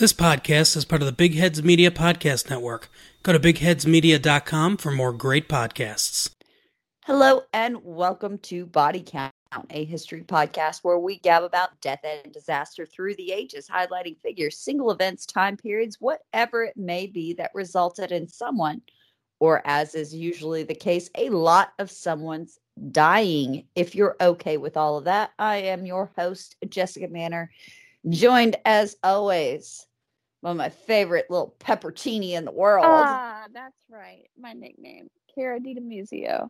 [0.00, 2.88] This podcast is part of the Big Heads Media Podcast Network.
[3.22, 6.30] Go to bigheadsmedia.com for more great podcasts.
[7.04, 9.34] Hello and welcome to Body Count,
[9.68, 14.56] a history podcast where we gab about death and disaster through the ages, highlighting figures,
[14.56, 18.80] single events, time periods, whatever it may be that resulted in someone,
[19.38, 22.58] or as is usually the case, a lot of someone's
[22.90, 23.66] dying.
[23.74, 27.50] If you're okay with all of that, I am your host, Jessica Manor,
[28.08, 29.86] joined as always
[30.40, 32.86] one of my favorite little peppercini in the world.
[32.88, 34.28] Ah, that's right.
[34.38, 36.48] My nickname, Cara DiDemuzio,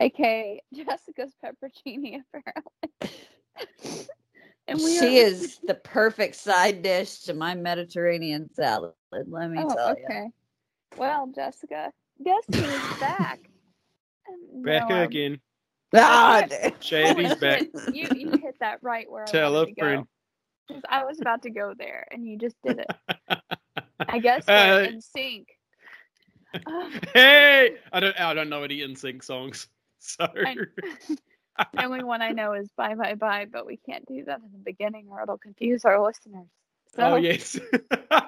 [0.00, 4.06] aka Jessica's Peppercini, apparently.
[4.68, 5.26] and we she are...
[5.26, 8.92] is the perfect side dish to my Mediterranean salad.
[9.12, 10.24] Let me oh, tell okay.
[10.24, 10.32] you.
[10.96, 13.40] Well, Jessica, guess who's back?
[14.54, 15.38] Back no, again.
[15.94, 16.42] Ah,
[16.80, 17.62] Shady's back.
[17.92, 20.06] You, you hit that right where Tell I wanted
[20.88, 23.38] I was about to go there and you just did it.
[24.08, 25.48] I guess we're uh, in sync.
[27.14, 28.18] hey, I don't.
[28.20, 29.68] I don't know any NSYNC songs.
[29.98, 34.40] So the only one I know is "Bye Bye Bye," but we can't do that
[34.40, 36.46] in the beginning or it'll confuse our listeners.
[36.94, 37.58] So, oh yes,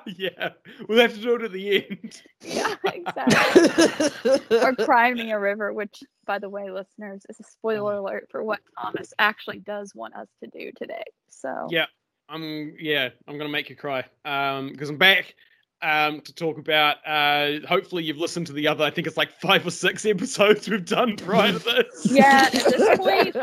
[0.07, 0.51] yeah.
[0.89, 2.23] We'll have to do it at the end.
[2.43, 4.59] Yeah, exactly.
[4.59, 8.43] or "Cry Me a River," which, by the way, listeners, is a spoiler alert for
[8.43, 11.05] what Thomas actually does want us to do today.
[11.29, 11.87] So yeah,
[12.29, 15.35] I'm yeah, I'm gonna make you cry um, because I'm back
[15.83, 16.97] um, to talk about.
[17.07, 18.85] Uh, hopefully, you've listened to the other.
[18.85, 22.11] I think it's like five or six episodes we've done prior to this.
[22.11, 23.37] Yeah, at this point,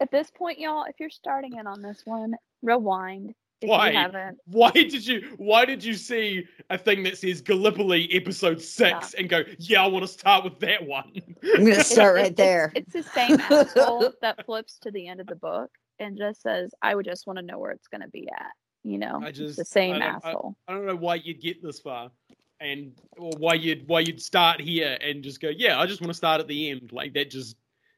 [0.00, 3.34] at this point, y'all, if you're starting in on this one, rewind.
[3.62, 4.10] why?
[4.44, 5.34] Why did you?
[5.36, 9.20] Why did you see a thing that says Gallipoli episode six yeah.
[9.20, 11.10] and go, yeah, I want to start with that one?
[11.42, 12.70] I'm gonna start right there.
[12.76, 16.42] It's, it's the same asshole that flips to the end of the book and just
[16.42, 18.52] says, I would just want to know where it's going to be at.
[18.84, 20.56] You know, I just, the same I asshole.
[20.68, 22.10] I, I, don't know why you'd get this far
[22.60, 26.10] and or why you'd why you'd start here and just go, yeah, I just want
[26.10, 26.92] to start at the end.
[26.92, 27.56] Like that just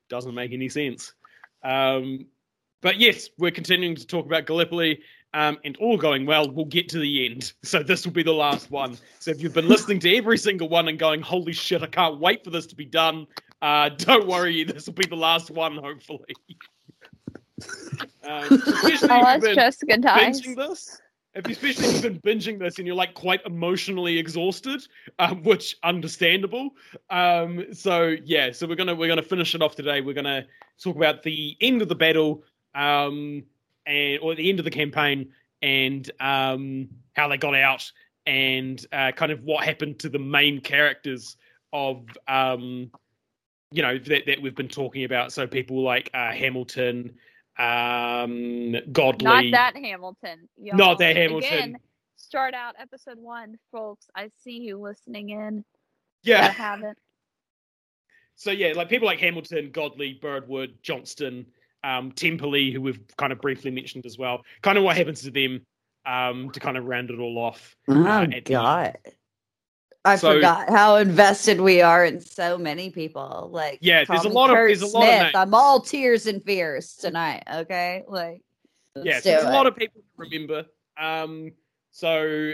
[0.08, 1.12] doesn't make any sense.
[1.62, 2.26] Um,
[2.80, 5.00] but yes, we're continuing to talk about Gallipoli.
[5.34, 7.52] Um, and all going well, we'll get to the end.
[7.62, 8.96] So this will be the last one.
[9.18, 12.18] So if you've been listening to every single one and going, "Holy shit, I can't
[12.18, 13.26] wait for this to be done,"
[13.60, 16.34] uh, don't worry, this will be the last one, hopefully.
[18.24, 18.62] Um,
[19.10, 20.40] I'll Jessica dies.
[20.40, 21.00] This,
[21.34, 24.86] if especially if you've been binging this and you're like quite emotionally exhausted,
[25.18, 26.70] um, which understandable.
[27.10, 30.00] Um, so yeah, so we're gonna we're gonna finish it off today.
[30.00, 30.46] We're gonna
[30.82, 32.42] talk about the end of the battle,
[32.74, 33.44] um,
[33.86, 35.32] and or the end of the campaign,
[35.62, 37.90] and um, how they got out,
[38.26, 41.36] and uh, kind of what happened to the main characters
[41.72, 42.90] of um,
[43.70, 45.32] you know that, that we've been talking about.
[45.32, 47.14] So people like uh, Hamilton
[47.58, 49.24] um, Godley.
[49.24, 50.48] Not that Hamilton.
[50.56, 50.76] Y'all.
[50.76, 51.52] Not that Hamilton.
[51.52, 51.78] Again,
[52.16, 54.08] start out episode one, folks.
[54.14, 55.64] I see you listening in.
[56.22, 56.46] Yeah.
[56.46, 56.98] I haven't.
[58.40, 61.44] So yeah, like people like Hamilton, Godley, Birdwood, Johnston,
[61.82, 64.42] um, Temperley, who we've kind of briefly mentioned as well.
[64.62, 65.66] Kind of what happens to them
[66.06, 67.74] um, to kind of round it all off.
[67.88, 68.96] Oh uh, God.
[70.08, 73.50] I so, forgot how invested we are in so many people.
[73.52, 75.34] Like, yeah, there's a lot Kurt of there's a lot Smith.
[75.34, 75.34] of.
[75.34, 77.42] I'm all tears and fears tonight.
[77.52, 78.42] Okay, like,
[78.96, 79.48] yeah, so there's it.
[79.48, 80.64] a lot of people to remember.
[80.98, 81.52] Um,
[81.90, 82.52] so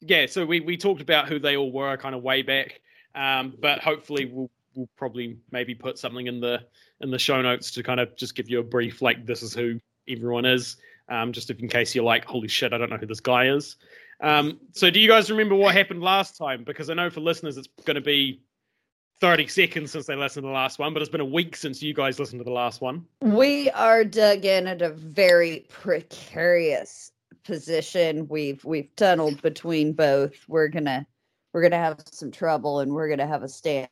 [0.00, 2.80] yeah, so we we talked about who they all were kind of way back.
[3.14, 6.60] Um, but hopefully we'll we'll probably maybe put something in the
[7.00, 9.54] in the show notes to kind of just give you a brief like this is
[9.54, 10.76] who everyone is.
[11.08, 13.48] Um, just if in case you're like, holy shit, I don't know who this guy
[13.48, 13.76] is.
[14.20, 16.64] Um, so, do you guys remember what happened last time?
[16.64, 18.40] Because I know for listeners, it's going to be
[19.20, 21.82] 30 seconds since they listened to the last one, but it's been a week since
[21.82, 23.04] you guys listened to the last one.
[23.22, 27.12] We are dug in at a very precarious
[27.44, 28.28] position.
[28.28, 30.34] We've we've tunneled between both.
[30.48, 31.06] We're gonna
[31.52, 33.88] we're gonna have some trouble, and we're gonna have a stance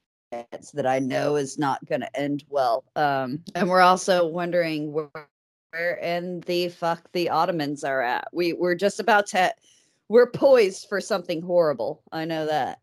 [0.75, 2.85] that I know is not gonna end well.
[2.97, 5.09] Um, and we're also wondering where,
[5.71, 8.29] where in the fuck the Ottomans are at.
[8.33, 9.55] We we're just about to
[10.09, 12.03] we're poised for something horrible.
[12.13, 12.81] I know that.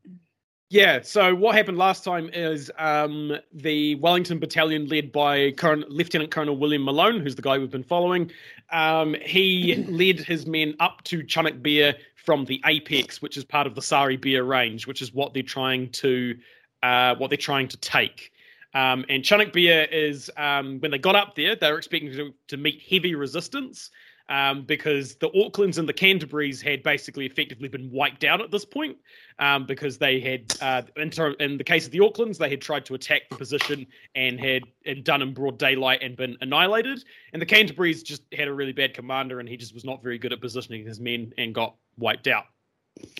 [0.69, 1.01] Yeah.
[1.03, 6.55] So what happened last time is um, the Wellington Battalion, led by Colonel, Lieutenant Colonel
[6.55, 8.31] William Malone, who's the guy we've been following.
[8.71, 13.67] Um, he led his men up to Chunuk Bair from the apex, which is part
[13.67, 16.37] of the Sari Bair range, which is what they're trying to
[16.83, 18.31] uh, what they're trying to take.
[18.73, 22.33] Um, and Chunuk Bair is um, when they got up there, they were expecting to,
[22.47, 23.91] to meet heavy resistance
[24.31, 28.63] um, because the Aucklands and the Canterburys had basically effectively been wiped out at this
[28.63, 28.95] point
[29.39, 31.11] um, because they had, uh, in,
[31.41, 33.85] in, the case of the Aucklands, they had tried to attack the position
[34.15, 37.03] and had and done in broad daylight and been annihilated.
[37.33, 40.17] And the Canterburys just had a really bad commander and he just was not very
[40.17, 42.45] good at positioning his men and got wiped out.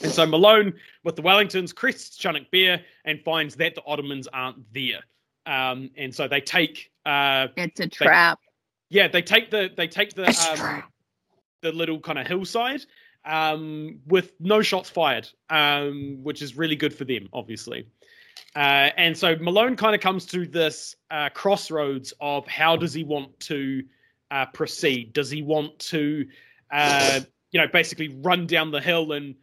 [0.02, 0.74] And so Malone,
[1.04, 5.02] with the Wellingtons, crests Chunuk Bair and finds that the Ottomans aren't there.
[5.46, 6.90] Um, and so they take.
[7.06, 8.40] Uh, It's a trap.
[8.90, 10.84] yeah, they take the they take the um.
[11.62, 12.86] The little kind of hillside
[13.25, 17.88] um, with no shots fired, um, which is really good for them, obviously.
[18.56, 23.04] Uh, and so Malone kind of comes to this uh, crossroads of how does he
[23.04, 23.84] want to
[24.30, 25.13] uh, proceed?
[25.13, 26.25] Does he want to,
[26.72, 27.22] uh,
[27.52, 29.36] you know, basically run down the hill and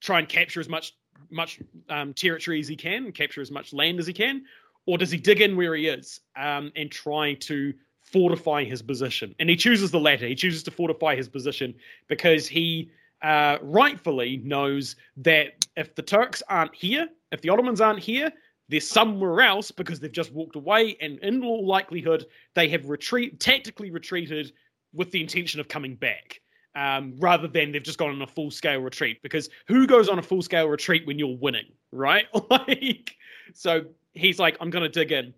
[0.00, 0.92] try and capture as much
[1.30, 4.44] much um, territory as he can, capture as much land as he can,
[4.84, 7.72] or does he dig in where he is um, and try to
[8.12, 9.34] fortify his position?
[9.38, 10.26] And he chooses the latter.
[10.26, 11.74] He chooses to fortify his position
[12.08, 12.90] because he
[13.22, 18.30] uh, rightfully knows that if the Turks aren't here, if the Ottomans aren't here,
[18.68, 23.38] they're somewhere else because they've just walked away, and in all likelihood, they have retreat
[23.40, 24.52] tactically retreated
[24.94, 26.40] with the intention of coming back.
[26.74, 30.18] Um, rather than they've just gone on a full scale retreat because who goes on
[30.18, 32.24] a full scale retreat when you're winning, right?
[32.50, 33.14] like,
[33.52, 35.34] so he's like, I'm going to dig in.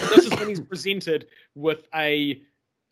[0.14, 2.40] this is when he's presented with a,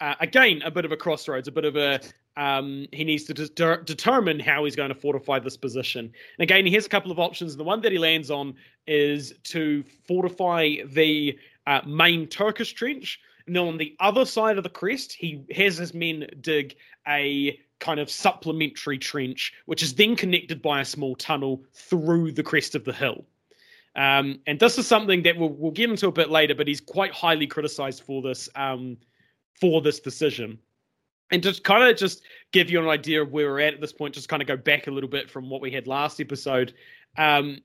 [0.00, 2.00] uh, again, a bit of a crossroads, a bit of a,
[2.36, 6.04] um, he needs to de- determine how he's going to fortify this position.
[6.04, 7.56] And again, he has a couple of options.
[7.56, 8.54] The one that he lands on
[8.86, 13.20] is to fortify the uh, main Turkish trench.
[13.46, 16.76] And then on the other side of the crest, he has his men dig
[17.06, 22.42] a kind of supplementary trench, which is then connected by a small tunnel through the
[22.42, 23.24] crest of the hill.
[23.96, 26.80] Um, and this is something that we'll, we'll get into a bit later, but he's
[26.80, 28.98] quite highly criticized for this um,
[29.58, 30.58] for this decision.
[31.32, 32.22] And just kind of just
[32.52, 34.56] give you an idea of where we're at at this point, just kind of go
[34.56, 36.74] back a little bit from what we had last episode.
[37.18, 37.58] Um,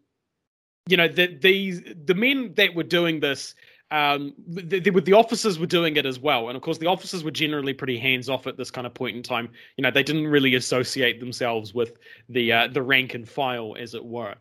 [0.88, 3.54] you know, the, these the men that were doing this,
[3.92, 7.24] um, the, the, the officers were doing it as well, and of course the officers
[7.24, 9.50] were generally pretty hands off at this kind of point in time.
[9.77, 11.98] You know, they didn't really associate themselves with
[12.30, 14.36] the uh, the rank and file, as it were.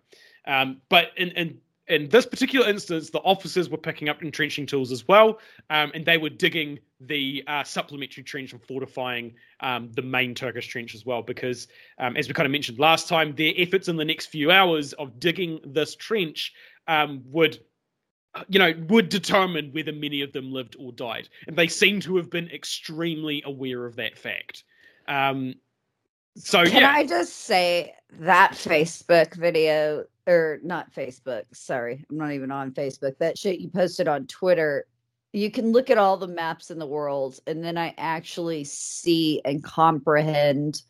[0.46, 1.58] Um, but in, in
[1.90, 5.40] in this particular instance, the officers were picking up entrenching tools as well,
[5.70, 10.68] um, and they were digging the uh, supplementary trench and fortifying um, the main Turkish
[10.68, 11.20] trench as well.
[11.20, 11.66] Because,
[11.98, 14.92] um, as we kind of mentioned last time, their efforts in the next few hours
[14.94, 16.52] of digging this trench
[16.86, 17.58] um, would,
[18.48, 22.16] you know, would determine whether many of them lived or died, and they seem to
[22.16, 24.62] have been extremely aware of that fact.
[25.08, 25.56] Um,
[26.36, 32.32] so Can yeah, I just say that Facebook video, or not Facebook, sorry, I'm not
[32.32, 33.16] even on Facebook.
[33.18, 34.86] That shit you posted on Twitter,
[35.32, 39.40] you can look at all the maps in the world, and then I actually see
[39.44, 40.82] and comprehend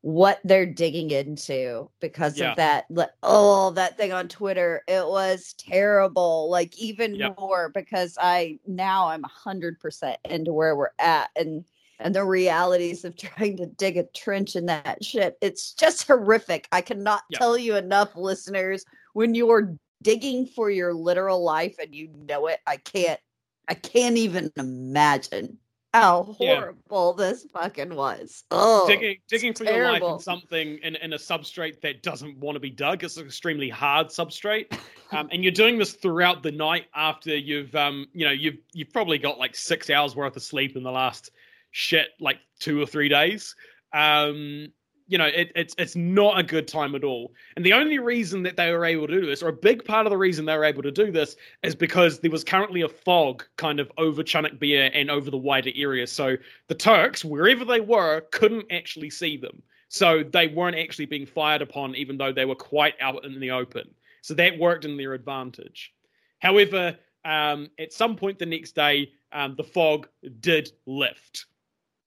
[0.00, 2.50] what they're digging into because Yeah.
[2.50, 2.84] of that.
[2.90, 6.50] li- Oh, that thing on Twitter, it was terrible.
[6.50, 7.38] Like, even Yep.
[7.38, 11.30] more because I now I'm 100% into where we're at.
[11.36, 11.64] And
[12.00, 15.36] and the realities of trying to dig a trench in that shit.
[15.40, 16.68] It's just horrific.
[16.72, 17.38] I cannot Yeah.
[17.38, 22.60] tell you enough, listeners, when you're digging for your literal life and you know it,
[22.66, 23.20] I can't
[23.66, 25.56] I can't even imagine
[25.94, 26.56] how Yeah.
[26.56, 28.44] horrible this fucking was.
[28.50, 30.14] Oh digging digging for your life terrible.
[30.16, 33.02] in something in, in a substrate that doesn't want to be dug.
[33.04, 34.76] It's an extremely hard substrate,
[35.12, 38.92] um, and you're doing this throughout the night after you've um, you know you've you've
[38.92, 41.30] probably got like six hours worth of sleep in the last
[41.74, 43.54] shit like two or three days.
[43.92, 44.68] Um,
[45.06, 47.32] you know it, it's it's not a good time at all.
[47.56, 50.06] And the only reason that they were able to do this, or a big part
[50.06, 52.88] of the reason they were able to do this, is because there was currently a
[52.88, 56.06] fog kind of over Chunuk Bair and over the wider area.
[56.06, 56.36] So
[56.68, 59.62] the Turks, wherever they were, couldn't actually see them.
[59.88, 63.50] So they weren't actually being fired upon, even though they were quite out in the
[63.50, 63.90] open.
[64.22, 65.92] So that worked in their advantage.
[66.38, 70.08] However, um, at some point the next day, um, the fog
[70.40, 71.46] did lift.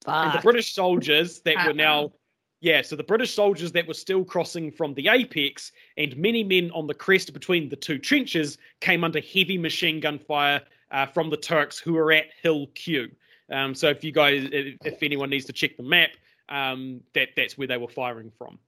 [0.08, 0.42] And the.
[0.42, 2.12] British soldiers that were now,
[2.60, 6.70] yeah, so the British soldiers that were still crossing from the apex and many men
[6.72, 10.60] on the crest between the two trenches came under heavy machine gun fire
[10.90, 13.10] uh, from the Turks who were at Hill Q.
[13.50, 16.10] Um, so if you guys, if, if anyone needs to check the map,
[16.48, 18.58] um, that that's where they were firing from.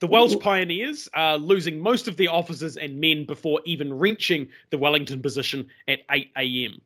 [0.00, 4.76] The Welsh pioneers are losing most of their officers and men before even reaching the
[4.76, 6.80] Wellington position at 8 a.m.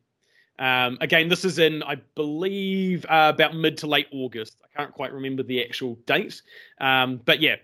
[0.59, 4.57] Um, again, this is in, I believe, uh, about mid to late August.
[4.63, 6.41] I can't quite remember the actual date.
[6.79, 7.55] Um, but yeah.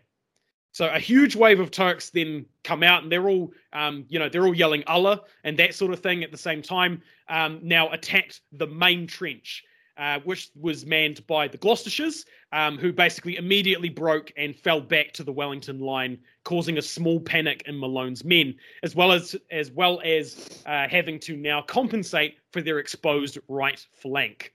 [0.71, 4.27] So a huge wave of Turks then come out, and they're all, um, you know,
[4.27, 7.01] they're all yelling Allah and that sort of thing at the same time.
[7.29, 9.63] Um, now attacked the main trench,
[9.97, 15.13] uh, which was manned by the Gloucestershires, um, who basically immediately broke and fell back
[15.13, 19.71] to the Wellington line, causing a small panic in Malone's men, as well as as
[19.71, 24.51] well as uh, having to now compensate for their exposed right flank.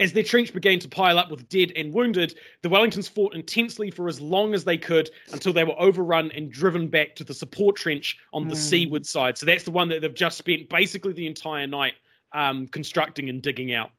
[0.00, 3.90] As their trench began to pile up with dead and wounded, the Wellingtons fought intensely
[3.90, 7.34] for as long as they could until they were overrun and driven back to the
[7.34, 8.58] support trench on the Mm.
[8.58, 9.36] seaward side.
[9.36, 11.94] So that's the one that they've just spent basically the entire night
[12.32, 13.90] um, constructing and digging out.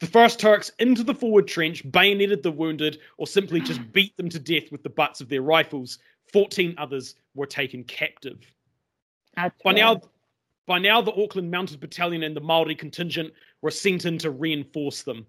[0.00, 4.28] The first Turks into the forward trench bayoneted the wounded or simply just beat them
[4.28, 5.98] to death with the butts of their rifles.
[6.32, 8.38] 14 others were taken captive.
[9.36, 10.00] That's By now,
[10.66, 15.02] by now, the Auckland Mounted Battalion and the Maori contingent were sent in to reinforce
[15.02, 15.26] them.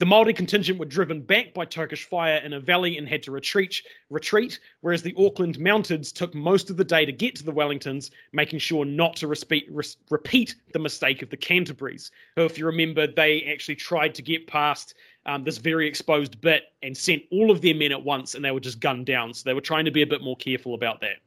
[0.00, 3.30] The Maori contingent were driven back by Turkish fire in a valley and had to
[3.30, 7.52] retreat, retreat, whereas the Auckland Mounted took most of the day to get to the
[7.52, 13.06] Wellingtons, making sure not to repeat the mistake of the Canterburys, who, if you remember,
[13.06, 14.94] they actually tried to get past
[15.26, 18.52] um, this very exposed bit and sent all of their men at once, and they
[18.52, 19.34] were just gunned down.
[19.34, 21.18] So they were trying to be a bit more careful about that,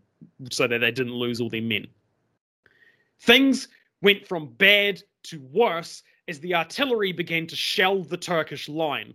[0.50, 1.86] so that they didn't lose all their men.
[3.20, 3.68] Things
[4.02, 9.14] went from bad to worse as the artillery began to shell the Turkish line.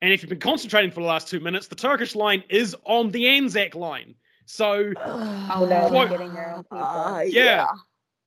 [0.00, 3.10] And if you've been concentrating for the last two minutes, the Turkish line is on
[3.10, 4.14] the Anzac line.
[4.46, 6.78] So, Oh no, Quote- getting their own people.
[6.78, 7.66] Uh, Yeah.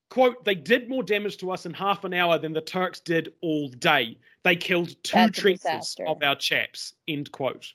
[0.10, 3.34] quote, they did more damage to us in half an hour than the Turks did
[3.42, 4.18] all day.
[4.44, 6.94] They killed two That's trenches of our chaps.
[7.08, 7.74] End quote.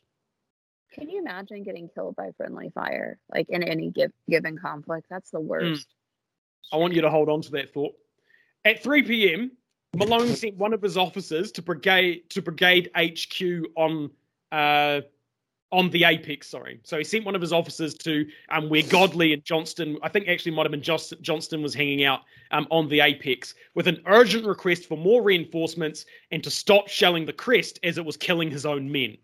[0.93, 5.07] Can you imagine getting killed by friendly fire, like in any give, given conflict?
[5.11, 5.87] That's the worst.
[6.73, 7.95] I want you to hold on to that thought.
[8.65, 9.53] At 3 p.m.,
[9.97, 14.11] Malone sent one of his officers to brigade to brigade HQ on
[14.53, 15.01] uh,
[15.73, 16.49] on the Apex.
[16.49, 20.09] Sorry, so he sent one of his officers to um, where Godley and Johnston, I
[20.09, 22.21] think actually might have been Johns- Johnston, was hanging out
[22.53, 27.27] um, on the Apex with an urgent request for more reinforcements and to stop shelling
[27.27, 29.17] the crest as it was killing his own men.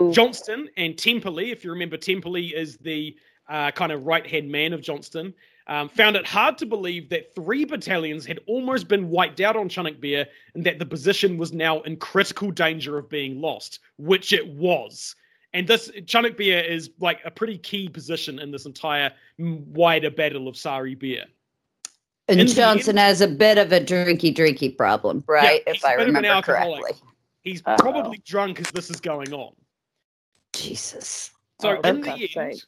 [0.00, 0.12] Ooh.
[0.12, 3.16] Johnston and Temperley, if you remember, Temperley is the
[3.48, 5.32] uh, kind of right hand man of Johnston,
[5.66, 9.68] um, found it hard to believe that three battalions had almost been wiped out on
[9.68, 14.32] Chunuk Bair and that the position was now in critical danger of being lost, which
[14.32, 15.16] it was.
[15.54, 20.48] And this Chunuk Bair is like a pretty key position in this entire wider battle
[20.48, 21.24] of Sari Bair.
[22.28, 25.62] And In Johnston has a bit of a drinky drinky problem, right?
[25.66, 26.92] he's if I a bit of an remember correctly.
[27.42, 27.76] He's Uh-oh.
[27.78, 29.54] probably drunk as this is going on.
[30.54, 31.30] Jesus.
[31.60, 32.62] So Oh, in the end, sake.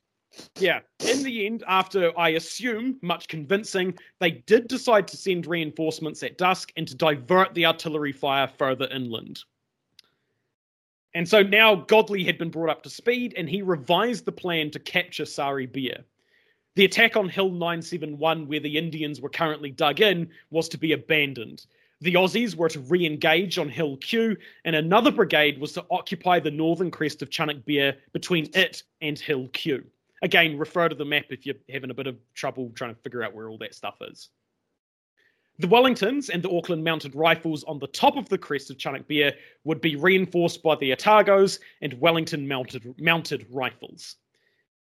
[0.59, 6.23] Yeah, in the end, after I assume much convincing, they did decide to send reinforcements
[6.23, 9.43] at dusk and to divert the artillery fire further inland.
[11.15, 14.71] And so now Godley had been brought up to speed and he revised the plan
[14.73, 16.05] to capture Sari Bair.
[16.75, 20.93] The attack on Hill 971, where the Indians were currently dug in, was to be
[20.93, 21.65] abandoned.
[22.03, 26.39] The Aussies were to re engage on Hill Q, and another brigade was to occupy
[26.39, 29.87] the northern crest of Chunuk Bair between it and Hill Q.
[30.23, 33.23] Again, refer to the map if you're having a bit of trouble trying to figure
[33.23, 34.29] out where all that stuff is.
[35.59, 39.09] The Wellingtons and the Auckland Mounted Rifles on the top of the crest of Chunuk
[39.09, 39.33] Bair
[39.65, 44.17] would be reinforced by the Otagos and Wellington Mounted, mounted Rifles.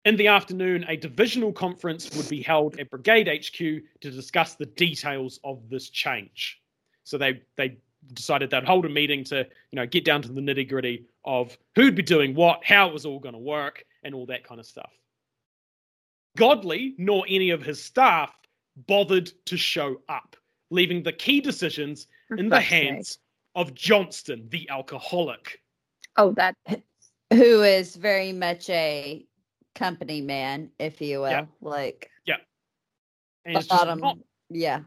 [0.04, 4.66] In the afternoon, a divisional conference would be held at Brigade HQ to discuss the
[4.66, 6.60] details of this change.
[7.04, 7.78] So they they
[8.12, 11.56] decided they'd hold a meeting to you know get down to the nitty gritty of
[11.74, 14.60] who'd be doing what, how it was all going to work, and all that kind
[14.60, 14.92] of stuff.
[16.38, 18.32] Godley nor any of his staff
[18.86, 20.36] bothered to show up,
[20.70, 22.84] leaving the key decisions For in the fuck's sake.
[22.84, 23.18] hands
[23.54, 25.60] of Johnston, the alcoholic.
[26.16, 26.54] Oh, that
[27.32, 29.26] Who is very much a
[29.74, 31.30] company man, if you will.
[31.30, 31.46] Yeah.
[31.60, 32.10] Like
[33.44, 33.98] And it's just bottom.
[34.00, 34.18] not
[34.50, 34.80] yeah.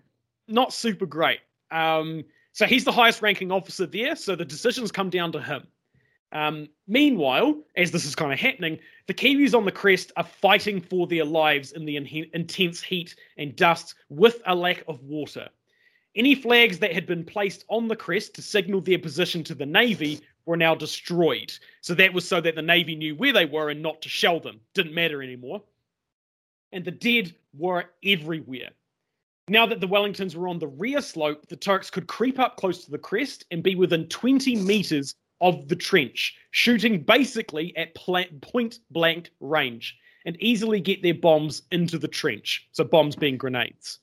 [0.47, 1.39] not super great.
[1.71, 5.65] Um, so he's the highest ranking officer there, so the decisions come down to him.
[6.33, 10.79] Um, meanwhile, as this is kind of happening, the Kiwis on the crest are fighting
[10.79, 15.49] for their lives in the in- intense heat and dust with a lack of water.
[16.15, 19.65] Any flags that had been placed on the crest to signal their position to the
[19.65, 21.53] Navy were now destroyed.
[21.81, 24.39] So that was so that the Navy knew where they were and not to shell
[24.39, 24.59] them.
[24.73, 25.63] Didn't matter anymore.
[26.71, 28.69] And the dead were everywhere.
[29.47, 32.85] Now that the Wellingtons were on the rear slope, the Turks could creep up close
[32.85, 38.79] to the crest and be within 20 meters of the trench, shooting basically at point
[38.91, 42.67] blank range and easily get their bombs into the trench.
[42.71, 43.99] So, bombs being grenades.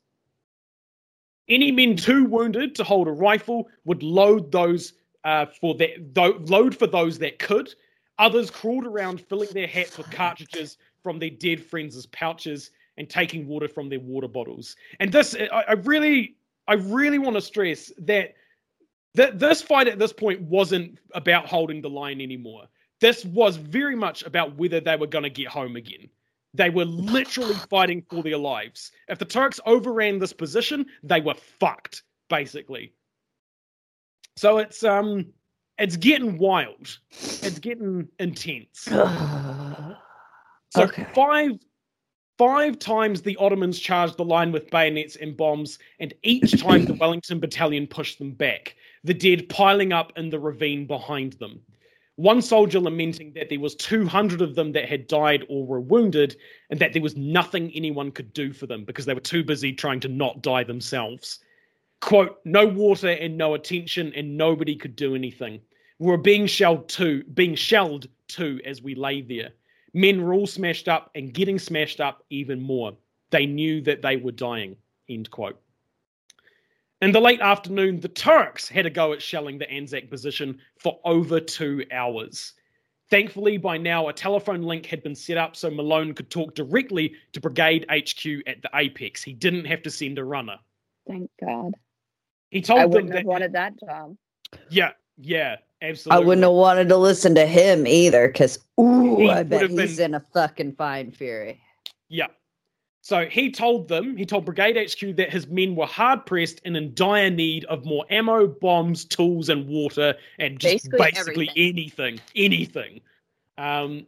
[1.49, 4.93] Any men too wounded to hold a rifle would load those
[5.25, 7.75] uh, for that load for those that could.
[8.19, 13.47] Others crawled around, filling their hats with cartridges from their dead friends' pouches and taking
[13.47, 14.75] water from their water bottles.
[14.99, 16.35] And this, I, I really,
[16.67, 18.35] I really want to stress that
[19.15, 22.65] that this fight at this point wasn't about holding the line anymore.
[23.01, 26.09] This was very much about whether they were going to get home again.
[26.55, 28.93] They were literally fighting for their lives.
[29.09, 32.93] If the Turks overran this position, they were fucked, basically.
[34.37, 35.27] So it's um
[35.79, 36.99] it's getting wild.
[37.11, 38.89] It's getting intense.
[40.71, 41.07] So okay.
[41.15, 41.53] five
[42.37, 46.93] five times the Ottomans charged the line with bayonets and bombs, and each time the
[47.01, 48.77] Wellington battalion pushed them back,
[49.09, 51.63] the dead piling up in the ravine behind them.
[52.17, 56.37] One soldier lamenting that there was 200 of them that had died or were wounded,
[56.69, 59.73] and that there was nothing anyone could do for them because they were too busy
[59.73, 61.39] trying to not die themselves.
[62.01, 65.59] Quote, no water and no attention, and nobody could do anything.
[65.99, 69.53] We were being shelled too, being shelled too as we lay there.
[69.95, 72.93] Men were all smashed up and getting smashed up even more.
[73.31, 74.77] They knew that they were dying.
[75.09, 75.59] End quote.
[77.01, 80.99] In the late afternoon, the Turks had a go at shelling the Anzac position for
[81.05, 82.55] over two hours.
[83.09, 87.15] Thankfully, by now, a telephone link had been set up so Malone could talk directly
[87.33, 89.23] to Brigade HQ at the Apex.
[89.23, 90.59] He didn't have to send a runner.
[91.07, 91.73] Thank God.
[92.51, 93.19] He told I wouldn't that.
[93.19, 94.17] have wanted that job.
[94.69, 96.23] Yeah, yeah, absolutely.
[96.23, 99.79] I wouldn't have wanted to listen to him either, because ooh, He I bet would've
[99.79, 101.61] he's been- in a fucking fine fury.
[102.09, 102.27] Yeah.
[103.01, 106.77] So he told them, he told Brigade HQ that his men were hard pressed and
[106.77, 112.21] in dire need of more ammo, bombs, tools, and water, and just Basically basically, anything,
[112.35, 113.01] anything.
[113.57, 114.07] Um,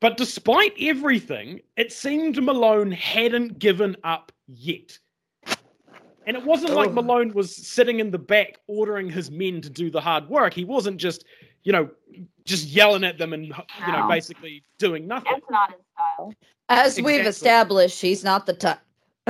[0.00, 4.98] but despite everything, it seemed Malone hadn't given up yet.
[6.26, 6.92] And it wasn't like Oh.
[6.92, 10.52] Malone was sitting in the back ordering his men to do the hard work.
[10.52, 11.24] He wasn't just,
[11.62, 11.88] you know,
[12.44, 15.32] just yelling at them and, you know, basically doing nothing.
[15.32, 15.80] That's not his
[16.68, 18.78] As we've established, he's not the type.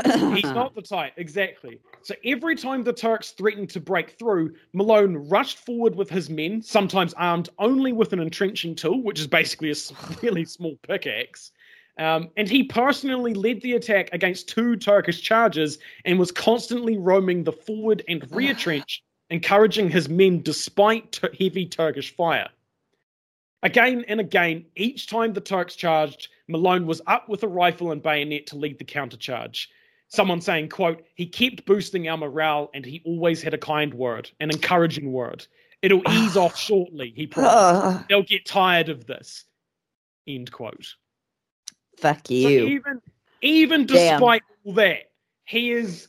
[0.05, 1.81] He's not the type, exactly.
[2.03, 6.63] So every time the Turks threatened to break through, Malone rushed forward with his men,
[6.63, 9.75] sometimes armed only with an entrenching tool, which is basically a
[10.23, 11.51] really small pickaxe.
[11.99, 17.43] Um, and he personally led the attack against two Turkish charges and was constantly roaming
[17.43, 22.49] the forward and rear trench, encouraging his men despite t- heavy Turkish fire.
[23.63, 28.03] Again and again, each time the Turks charged, Malone was up with a rifle and
[28.03, 29.67] bayonet to lead the countercharge.
[30.09, 34.31] Someone saying, quote, he kept boosting our morale and he always had a kind word,
[34.41, 35.47] an encouraging word.
[35.83, 38.09] It'll ease off shortly, he promised.
[38.09, 39.45] They'll get tired of this.
[40.27, 40.95] End quote.
[41.97, 42.67] fuck So you.
[42.67, 43.01] even
[43.43, 44.21] even Damn.
[44.21, 45.11] despite all that,
[45.45, 46.09] he is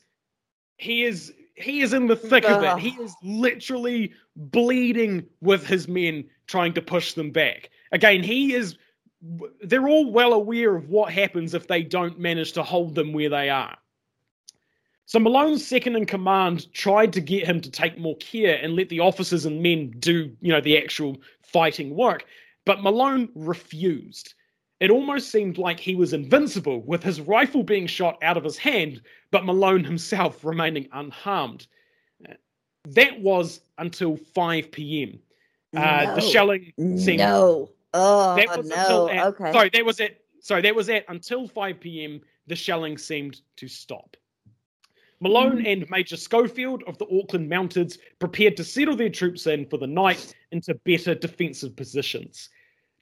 [0.78, 2.78] he is he is in the thick of it.
[2.80, 7.70] He is literally bleeding with his men trying to push them back.
[7.92, 8.78] Again, he is
[9.62, 13.30] they're all well aware of what happens if they don't manage to hold them where
[13.30, 13.78] they are.
[15.06, 18.90] So Malone's second in command tried to get him to take more care and let
[18.90, 22.26] the officers and men do, you know, the actual fighting work,
[22.66, 24.36] but Malone refused.
[24.80, 28.58] It almost seemed like he was invincible, with his rifle being shot out of his
[28.58, 31.68] hand, but Malone himself remaining unharmed.
[32.96, 35.20] That was until 5 p.m.
[35.76, 37.70] Uh, The shelling seemed No.
[37.94, 39.10] Oh, that was no.
[39.10, 39.52] at, okay.
[39.52, 42.22] sorry that was at sorry that was at until 5 p.m.
[42.48, 44.16] The shelling seemed to stop.
[45.22, 49.78] Malone and Major Schofield of the Auckland Mounted prepared to settle their troops in for
[49.78, 52.50] the night into better defensive positions.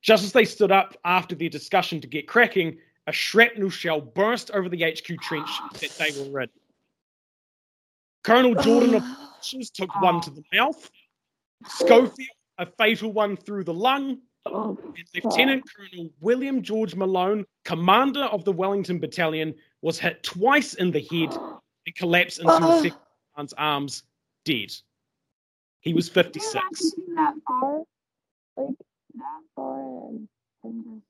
[0.02, 4.52] Just as they stood up after their discussion to get cracking, a shrapnel shell burst
[4.52, 6.50] over the HQ trench that they were in.
[8.28, 10.92] Colonel Jordan of Archers took one to the mouth,
[11.66, 18.24] Schofield a fatal one through the lung, Oh, and Lieutenant Colonel William George Malone, commander
[18.24, 21.34] of the Wellington Battalion, was hit twice in the head
[21.86, 22.60] and collapsed into Oh.
[22.60, 23.00] the second
[23.38, 24.04] man's arms,
[24.46, 24.74] dead.
[25.82, 26.54] He was 56.
[27.16, 27.84] that far,
[28.58, 28.76] like
[29.16, 30.28] that far, and,
[30.64, 31.02] and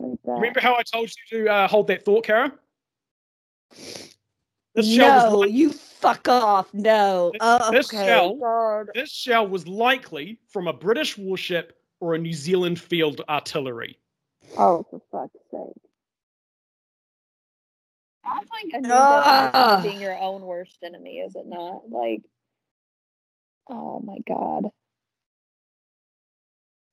[0.00, 0.32] like that.
[0.32, 2.52] Remember how I told you to uh, hold that thought, Kara?
[3.70, 5.72] This no, was li- you
[6.04, 6.72] fuck off.
[6.74, 7.30] No.
[7.32, 8.06] This- Oh, this okay.
[8.06, 8.90] shell- God.
[8.94, 13.98] this shell was likely from a British warship or a New Zealand field artillery.
[14.58, 15.82] Oh, for fuck's sake.
[18.24, 21.90] That's like a new definition of being your own worst enemy, is it not?
[21.90, 22.22] Like,
[23.68, 24.70] oh my god.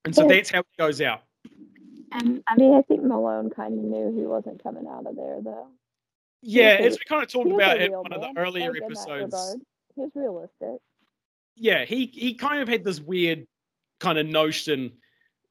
[0.06, 1.22] And so that's how it goes out.
[2.12, 5.40] And I mean, I think Malone kind of knew he wasn't coming out of there,
[5.42, 5.68] though.
[6.42, 8.82] Yeah, as we kind of talked He about in real one of the earlier like,
[8.84, 9.34] episodes.
[9.34, 9.62] regard.
[9.96, 10.82] He was realistic.
[11.56, 13.46] yeah, he he kind of had this weird
[14.00, 14.94] kind of notion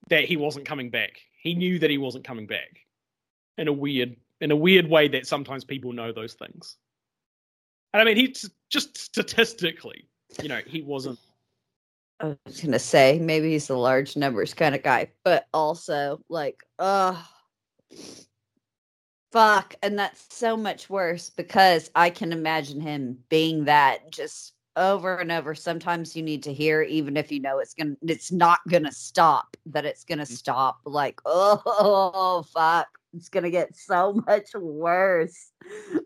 [0.08, 1.20] that he wasn't coming back.
[1.42, 2.80] He knew that he wasn't coming back
[3.58, 6.76] in a weird in a weird way that sometimes people know those things.
[7.92, 8.34] And I mean, he
[8.70, 10.08] just statistically,
[10.42, 11.18] you know, he wasn't.
[12.20, 16.62] I was gonna say maybe he's the large numbers kind of guy, but also like,
[16.78, 17.22] uh
[19.30, 25.16] fuck, and that's so much worse because I can imagine him being that just over
[25.16, 25.54] and over.
[25.54, 29.56] Sometimes you need to hear, even if you know it's gonna, it's not gonna stop.
[29.66, 30.28] That it's gonna Mm.
[30.28, 30.80] stop.
[30.84, 35.52] Like, oh fuck, it's gonna get so much worse.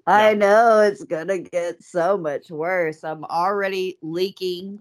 [0.07, 3.05] I know it's gonna get so much worse.
[3.05, 4.81] I'm already leaking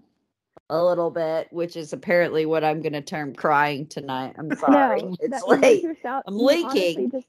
[0.70, 4.34] a little bit, which is apparently what I'm gonna term crying tonight.
[4.38, 5.02] I'm sorry.
[5.02, 6.24] No, it's that- you make late.
[6.26, 7.10] I'm leaking.
[7.10, 7.26] just-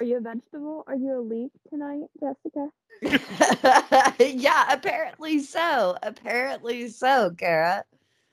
[0.00, 0.84] are you a vegetable?
[0.86, 2.68] Are you a leek tonight, Jessica?
[4.20, 5.96] yeah, apparently so.
[6.02, 7.84] Apparently so, Kara.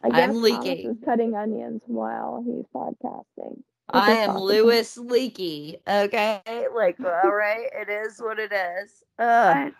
[0.04, 0.90] I guess I'm Thomas leaking.
[0.92, 3.62] is cutting onions while he's podcasting.
[3.90, 4.46] I am possible.
[4.48, 5.78] Lewis Leaky.
[5.88, 6.42] Okay,
[6.76, 9.04] like all right, it is what it is.
[9.20, 9.74] Ugh.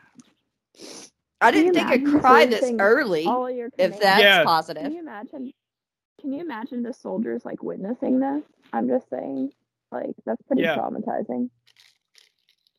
[1.42, 3.26] I didn't think I'd cry this early.
[3.26, 4.44] all of your If that's Yeah.
[4.74, 5.54] Can you imagine?
[6.20, 8.44] Can you imagine the soldiers like witnessing this?
[8.74, 9.52] I'm just saying,
[9.92, 10.78] like that's pretty Yeah.
[10.78, 11.50] traumatizing.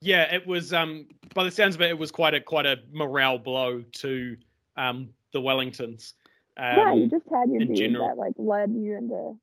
[0.00, 0.72] Yeah, it was.
[0.72, 4.36] Um, by the sounds of it, it was quite a quite a morale blow to
[4.76, 6.14] um the Wellingtons.
[6.56, 8.08] Um, yeah, you just had your dude general.
[8.08, 9.38] that like led you into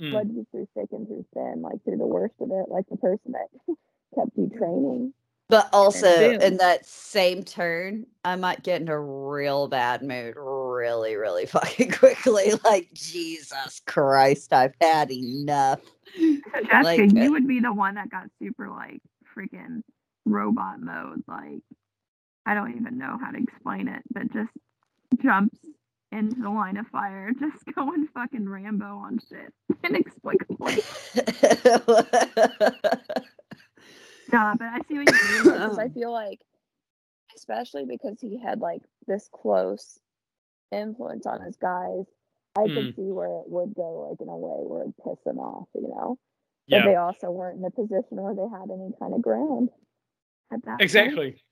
[0.00, 2.86] mm, led you through thick and through thin, like through the worst of it, like
[2.88, 3.48] the person that
[4.14, 5.12] kept you training.
[5.50, 11.16] But also in that same turn, I might get in a real bad mood really,
[11.16, 12.52] really fucking quickly.
[12.64, 15.80] Like Jesus Christ, I've had enough.
[16.16, 19.00] Jessica, Like, you uh, would be the one that got super like
[19.36, 19.82] freaking
[20.26, 21.22] robot mode.
[21.26, 21.62] Like,
[22.44, 24.50] I don't even know how to explain it, but just
[25.22, 25.58] jumps
[26.12, 29.52] into the line of fire, just going fucking Rambo on shit
[29.84, 30.82] inexplicably.
[34.32, 36.40] No, but I see what you mean because I feel like,
[37.36, 39.98] especially because he had like this close
[40.70, 42.04] influence on his guys,
[42.56, 42.74] I Mm.
[42.74, 45.68] could see where it would go like in a way where it'd piss him off,
[45.74, 46.18] you know.
[46.66, 49.70] yeah, But they also weren't in a position where they had any kind of ground
[50.50, 50.82] at that point.
[50.82, 51.42] exactly.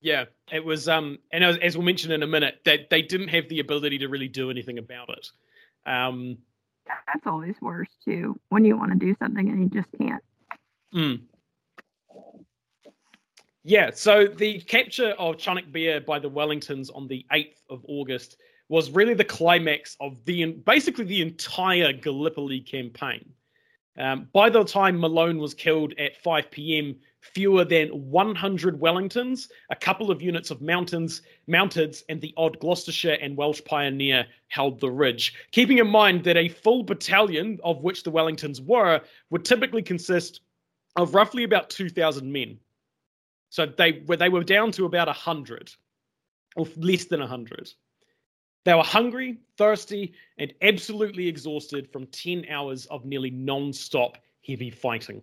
[0.00, 0.88] Yeah, it was.
[0.88, 3.98] Um, and as, as we'll mention in a minute, that they didn't have the ability
[3.98, 5.30] to really do anything about it.
[5.86, 6.38] Um,
[6.86, 10.22] That's always worse too when you want to do something and you just can't.
[10.94, 11.20] Mm.
[13.66, 18.36] Yeah, so the capture of Chunuk Bair by the Wellingtons on the 8th of August
[18.68, 23.24] was really the climax of the basically the entire Gallipoli campaign.
[23.98, 29.76] Um, by the time Malone was killed at 5 p.m., fewer than 100 Wellingtons, a
[29.76, 34.90] couple of units of mountains, mounted, and the odd Gloucestershire and Welsh pioneer held the
[34.90, 35.32] ridge.
[35.52, 39.00] Keeping in mind that a full battalion, of which the Wellingtons were,
[39.30, 40.42] would typically consist
[40.96, 42.58] of roughly about 2,000 men.
[43.54, 45.72] So they were they were down to about 100,
[46.56, 47.72] or less than 100.
[48.64, 54.70] They were hungry, thirsty, and absolutely exhausted from 10 hours of nearly non stop heavy
[54.70, 55.22] fighting.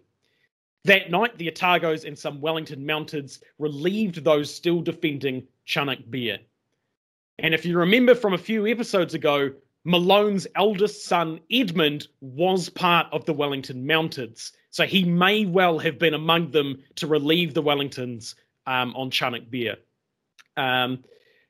[0.85, 6.39] That night, the Otagos and some Wellington Mountains relieved those still defending Chunuk Bair.
[7.39, 9.51] And if you remember from a few episodes ago,
[9.83, 14.53] Malone's eldest son, Edmund, was part of the Wellington Mountains.
[14.69, 18.35] So he may well have been among them to relieve the Wellingtons
[18.67, 19.77] um, on Chunuk Bair.
[20.55, 21.03] Um,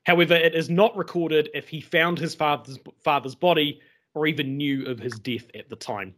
[0.04, 3.80] however, it is not recorded if he found his father's, father's body
[4.14, 6.14] or even knew of his death at the time.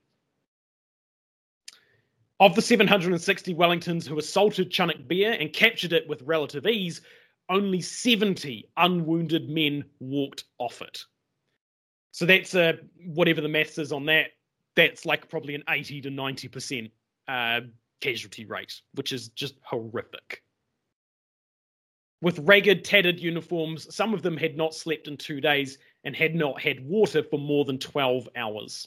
[2.41, 7.01] Of the 760 Wellingtons who assaulted Chunuk Bair and captured it with relative ease,
[7.49, 11.05] only 70 unwounded men walked off it.
[12.15, 12.75] So that's uh,
[13.07, 14.29] whatever the maths is on that.
[14.77, 16.93] That's like probably an 80 to 90%
[17.27, 17.61] uh,
[18.01, 20.45] casualty rate, which is just horrific.
[22.23, 26.37] With ragged, tattered uniforms, some of them had not slept in two days and had
[26.37, 28.87] not had water for more than 12 hours.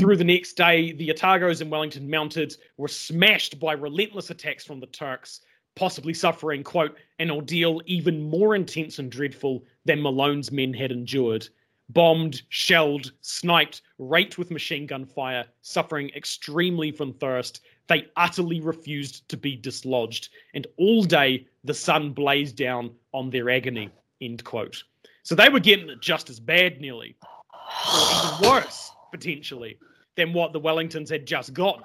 [0.00, 4.80] Through the next day, the Otagos and Wellington Mounted were smashed by relentless attacks from
[4.80, 5.42] the Turks,
[5.76, 11.48] possibly suffering, quote, an ordeal even more intense and dreadful than Malone's men had endured.
[11.92, 19.28] Bombed, shelled, sniped, raked with machine gun fire, suffering extremely from thirst, they utterly refused
[19.28, 24.82] to be dislodged, and all day the sun blazed down on their agony, end quote.
[25.22, 27.16] So they were getting it just as bad, nearly,
[27.52, 29.78] or even worse, potentially,
[30.16, 31.82] than what the Wellingtons had just gotten.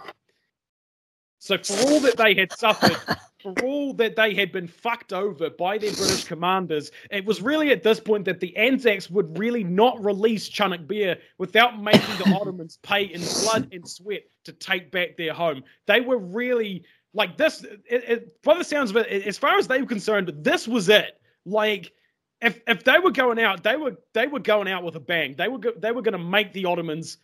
[1.40, 2.98] So for all that they had suffered,
[3.56, 7.72] for all that they had been fucked over by their British commanders, it was really
[7.72, 12.36] at this point that the Anzacs would really not release Chunuk Bair without making the
[12.36, 15.64] Ottomans pay in blood and sweat to take back their home.
[15.86, 16.84] They were really
[17.14, 17.64] like this.
[17.64, 20.90] It, it, by the sounds of it, as far as they were concerned, this was
[20.90, 21.20] it.
[21.46, 21.94] Like
[22.42, 25.36] if if they were going out, they were they were going out with a bang.
[25.38, 27.18] They were go, they were going to make the Ottomans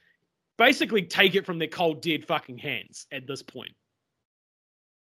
[0.58, 3.74] basically take it from their cold dead fucking hands at this point.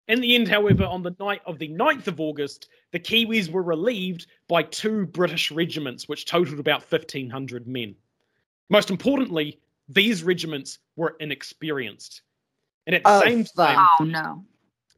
[0.09, 3.61] In the end, however, on the night of the 9th of August, the Kiwis were
[3.61, 7.95] relieved by two British regiments, which totaled about 1,500 men.
[8.69, 12.23] Most importantly, these regiments were inexperienced.
[12.87, 14.43] And at the Oh, same time, Oh no.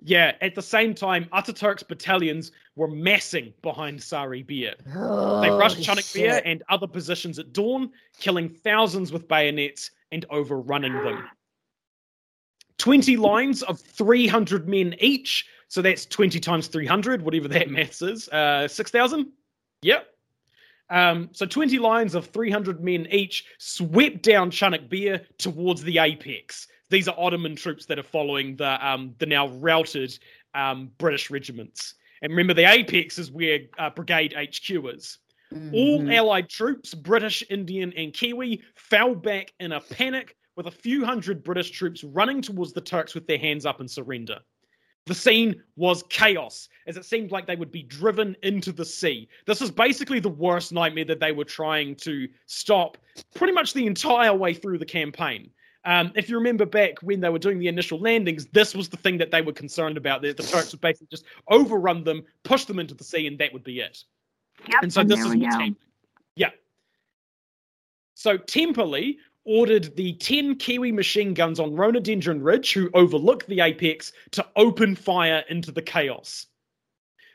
[0.01, 4.75] yeah, at the same time, Ataturk's battalions were massing behind Sari Bair.
[4.85, 10.25] They rushed Holy Chunuk Bair and other positions at dawn, killing thousands with bayonets and
[10.29, 11.27] overrunning them.
[12.81, 15.45] 20 lines of 300 men each.
[15.67, 18.27] So that's 20 times 300, whatever that maths is.
[18.29, 19.31] Uh, 6,000?
[19.83, 20.07] Yep.
[20.89, 26.67] Um, so 20 lines of 300 men each swept down Chunuk Bair towards the apex.
[26.89, 30.17] These are Ottoman troops that are following the um, the now routed
[30.55, 31.93] um, British regiments.
[32.23, 35.19] And remember, the apex is where uh, Brigade HQ is.
[35.53, 36.13] All Mhm.
[36.13, 41.43] Allied troops, British, Indian, and Kiwi, fell back in a panic with a few hundred
[41.43, 44.39] British troops running towards the Turks with their hands up in surrender.
[45.07, 49.27] The scene was chaos, as it seemed like they would be driven into the sea.
[49.47, 52.97] This is basically the worst nightmare that they were trying to stop
[53.33, 55.49] pretty much the entire way through the campaign.
[55.85, 58.97] Um, if you remember back when they were doing the initial landings, this was the
[58.97, 60.21] thing that they were concerned about.
[60.21, 63.51] That the Turks would basically just overrun them, push them into the sea, and that
[63.53, 64.03] would be it.
[64.67, 64.83] Yep.
[64.83, 65.75] And so this is what's happening.
[66.35, 66.51] Yeah.
[68.13, 74.11] So Temperley ordered the 10 Kiwi machine guns on Rhododendron Ridge, who overlook the apex,
[74.31, 76.47] to open fire into the chaos.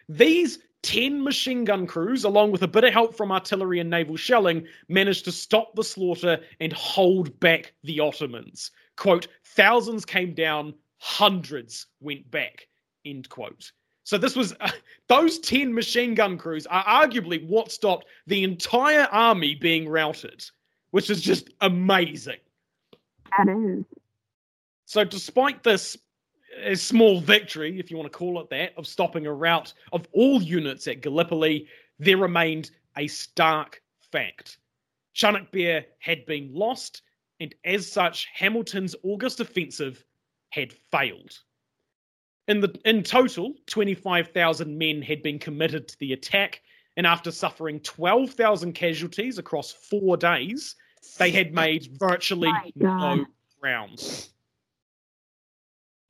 [0.08, 4.16] These 10 machine gun crews, along with a bit of help from artillery and naval
[4.16, 8.70] shelling, managed to stop the slaughter and hold back the Ottomans.
[8.96, 12.68] Quote, thousands came down, hundreds went back.
[13.04, 13.72] End quote.
[14.04, 14.70] So this was uh,
[15.08, 20.44] those 10 machine gun crews are arguably what stopped the entire army being routed,
[20.96, 22.38] which is just amazing.
[23.36, 23.84] That is.
[24.86, 25.94] So, despite this
[26.66, 30.08] uh, small victory, if you want to call it that, of stopping a rout of
[30.12, 34.56] all units at Gallipoli, there remained a stark fact.
[35.14, 37.02] Chunuk Bair had been lost,
[37.40, 40.02] and as such, Hamilton's August offensive
[40.48, 41.38] had failed.
[42.48, 46.62] In, the, in total, 25,000 men had been committed to the attack,
[46.96, 50.74] and after suffering 12,000 casualties across four days,
[51.18, 53.26] they had made virtually no
[53.60, 54.28] ground.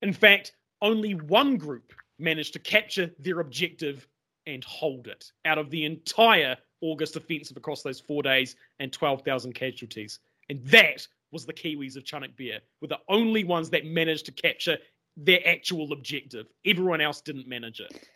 [0.03, 4.07] In fact, only one group managed to capture their objective
[4.47, 9.53] and hold it out of the entire August offensive across those four days and 12,000
[9.55, 10.21] casualties.
[10.49, 14.33] And that was the Kiwis of Chunuk Bair, were the only ones that managed to
[14.33, 14.79] capture
[15.17, 16.47] their actual objective.
[16.65, 18.09] Everyone else didn't manage it.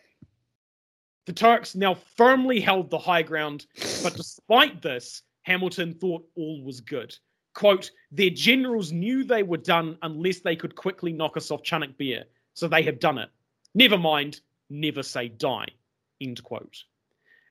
[1.25, 3.65] The Turks now firmly held the high ground,
[4.03, 7.15] but despite this, Hamilton thought all was good.
[7.53, 11.97] Quote, their generals knew they were done unless they could quickly knock us off Chunuk
[11.97, 12.23] Bair,
[12.53, 13.29] so they have done it.
[13.75, 15.67] Never mind, never say die.
[16.21, 16.83] End quote.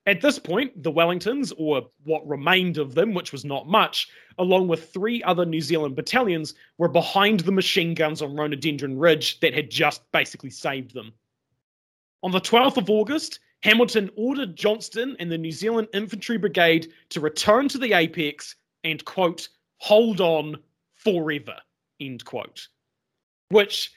[0.07, 4.67] At this point, the Wellingtons, or what remained of them, which was not much, along
[4.67, 9.53] with three other New Zealand battalions, were behind the machine guns on Rhododendron Ridge that
[9.53, 11.13] had just basically saved them.
[12.23, 17.19] On the 12th of August, Hamilton ordered Johnston and the New Zealand Infantry Brigade to
[17.19, 19.47] return to the apex and, quote,
[19.77, 20.57] hold on
[20.95, 21.55] forever,
[21.99, 22.67] end quote.
[23.49, 23.91] Which,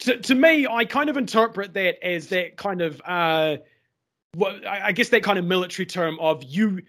[0.00, 3.58] to, to me, I kind of interpret that as that kind of, uh,
[4.36, 6.80] well, I guess that kind of military term of you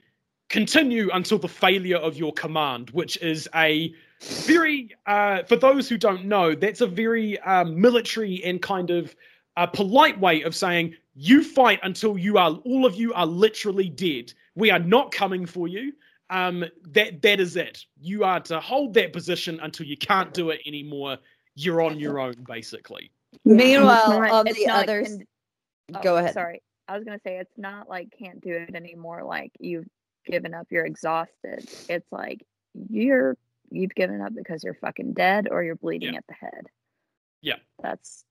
[0.49, 5.97] continue until the failure of your command, which is a very, uh, for those who
[5.97, 9.15] don't know, that's a very uh, military and kind of
[9.57, 13.89] a polite way of saying you fight until you are all of you are literally
[13.89, 14.33] dead.
[14.55, 15.93] We are not coming for you.
[16.29, 17.83] Um, that that is it.
[17.99, 21.17] You are to hold that position until you can't do it anymore.
[21.55, 23.11] You're on your own, basically.
[23.43, 24.31] Meanwhile, Right.
[24.31, 25.25] on the others, a other,
[25.95, 26.33] oh, go ahead.
[26.33, 29.23] Sorry, I was gonna say it's not like can't do it anymore.
[29.25, 29.87] Like you've
[30.25, 31.69] given up, you're exhausted.
[31.89, 32.45] It's like
[32.89, 33.35] you're
[33.69, 36.19] you've given up because you're fucking dead or you're bleeding Yeah.
[36.19, 36.67] at the head.
[37.41, 37.55] Yeah.
[37.81, 38.23] that's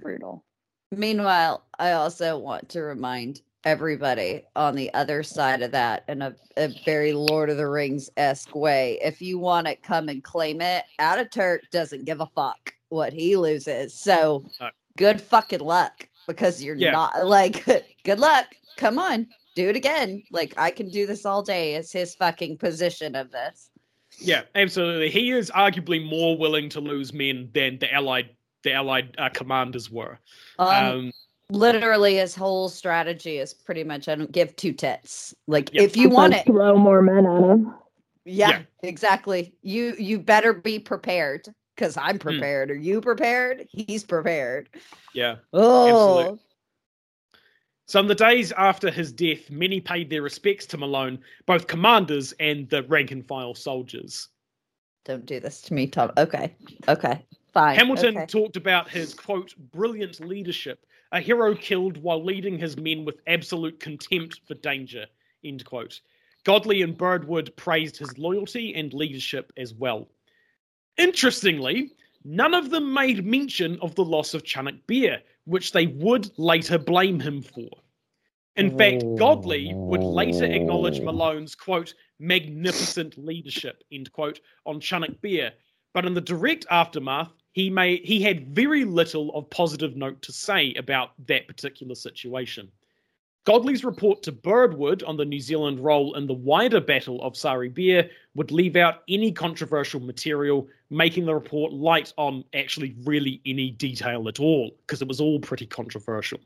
[0.00, 0.44] brutal.
[0.92, 6.34] Meanwhile, I also want to remind everybody on the other side of that in a,
[6.56, 8.98] a very Lord of the Rings esque way.
[9.02, 10.84] If you want it, come and claim it.
[10.98, 13.94] out of Ataturk doesn't give a fuck what he loses.
[13.94, 16.90] So uh, good fucking luck because you're Yeah.
[16.90, 17.64] not like,
[18.04, 18.46] good luck.
[18.76, 20.22] Come on, do it again.
[20.30, 23.70] Like, I can do this all day, is his fucking position of this.
[24.18, 25.08] Yeah, absolutely.
[25.08, 28.30] He is arguably more willing to lose men than the allied
[28.62, 30.18] the allied uh, commanders were.
[30.58, 31.12] Um, Um,
[31.50, 35.34] literally, his whole strategy is pretty much I don't give two tits.
[35.46, 35.82] Like, Yeah.
[35.82, 37.74] if you want it, Throw more men at him.
[38.24, 38.62] Yeah, Yeah.
[38.82, 39.54] exactly.
[39.62, 42.20] You you better be prepared because I'm Hmm.
[42.20, 42.70] prepared.
[42.70, 43.66] Are you prepared?
[43.70, 44.68] He's prepared.
[45.14, 45.36] Yeah.
[45.52, 46.40] Oh, Absolute.
[47.86, 52.32] So, in the days after his death, many paid their respects to Malone, both commanders
[52.38, 54.28] and the rank and file soldiers.
[55.04, 56.12] don't do this to me, Tom.
[56.16, 56.54] Okay,
[56.88, 57.76] okay, fine.
[57.76, 58.26] Hamilton okay.
[58.26, 63.78] talked about his quote, brilliant leadership, a hero killed while leading his men with absolute
[63.80, 65.06] contempt for danger,
[65.44, 66.00] end quote.
[66.44, 70.08] Godley and Birdwood praised his loyalty and leadership as well.
[70.96, 71.92] Interestingly,
[72.24, 76.78] none of them made mention of the loss of Chunuk Bair, which they would later
[76.78, 77.68] blame him for.
[78.56, 85.52] In fact, Godley would later acknowledge Malone's quote, magnificent leadership, end quote, on Chunuk Bair,
[85.94, 90.32] but in the direct aftermath, he may he had very little of positive note to
[90.32, 92.70] say about that particular situation.
[93.44, 98.08] Godley's report to Birdwood on the New Zealand role in the wider battle of Sari
[98.36, 104.28] would leave out any controversial material, making the report light on actually really any detail
[104.28, 106.38] at all, because it was all pretty controversial.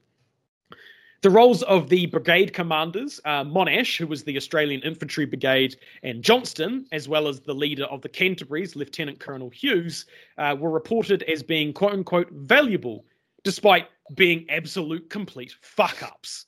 [1.23, 6.23] The roles of the brigade commanders, uh, Monash, who was the Australian Infantry Brigade, and
[6.23, 10.05] Johnston, as well as the leader of the Canterbury's, Lieutenant Colonel Hughes,
[10.39, 13.05] uh, were reported as being quote unquote valuable,
[13.45, 16.47] despite being absolute complete fuck ups.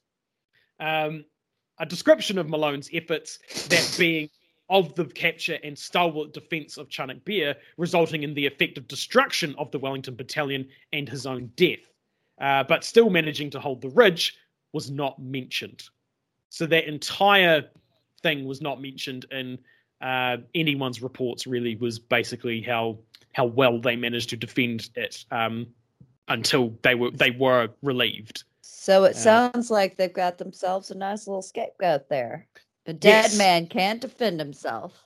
[0.81, 1.25] Um,
[1.81, 4.29] a description of Malone's efforts, that being
[4.71, 9.71] of the capture and stalwart defence of Chunuk Bair, resulting in the effective destruction of
[9.71, 11.79] the Wellington Battalion and his own death,
[12.41, 14.37] uh, but still managing to hold the ridge,
[14.73, 15.85] was not mentioned.
[16.51, 17.69] So that entire
[18.23, 19.59] thing was not mentioned in
[20.01, 21.47] uh, anyone's reports.
[21.47, 22.99] Really, was basically how
[23.33, 25.67] how well they managed to defend it um,
[26.29, 28.45] until they were they were relieved.
[28.61, 32.47] So it Uh, sounds like they've got themselves a nice little scapegoat there.
[32.87, 33.39] A dead Yes.
[33.39, 35.05] man can't defend himself.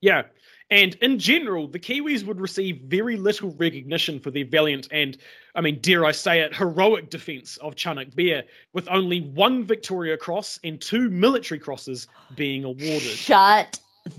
[0.00, 0.22] Yeah.
[0.68, 5.16] And in general, the Kiwis would receive very little recognition for their valiant and,
[5.54, 10.16] I mean, dare I say it, heroic defense of Chunuk Bair, with only one Victoria
[10.16, 13.00] Cross and two military crosses being awarded.
[13.00, 13.78] Shut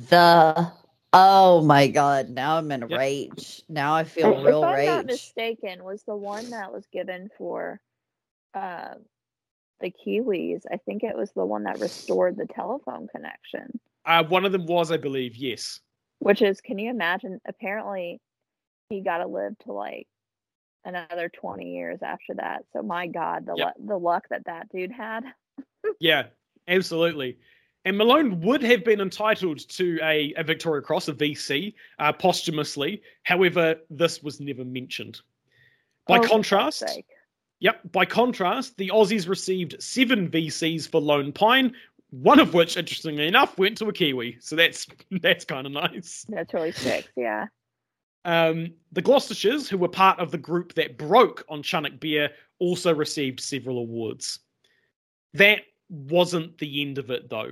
[0.10, 0.72] the.
[1.14, 2.30] Oh my god!
[2.30, 3.00] Now I'm in a Yep.
[3.00, 3.62] rage.
[3.70, 7.80] Now I feel if real I'm not mistaken, was the one that was given for
[8.54, 8.96] uh,
[9.80, 10.64] the Kiwis.
[10.72, 13.80] I think it was the one that restored the telephone connection.
[14.08, 15.82] Uh, one of them was, I believe, yes.
[16.20, 17.40] Which is, can you imagine?
[17.48, 18.20] Apparently,
[18.90, 20.08] he got to live to like
[20.86, 22.64] another 20 years after that.
[22.74, 23.74] So my God, the Yep.
[23.80, 25.24] lu- the luck that that dude had.
[26.02, 26.24] Yeah,
[26.68, 27.38] absolutely.
[27.86, 33.02] And Malone would have been entitled to a, a Victoria Cross, a VC, uh, posthumously.
[33.24, 35.22] However, this was never mentioned.
[36.08, 36.84] By Oh, contrast.
[37.60, 37.92] Yep.
[37.94, 41.74] By contrast, the Aussies received seven VCs for Lone Pine,
[42.10, 44.38] one of which, interestingly enough, went to a Kiwi.
[44.40, 44.88] So that's
[45.22, 46.26] that's kind of nice.
[46.30, 47.10] that's really sick.
[47.16, 47.48] Yeah.
[48.26, 52.94] Um, the Gloucestershires, who were part of the group that broke on Chunuk Bair, also
[52.94, 54.40] received several awards.
[55.34, 57.52] That wasn't the end of it, though.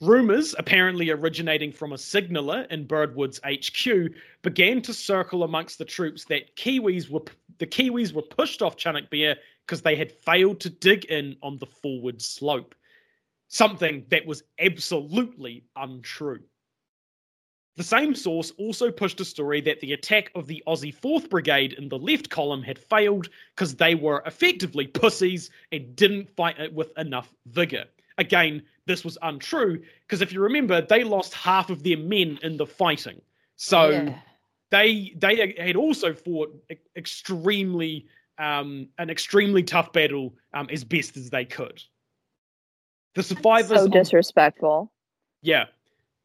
[0.00, 4.10] Rumours, apparently originating from a signaller in Birdwood's HQ,
[4.42, 7.22] began to circle amongst the troops that Kiwis were
[7.58, 11.58] the Kiwis were pushed off Chunuk Bair because they had failed to dig in on
[11.58, 12.74] the forward slope.
[13.54, 16.40] Something that was absolutely untrue.
[17.76, 21.74] The same source also pushed a story that the attack of the Aussie 4th Brigade
[21.74, 26.74] in the left column had failed because they were effectively pussies and didn't fight it
[26.74, 27.84] with enough vigour.
[28.18, 32.56] Again, this was untrue because if you remember, they lost half of their men in
[32.56, 33.20] the fighting.
[33.54, 34.18] So Yeah.
[34.72, 36.52] they they had also fought
[36.96, 41.80] extremely um, an extremely tough battle um, as best as they could.
[43.14, 44.92] The survivors So on- disrespectful.
[45.42, 45.66] yeah.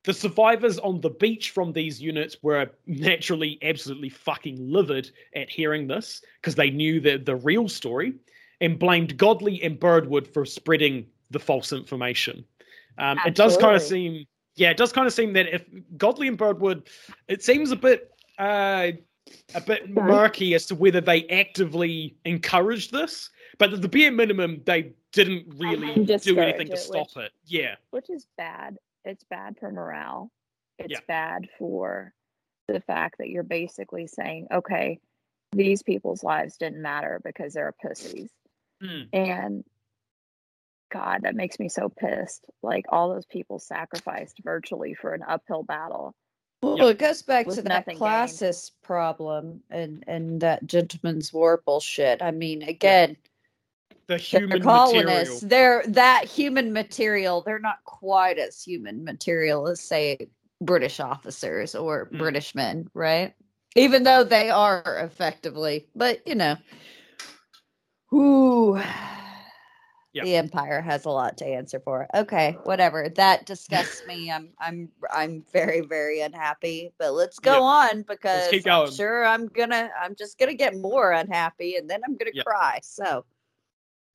[0.05, 5.87] The survivors on the beach from these units were naturally absolutely fucking livid at hearing
[5.87, 8.13] this because they knew the, the real story
[8.61, 12.45] and blamed Godley and Birdwood for spreading the false information.
[12.97, 14.25] Um, it does kind of seem,
[14.55, 15.65] yeah, it does kind of seem that if
[15.97, 16.87] Godley and Birdwood,
[17.27, 18.91] it seems a bit, uh,
[19.53, 24.61] a bit murky as to whether they actively encouraged this, but at the bare minimum,
[24.65, 27.31] they didn't really do anything to it, stop which- it.
[27.45, 27.75] Yeah.
[27.91, 28.77] which is bad.
[29.05, 30.31] It's bad for morale.
[30.77, 30.99] It's Yeah.
[31.07, 32.13] bad for
[32.67, 34.99] the fact that you're basically saying, okay,
[35.51, 38.29] these people's lives didn't matter because they're pussies.
[38.83, 39.09] Mm.
[39.13, 39.63] And
[40.91, 42.45] God, that makes me so pissed.
[42.61, 46.13] Like all those people sacrificed virtually for an uphill battle.
[46.61, 48.01] Well, it goes back With to that nothing gained.
[48.01, 52.21] classist problem and and that gentleman's war bullshit.
[52.21, 53.15] I mean, again,
[54.09, 55.43] the human colonists.
[55.43, 55.49] material.
[55.49, 57.41] They're that human material.
[57.41, 60.29] They're not quite as human material as say
[60.61, 62.17] British officers or Mm.
[62.19, 63.33] British men, right?
[63.75, 66.57] Even though they are effectively, but you know,
[68.13, 68.81] ooh,
[70.13, 70.25] Yep.
[70.25, 72.07] the Empire has a lot to answer for.
[72.15, 73.09] Okay, whatever.
[73.09, 74.31] That disgusts me.
[74.31, 76.91] I'm I'm I'm very very unhappy.
[76.97, 77.61] But let's go Yep.
[77.61, 82.17] on because I'm sure I'm gonna I'm just gonna get more unhappy and then I'm
[82.17, 82.45] gonna Yep.
[82.45, 82.79] cry.
[82.81, 83.23] So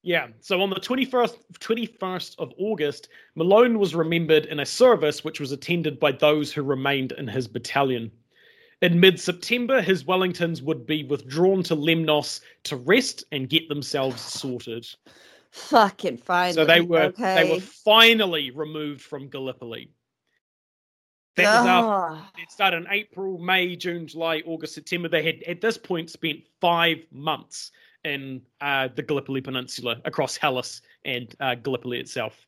[0.04, 0.28] Yeah.
[0.40, 5.50] So on the 21st, 21st of August, Malone was remembered in a service which was
[5.50, 8.12] attended by those who remained in his battalion.
[8.82, 14.20] In mid September, his Wellingtons would be withdrawn to Lemnos to rest and get themselves
[14.20, 14.86] sorted.
[15.50, 16.52] fucking finally.
[16.52, 17.42] So they were okay.
[17.42, 19.90] they were finally removed from Gallipoli.
[21.36, 25.08] That was after it started in April, May, June, July, August, September.
[25.08, 27.72] They had at this point spent five months
[28.04, 32.46] in uh, the Gallipoli Peninsula across Hellas and uh, Gallipoli itself.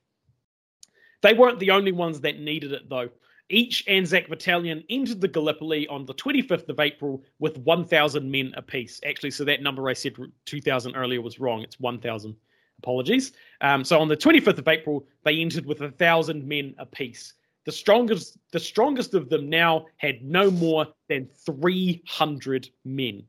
[1.23, 3.09] They weren't the only ones that needed it, though.
[3.49, 9.01] Each Anzac battalion entered the Gallipoli on the 25th of April with 1,000 men apiece.
[9.07, 10.15] Actually, so that number I said
[10.47, 11.63] 2,000 earlier was wrong.
[11.63, 12.37] It's 1,000.
[12.79, 13.33] Apologies.
[13.61, 17.35] Um, so on the 25th of April, they entered with 1,000 men apiece.
[17.65, 23.23] The strongest, the strongest of them now had no more than 300 men.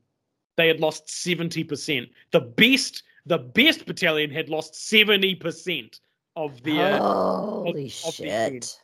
[0.58, 2.10] They had lost 70%.
[2.32, 6.00] The best, the best battalion had lost 70%
[6.34, 8.54] of their Holy of the uh, men.
[8.54, 8.80] shit.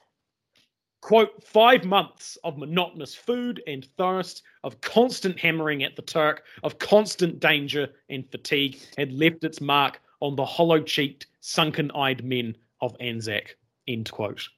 [1.00, 6.78] quote five months of monotonous food and thirst of constant hammering at the turk of
[6.78, 13.56] constant danger and fatigue had left its mark on the hollow-cheeked sunken-eyed men of anzac
[13.88, 14.48] end quote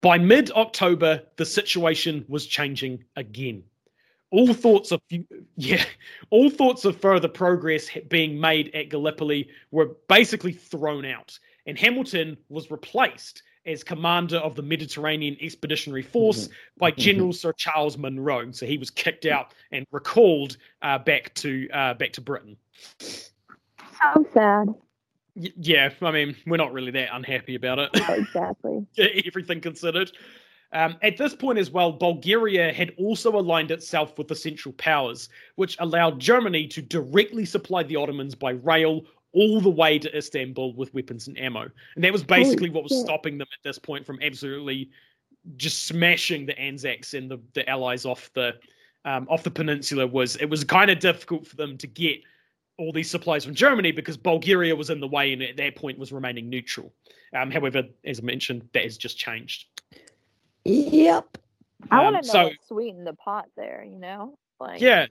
[0.00, 3.62] by mid-october the situation was changing again
[4.32, 5.00] all thoughts of
[5.56, 5.84] yeah
[6.30, 12.36] all thoughts of further progress being made at gallipoli were basically thrown out and hamilton
[12.48, 18.50] was replaced as commander of the Mediterranean Expeditionary Force by General Sir Charles Munro.
[18.50, 22.56] So he was kicked out and recalled uh, back to uh, back to Britain.
[22.98, 24.74] So sad.
[25.34, 27.90] Y- yeah, I mean, we're not really that unhappy about it.
[27.94, 28.84] Exactly.
[29.26, 30.10] everything considered.
[30.72, 35.28] Um, at this point as well, Bulgaria had also aligned itself with the Central Powers,
[35.56, 39.02] which allowed Germany to directly supply the Ottomans by rail
[39.34, 41.68] all the way to Istanbul with weapons and ammo.
[41.94, 44.90] And that was basically what was stopping them at this point from absolutely
[45.56, 48.54] just smashing the Anzacs and the, the Allies off the
[49.04, 50.06] um, off the peninsula.
[50.06, 52.20] Was it was kind of difficult for them to get
[52.78, 55.98] all these supplies from Germany because Bulgaria was in the way and at that point
[55.98, 56.92] was remaining neutral.
[57.34, 59.66] Um, however, as I mentioned, that has just changed.
[60.64, 61.38] Yep.
[61.90, 63.84] I Um, want to know so- what sweetened the pot there.
[63.84, 65.06] You know, like Yeah.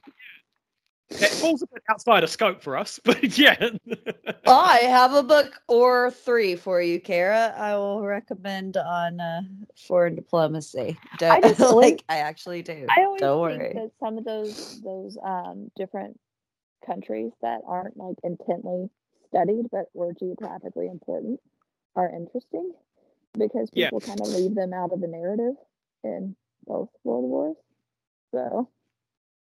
[1.19, 3.69] That falls a bit outside of scope for us, but yeah.
[4.47, 7.53] I have a book or three for you, Kara.
[7.57, 9.41] I will recommend on uh,
[9.75, 10.97] foreign diplomacy.
[11.17, 12.85] Don't, just always- like I actually do.
[12.89, 13.73] I always Don't think worry.
[13.73, 16.17] that some of those those um different
[16.85, 18.89] countries that aren't like intently
[19.27, 21.41] studied but were geographically important
[21.97, 22.71] are interesting
[23.37, 23.89] because Yeah.
[23.89, 25.55] people kind of leave them out of the narrative
[26.03, 27.57] in both world wars.
[28.31, 28.69] So,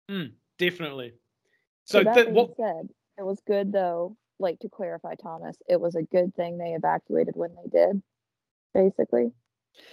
[0.07, 0.25] hmm,
[0.57, 1.13] Definitely.
[1.85, 4.17] so So, that th- being what said, it was good though.
[4.39, 8.01] Like to clarify, Thomas, it was a good thing they evacuated when they did.
[8.73, 9.31] Basically,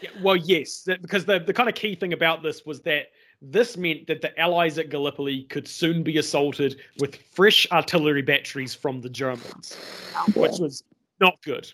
[0.02, 3.06] Yeah, well, yes, that, because the, the kind of key thing about this was that
[3.40, 8.74] this meant that the Allies at Gallipoli could soon be assaulted with fresh artillery batteries
[8.74, 9.76] from the Germans,
[10.16, 10.84] oh, which was
[11.20, 11.70] not good.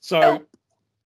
[0.00, 0.48] So Nope.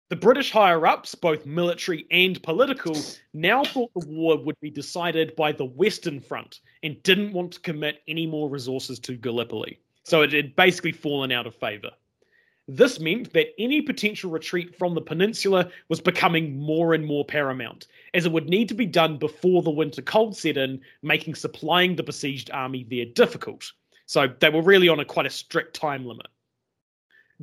[0.10, 2.96] The British higher ups, both military and political,
[3.34, 7.60] now thought the war would be decided by the Western Front and didn't want to
[7.62, 9.80] commit any more resources to Gallipoli.
[10.04, 11.90] So it had basically fallen out of favour.
[12.68, 17.88] This meant that any potential retreat from the peninsula was becoming more and more paramount,
[18.14, 21.96] as it would need to be done before the winter cold set in, making supplying
[21.96, 23.72] the besieged army there difficult.
[24.08, 26.28] So they were really on a quite a strict time limit.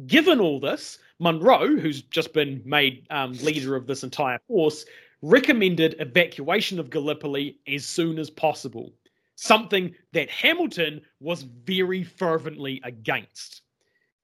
[0.07, 4.85] Given all this, Munro, who's just been made um, leader of this entire force,
[5.23, 8.93] recommended evacuation of Gallipoli as soon as possible,
[9.37, 13.63] something that Hamilton was very fervently against.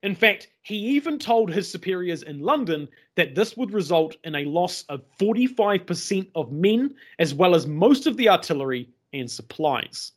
[0.01, 4.45] In fact, he even told his superiors in London that this would result in a
[4.45, 10.13] loss of 45% of men, as well as most of the artillery and supplies.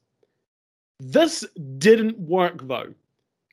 [1.01, 1.45] This
[1.79, 2.95] didn't work, though,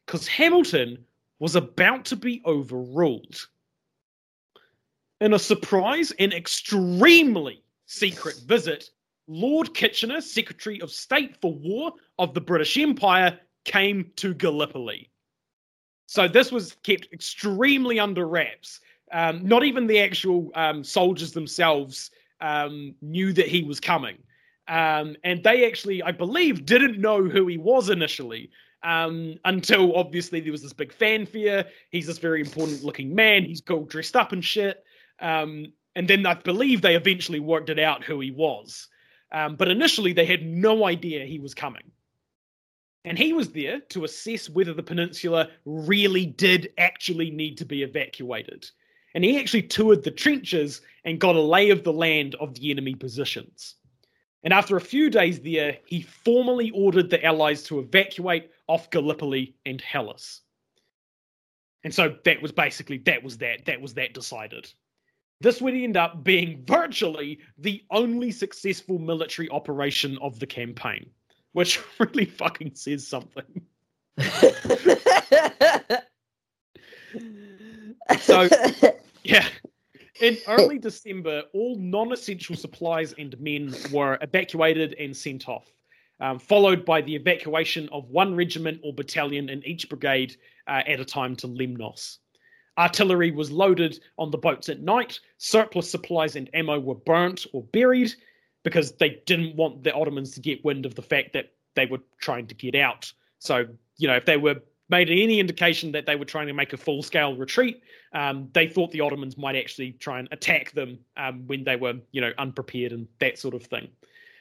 [0.06, 1.04] because Hamilton
[1.40, 3.48] was about to be overruled.
[5.22, 8.90] In a surprise and extremely secret visit,
[9.28, 15.10] Lord Kitchener, Secretary of State for War of the British Empire, came to Gallipoli.
[16.08, 18.80] So this was kept extremely under wraps.
[19.12, 22.12] Um, not even the actual um, soldiers themselves
[22.42, 24.18] um, knew that he was coming.
[24.68, 28.50] Um, and they actually, I believe, didn't know who he was initially
[28.84, 31.66] um, until obviously there was this big fanfare.
[31.90, 33.44] He's this very important looking man.
[33.44, 34.84] He's all dressed up and shit.
[35.20, 38.88] Um, and then I believe they eventually worked it out who he was.
[39.32, 41.92] Um, but initially, they had no idea he was coming.
[43.06, 47.84] And he was there to assess whether the peninsula really did actually need to be
[47.84, 48.70] evacuated.
[49.16, 52.72] And he actually toured the trenches and got a lay of the land of the
[52.72, 53.76] enemy positions.
[54.44, 59.56] And after a few days there, he formally ordered the Allies to evacuate off Gallipoli
[59.66, 60.42] and Hellas.
[61.84, 64.72] And so that was basically that was that that was that decided.
[65.42, 71.10] This would end up being virtually the only successful military operation of the campaign,
[71.54, 73.62] which really fucking says something.
[78.20, 78.50] so
[79.24, 79.48] yeah,
[80.22, 85.72] in early December, all non essential supplies and men were evacuated and sent off,
[86.20, 90.36] um, followed by the evacuation of one regiment or battalion in each brigade
[90.68, 92.18] uh, at a time to Lemnos.
[92.78, 97.64] Artillery was loaded on the boats at night, surplus supplies and ammo were burnt or
[97.64, 98.14] buried
[98.64, 102.00] because they didn't want the Ottomans to get wind of the fact that they were
[102.20, 103.12] trying to get out.
[103.40, 103.66] So,
[103.98, 106.78] you know, if they were made any indication that they were trying to make a
[106.78, 107.82] full scale retreat.
[108.14, 111.94] Um, they thought the Ottomans might actually try and attack them um, when they were,
[112.12, 113.88] you know, unprepared and that sort of thing.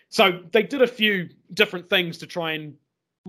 [0.09, 2.74] So they did a few different things to try and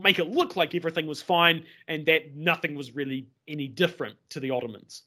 [0.01, 4.39] make it look like everything was fine and that nothing was really any different to
[4.39, 5.03] the Ottomans.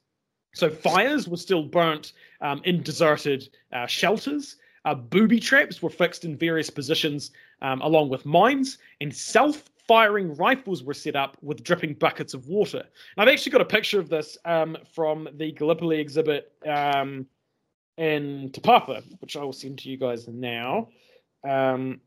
[0.55, 4.57] So fires were still burnt um, in deserted uh, shelters.
[4.85, 7.31] Uh, booby traps were fixed in various positions
[7.63, 12.47] um, along with mines, and self firing rifles were set up with dripping buckets of
[12.47, 12.85] water.
[13.17, 17.27] I've actually got a picture of this um, from the Gallipoli exhibit um,
[17.97, 20.89] in Te Papa, which I will send to you guys now.
[21.49, 22.01] Um,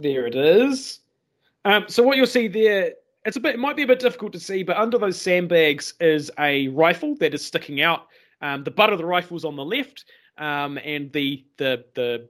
[0.00, 1.00] there it is.
[1.64, 4.32] Um, so what you'll see there, it's a bit, it might be a bit difficult
[4.32, 8.06] to see, but under those sandbags is a rifle that is sticking out.
[8.42, 10.06] Um, the butt of the rifle is on the left,
[10.38, 12.28] um, and the the the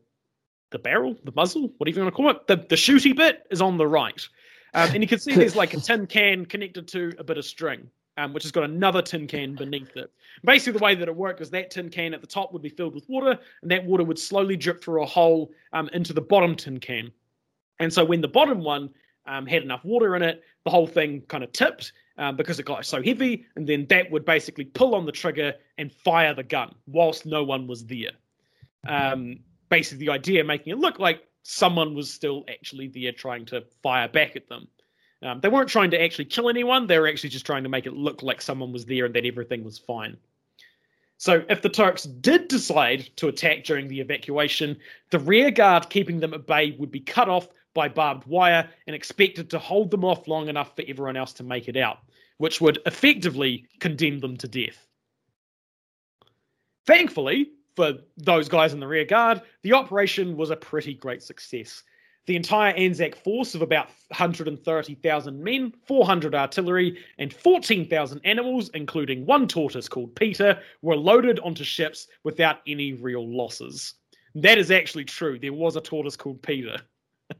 [0.70, 3.60] the barrel, the muzzle, whatever you want to call it, the, the shooty bit is
[3.60, 4.26] on the right.
[4.74, 7.44] Um, and you can see there's like a tin can connected to a bit of
[7.44, 10.12] string, um, which has got another tin can beneath it.
[10.44, 12.68] Basically, the way that it worked is that tin can at the top would be
[12.68, 16.20] filled with water, and that water would slowly drip through a hole um, into the
[16.20, 17.10] bottom tin can.
[17.80, 18.90] And so when the bottom one
[19.26, 22.66] um, had enough water in it, the whole thing kind of tipped um, because it
[22.66, 26.42] got so heavy, and then that would basically pull on the trigger and fire the
[26.42, 28.10] gun whilst no one was there.
[28.86, 29.40] Um,
[29.70, 34.08] basically the idea, making it look like someone was still actually there trying to fire
[34.08, 34.68] back at them.
[35.22, 36.86] Um, they weren't trying to actually kill anyone.
[36.86, 39.26] They were actually just trying to make it look like someone was there and that
[39.26, 40.16] everything was fine.
[41.18, 44.78] So, if the Turks did decide to attack during the evacuation,
[45.10, 48.96] the rear guard keeping them at bay would be cut off by barbed wire and
[48.96, 51.98] expected to hold them off long enough for everyone else to make it out,
[52.38, 54.86] which would effectively condemn them to death.
[56.86, 57.50] Thankfully,
[57.80, 61.82] for those guys in the rear guard, the operation was a pretty great success.
[62.26, 69.48] The entire Anzac force of about 130,000 men, 400 artillery, and 14,000 animals, including one
[69.48, 73.94] tortoise called Peter, were loaded onto ships without any real losses.
[74.34, 75.38] That is actually true.
[75.38, 76.82] There was a tortoise called Peter.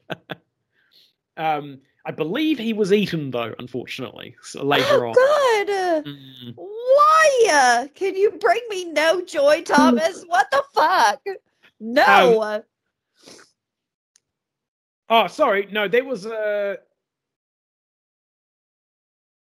[1.37, 5.13] um, I believe he was eaten, though, unfortunately, so later on.
[5.13, 5.41] God,
[6.07, 6.55] Mm.
[7.05, 7.89] Why?
[7.95, 10.25] Can you bring me no joy, Thomas?
[10.27, 11.21] What the fuck?
[11.81, 12.63] No.
[15.09, 15.67] Oh, sorry.
[15.71, 16.79] No, there was a.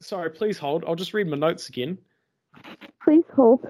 [0.01, 0.83] Sorry, please hold.
[0.87, 1.97] I'll just read my notes again.
[3.03, 3.61] Please hold.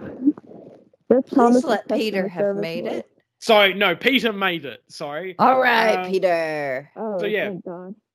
[1.10, 2.94] This Please Thomas let Peter have made voice.
[2.96, 3.10] it.
[3.40, 4.84] Sorry, no, Peter made it.
[4.90, 5.36] Sorry.
[5.40, 6.92] All right, Um, Peter.
[6.96, 7.54] Oh, So, yeah.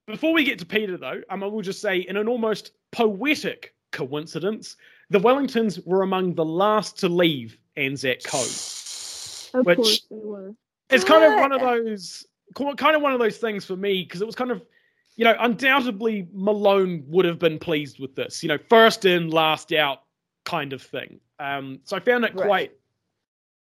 [0.07, 3.75] Before we get to Peter, though, um, I will just say, in an almost poetic
[3.93, 4.77] coincidence,
[5.13, 9.51] the Wellingtons were among the last to leave Anzac Cove.
[9.55, 10.55] Of Which- course they were.
[10.91, 12.27] It's kind of one of those,
[12.77, 14.63] kind of one of those things for me because it was kind of,
[15.17, 19.73] you know, undoubtedly Malone would have been pleased with this, you know, first in, last
[19.73, 20.03] out
[20.45, 21.19] kind of thing.
[21.39, 22.47] Um, so I found it Right.
[22.47, 22.71] quite,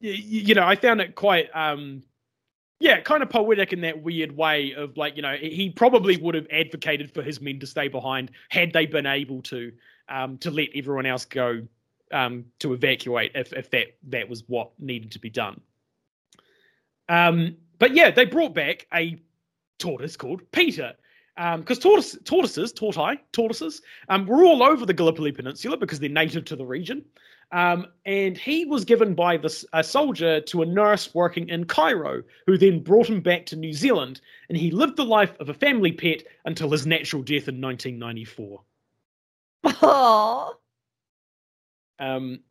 [0.01, 2.03] y- y- you know, I found it quite, um,
[2.79, 6.35] yeah, kind of poetic in that weird way of like, you know, he probably would
[6.35, 9.71] have advocated for his men to stay behind had they been able to,
[10.09, 11.61] um, to let everyone else go,
[12.11, 15.59] um, to evacuate if, if that that was what needed to be done.
[17.09, 19.19] Um, but yeah, they brought back a
[19.79, 20.93] tortoise called Peter.
[21.35, 26.45] Because tortoise, tortoises, tortoise, tortoises, um, were all over the Gallipoli Peninsula because they're native
[26.45, 27.03] to the region.
[27.51, 32.23] Um, and he was given by this a soldier to a nurse working in Cairo,
[32.47, 35.53] who then brought him back to New Zealand, and he lived the life of a
[35.53, 38.61] family pet until his natural death in 1994.
[39.65, 40.55] Oh,
[41.99, 42.41] Um,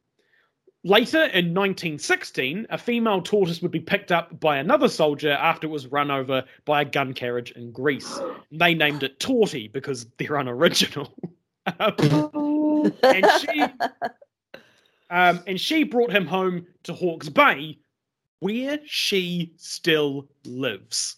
[0.84, 5.70] later in 1916, a female tortoise would be picked up by another soldier after it
[5.70, 8.20] was run over by a gun carriage in Greece.
[8.52, 11.12] They named it Torty because they're unoriginal.
[11.80, 13.64] Um, and she
[15.08, 17.78] um, and she brought him home to Hawke's Bay,
[18.40, 21.16] where she still lives.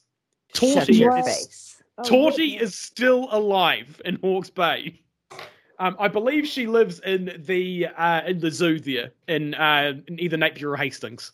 [0.55, 1.83] Shut Torty your is face.
[1.99, 5.01] Oh, Torty is still alive in Hawke's Bay.
[5.79, 10.19] Um, I believe she lives in the uh, in the zoo there in uh, in
[10.21, 11.33] either Napier or Hastings.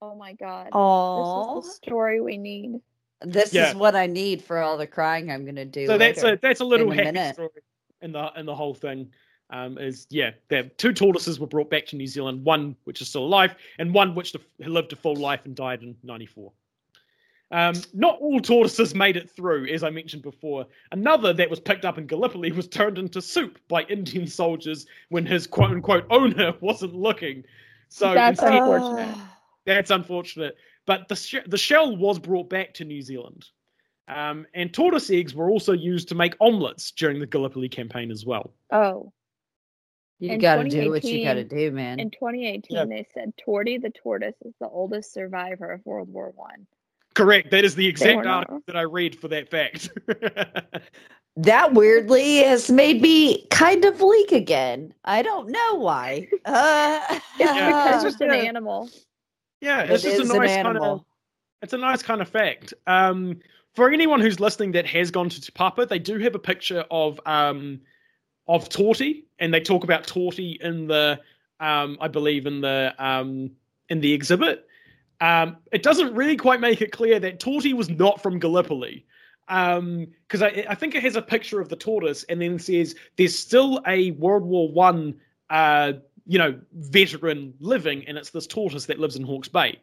[0.00, 0.68] Oh my god.
[0.72, 2.80] Oh, This is the story we need.
[3.22, 3.70] this Yeah.
[3.70, 5.86] is what I need for all the crying I'm gonna do.
[5.86, 7.34] So that's a that's a little in a happy minute.
[7.34, 7.48] story
[8.02, 9.12] in the in the whole thing.
[9.50, 12.44] Um, is yeah, there two tortoises were brought back to New Zealand.
[12.44, 15.94] One which is still alive, and one which lived a full life and died in
[16.02, 16.50] '94.
[17.50, 20.66] Um, not all tortoises made it through, as I mentioned before.
[20.92, 25.24] Another that was picked up in Gallipoli was turned into soup by Indian soldiers when
[25.26, 27.44] his quote unquote owner wasn't looking.
[27.88, 29.16] So That's instead- unfortunate.
[29.66, 30.56] that's unfortunate.
[30.86, 33.46] But the sh- the shell was brought back to New Zealand,
[34.08, 38.26] um, and tortoise eggs were also used to make omelets during the Gallipoli campaign as
[38.26, 38.52] well.
[38.70, 39.12] Oh,
[40.18, 42.00] you in gotta do what you gotta do, man.
[42.00, 42.84] in 2018, Yeah.
[42.84, 46.66] they said Torty the tortoise is the oldest survivor of World War One.
[47.14, 47.50] Correct.
[47.50, 49.90] That is the exact article that I read for that fact.
[51.36, 54.94] That weirdly has made me kind of leak again.
[55.04, 56.28] I don't know why.
[56.44, 58.88] Uh, Yeah, Yeah, because it's it's just an a- animal.
[59.60, 60.92] yeah, it it's just is a an nice kind animal.
[60.92, 61.04] of
[61.62, 62.72] it's a nice kind of fact.
[62.86, 63.40] Um,
[63.74, 67.18] for anyone who's listening that has gone to Papa, they do have a picture of
[67.26, 67.80] um,
[68.46, 71.18] of Torty, and they talk about Torty in the
[71.58, 73.50] um, I believe in the um,
[73.88, 74.68] in the exhibit.
[75.24, 79.06] Um, it doesn't really quite make it clear that Torty was not from Gallipoli.
[79.46, 83.38] Because I, I think it has a picture of the tortoise and then says there's
[83.38, 85.14] still a World War One,
[85.50, 85.92] uh,
[86.26, 89.78] you know, veteran living, and it's this tortoise that lives in Hawke's Bay.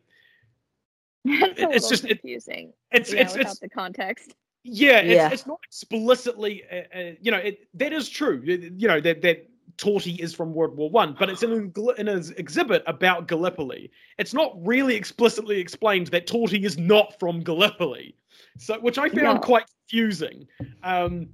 [1.26, 2.74] It's, a It's little just- it- confusing.
[2.92, 4.34] It's yeah, it's it's the context.
[4.64, 5.30] yeah, it's, Yeah.
[5.32, 8.42] it's not explicitly, uh, uh, you know, it, that is true.
[8.44, 11.74] You you know that that Torty is from World War One, but it's in an,
[11.98, 13.92] in an exhibit about Gallipoli.
[14.18, 18.16] It's not really explicitly explained that Torty is not from Gallipoli,
[18.58, 19.40] so which I found No.
[19.40, 20.48] quite confusing.
[20.84, 21.30] Um,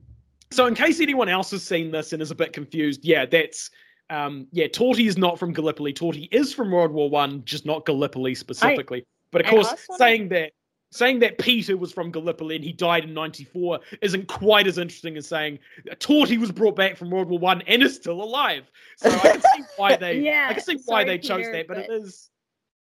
[0.52, 3.70] so in case anyone else has seen this and is a bit confused, yeah, that's.
[4.10, 5.92] Um, yeah, Torty is not from Gallipoli.
[5.94, 9.06] Torty is from World War One, just not Gallipoli specifically.
[9.32, 10.54] but of I course, saying that
[10.92, 15.18] saying that Peter was from Gallipoli and he died in '94 isn't quite as interesting
[15.18, 15.60] as saying
[15.96, 18.70] Torty was brought back from World War One and is still alive.
[18.98, 21.68] So I can see why they, Yeah, I can see why they chose Peter, that,
[21.68, 22.30] but, it but- is,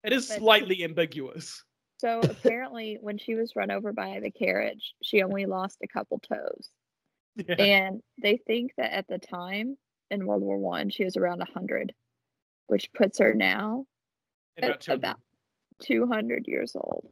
[0.03, 1.65] it is slightly ambiguous.
[1.99, 6.19] So apparently, when she was run over by the carriage, she only lost a couple
[6.19, 6.69] toes.
[7.37, 7.55] Yeah.
[7.55, 9.79] And they think that at the time
[10.11, 11.95] in World War One, she was around hundred,
[12.67, 13.87] which puts her now
[14.59, 14.99] About at 200.
[14.99, 15.21] about
[15.83, 17.09] two hundred years old.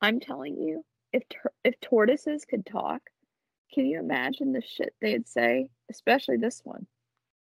[0.00, 3.02] I'm telling you, if tur- if tortoises could talk,
[3.72, 5.68] can you imagine the shit they'd say?
[5.90, 6.86] Especially this one.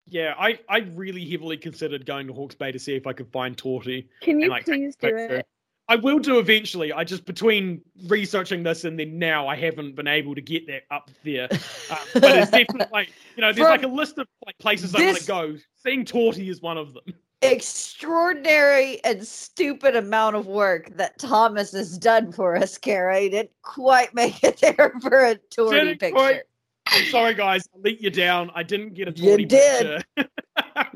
[0.08, 3.32] Yeah, I, I really heavily considered going to Hawke's Bay to see if I could
[3.32, 4.08] find Torty.
[4.22, 5.38] Can you like, please do picture.
[5.38, 5.48] it?
[5.88, 6.94] I will do eventually.
[6.94, 10.84] I just between researching this and then now, I haven't been able to get that
[10.90, 11.50] up there.
[11.52, 14.96] Uh, but it's definitely like you know, there's From like a list of like places
[14.96, 15.56] I want to go.
[15.84, 17.14] Seeing Torty is one of them.
[17.42, 23.20] Extraordinary and stupid amount of work that Thomas has done for us, Kara.
[23.20, 26.16] He didn't quite make it there for a Torty Didn't picture.
[26.16, 26.42] quite-
[26.88, 27.68] I'm sorry, guys.
[27.74, 28.52] I let you down.
[28.54, 30.04] I didn't get a You Torty did.
[30.16, 30.30] picture.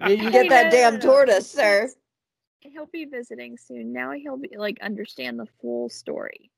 [0.07, 1.05] You can Hey, get that no, no, damn no, no.
[1.05, 1.89] tortoise, sir.
[2.61, 3.93] He'll be visiting soon.
[3.93, 6.51] Now he'll be like understand the full story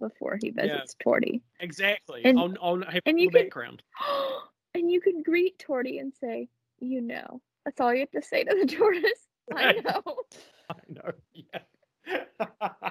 [0.00, 1.40] before he visits Torty.
[1.58, 2.22] exactly.
[2.24, 3.82] And- I'll, I'll have and you can- background.
[4.74, 6.48] and you can greet Torty and say,
[6.78, 7.40] "You know."
[7.70, 9.28] That's all you have to say to the tortoise.
[9.54, 10.02] I know.
[10.68, 11.12] I know.
[11.32, 12.90] Yeah.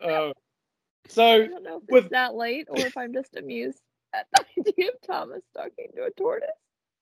[0.00, 0.32] Oh.
[1.08, 3.80] so I don't know if With- it's that late or if I'm just amused
[4.14, 6.50] at the idea of Thomas talking to a tortoise.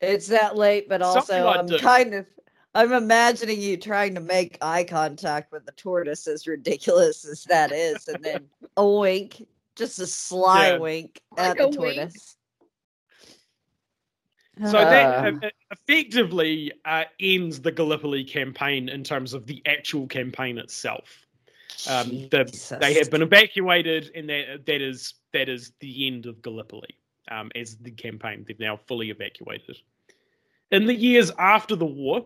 [0.00, 1.78] It's that late, but also I I'm do.
[1.78, 2.26] kind of
[2.74, 7.72] I'm imagining you trying to make eye contact with the tortoise, as ridiculous as that
[7.72, 8.46] is, and then
[8.76, 10.78] a wink, just a sly Yeah.
[10.78, 11.76] wink Like at the a wink.
[11.76, 12.35] tortoise.
[14.64, 20.06] So that Uh, uh, effectively uh, ends the Gallipoli campaign in terms of the actual
[20.06, 21.26] campaign itself.
[21.90, 26.40] Um, the, they have been evacuated, and that that is that is the end of
[26.40, 26.96] Gallipoli
[27.30, 28.44] um, as the campaign.
[28.48, 29.76] They've now fully evacuated.
[30.70, 32.24] In the years after the war,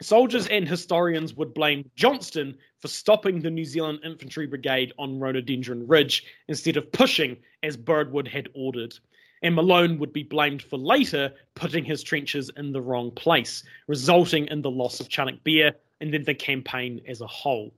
[0.00, 5.88] soldiers and historians would blame Johnston for stopping the New Zealand Infantry Brigade on Rhododendron
[5.88, 8.94] Ridge instead of pushing as Birdwood had ordered.
[9.42, 14.46] And Malone would be blamed for later putting his trenches in the wrong place, resulting
[14.48, 17.72] in the loss of Chunuk Bair and then the campaign as a whole.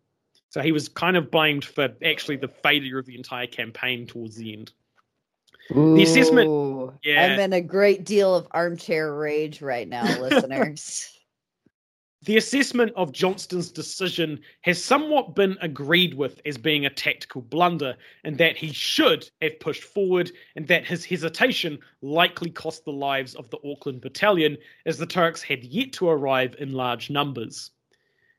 [0.48, 4.36] So he was kind of blamed for actually the failure of the entire campaign towards
[4.36, 4.72] the end.
[5.70, 7.24] The assessment- Ooh, Yeah.
[7.34, 11.16] I'm in a great deal of armchair rage right now, listeners.
[12.22, 17.96] The assessment of Johnston's decision has somewhat been agreed with as being a tactical blunder,
[18.24, 23.34] and that he should have pushed forward, and that his hesitation likely cost the lives
[23.36, 27.70] of the Auckland Battalion, as the Turks had yet to arrive in large numbers.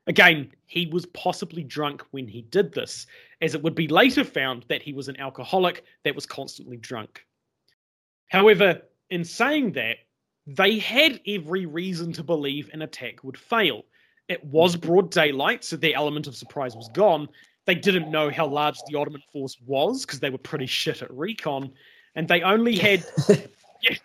[0.06, 3.08] Again, he was possibly drunk when he did this,
[3.42, 7.26] as it would be later found that he was an alcoholic that was constantly drunk.
[8.28, 9.98] However, in saying that,
[10.48, 13.84] they had every reason to believe an attack would fail.
[14.28, 17.28] It was broad daylight, so the element of surprise was gone.
[17.66, 21.12] They didn't know how large the Ottoman force was because they were pretty shit at
[21.14, 21.72] recon,
[22.16, 23.06] and they only had
[23.82, 23.96] yeah,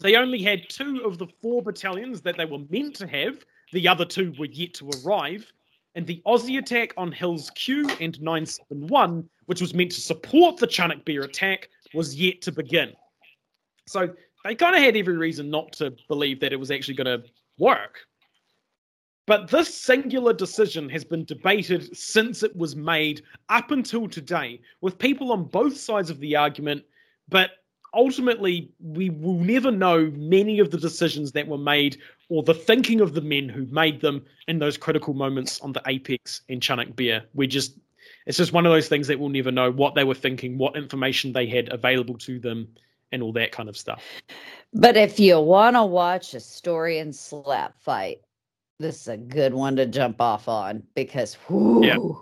[0.00, 3.44] they only had two of the four battalions that they were meant to have.
[3.72, 5.50] The other two were yet to arrive,
[5.94, 10.66] and the Aussie attack on Hills Q and 971, which was meant to support the
[10.66, 12.92] Chunuk Bair attack, was yet to begin.
[13.86, 14.14] So
[14.44, 17.26] they kind of had every reason not to believe that it was actually going to
[17.58, 18.00] work.
[19.26, 24.98] But this singular decision has been debated since it was made up until today, with
[24.98, 26.84] people on both sides of the argument.
[27.30, 27.52] But
[27.94, 31.96] ultimately, we will never know many of the decisions that were made
[32.28, 35.82] or the thinking of the men who made them in those critical moments on the
[35.86, 37.24] Apex and Chunuk Bair.
[37.32, 37.78] We just,
[38.26, 40.76] it's just one of those things that we'll never know what they were thinking, what
[40.76, 42.68] information they had available to them,
[43.14, 44.02] and all that kind of stuff.
[44.74, 48.18] but if you want to watch a story and slap fight,
[48.80, 52.20] this is a good one to jump off on because whoo,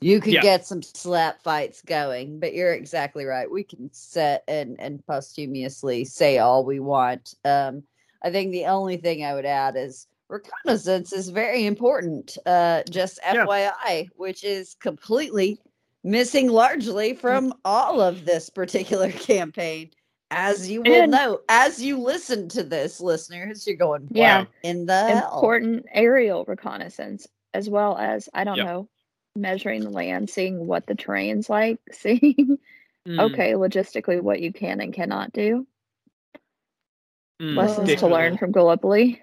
[0.00, 0.42] you could Yeah.
[0.42, 2.38] get some slap fights going.
[2.38, 3.50] But you're exactly right.
[3.50, 7.34] We can set and and posthumously say all we want.
[7.46, 7.82] Um,
[8.22, 12.36] I think the only thing I would add is reconnaissance is very important.
[12.44, 13.46] Uh, just Yeah.
[13.46, 15.58] FYI, which is completely
[16.04, 19.90] missing largely from all of this particular campaign.
[20.30, 24.46] As you will And- know, as you listen to this, listeners, you're going, Yeah.
[24.62, 28.66] In the hell?" important aerial reconnaissance as well as I don't Yep.
[28.66, 28.88] know
[29.36, 32.58] measuring the land, seeing what the terrain's like, seeing
[33.06, 35.64] Mm, okay logistically what you can and cannot do.
[37.40, 39.22] mm, Lessons to learn from Gallipoli.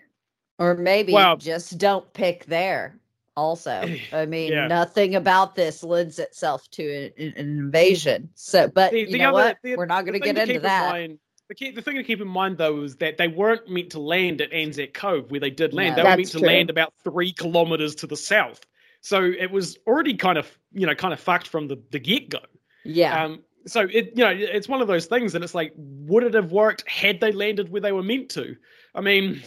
[0.60, 2.98] Or maybe Well- just don't pick there.
[3.36, 4.68] Also, I mean, Yeah.
[4.68, 8.30] nothing about this lends itself to an, an invasion.
[8.36, 9.58] So, but The- you the know other- what?
[9.64, 10.92] the- We're not going to get into keep in that.
[10.92, 11.20] mind-
[11.50, 14.00] the, key, the thing to keep in mind, though, is that they weren't meant to
[14.00, 15.98] land at Anzac Cove, where they did land.
[15.98, 16.04] No.
[16.04, 16.48] they were meant to true.
[16.48, 18.66] land about three kilometers to the south.
[19.02, 22.30] So it was already kind of, you know, kind of fucked from the, the get
[22.30, 22.40] go.
[22.86, 26.24] Yeah, Um, so it, you know, it's one of those things, and it's like, would
[26.24, 28.56] it have worked had they landed where they were meant to?
[28.96, 29.42] I mean,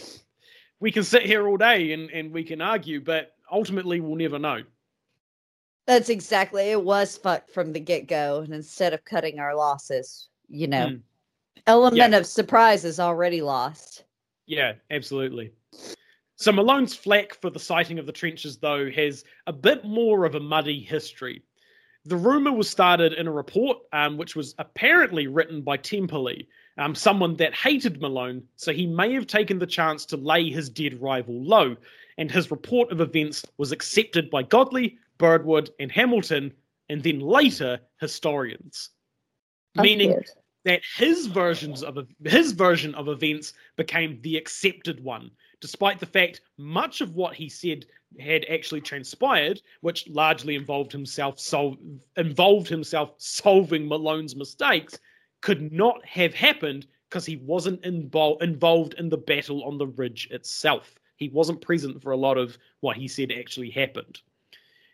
[0.79, 4.39] we can sit here all day and, and we can argue, but ultimately we'll never
[4.39, 4.63] know.
[5.85, 6.63] that's exactly.
[6.71, 10.87] It was fucked from the get go, and instead of cutting our losses, you know,
[10.89, 11.01] Mm.
[11.65, 14.03] element of surprise is already lost.
[14.47, 15.53] Yeah, absolutely.
[16.35, 20.35] So Malone's flack for the siting of the trenches, though, has a bit more of
[20.35, 21.41] a muddy history.
[22.05, 26.95] The rumor was started in a report, um, which was apparently written by Temperley, um,
[26.95, 31.01] someone that hated Malone, so he may have taken the chance to lay his dead
[31.01, 31.75] rival low,
[32.17, 36.53] and his report of events was accepted by Godley, Birdwood, and Hamilton,
[36.89, 38.89] and then later historians.
[39.77, 40.35] Of Meaning course.
[40.65, 46.41] that his versions of his version of events became the accepted one, despite the fact
[46.57, 47.85] much of what he said
[48.19, 51.77] had actually transpired, which largely involved himself sol-
[52.15, 54.97] involved himself solving Malone's mistakes,
[55.41, 60.27] could not have happened because he wasn't invol- involved in the battle on the ridge
[60.31, 60.95] itself.
[61.17, 64.21] He wasn't present for a lot of what he said actually happened.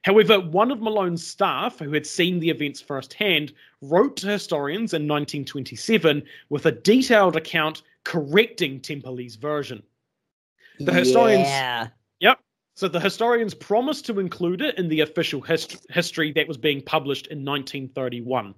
[0.03, 5.03] However, one of Malone's staff, who had seen the events firsthand, wrote to historians in
[5.07, 9.81] 1927 with a detailed account correcting Temperley's version.
[10.79, 11.87] The historians- Yeah.
[12.19, 12.39] Yep.
[12.75, 16.81] So the historians promised to include it in the official hist- history that was being
[16.81, 18.55] published in 1931.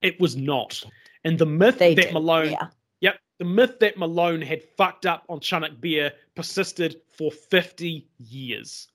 [0.00, 0.82] It was not.
[1.24, 2.12] And the myth They that did.
[2.14, 2.68] Malone Yeah.
[3.04, 3.20] Yep.
[3.38, 8.88] The myth that Malone had fucked up on Chunuk Bair persisted for 50 years.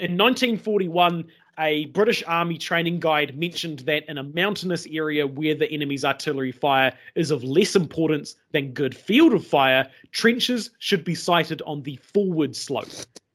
[0.00, 1.26] In 1941,
[1.58, 6.52] a British Army training guide mentioned that in a mountainous area where the enemy's artillery
[6.52, 11.82] fire is of less importance than good field of fire, trenches should be sited on
[11.82, 12.88] the forward slope,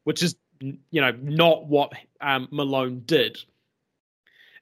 [0.06, 3.38] which is, you know, not what um, Malone did.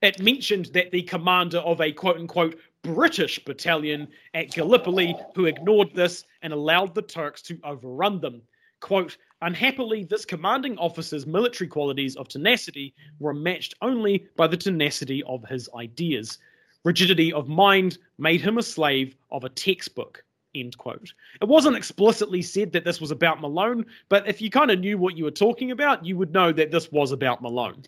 [0.02, 5.94] It mentioned that the commander of a quote unquote British battalion at Gallipoli who ignored
[5.94, 8.42] this and allowed the Turks to overrun them.
[8.80, 15.24] Quote, Unhappily, this commanding officer's military qualities of tenacity were matched only by the tenacity
[15.24, 16.38] of his ideas.
[16.84, 20.24] Rigidity of mind made him a slave of a textbook.
[20.54, 21.14] End quote.
[21.42, 24.98] It wasn't explicitly said that this was about Malone, but if you kind of knew
[24.98, 27.84] what you were talking about, you would know that this was about Malone.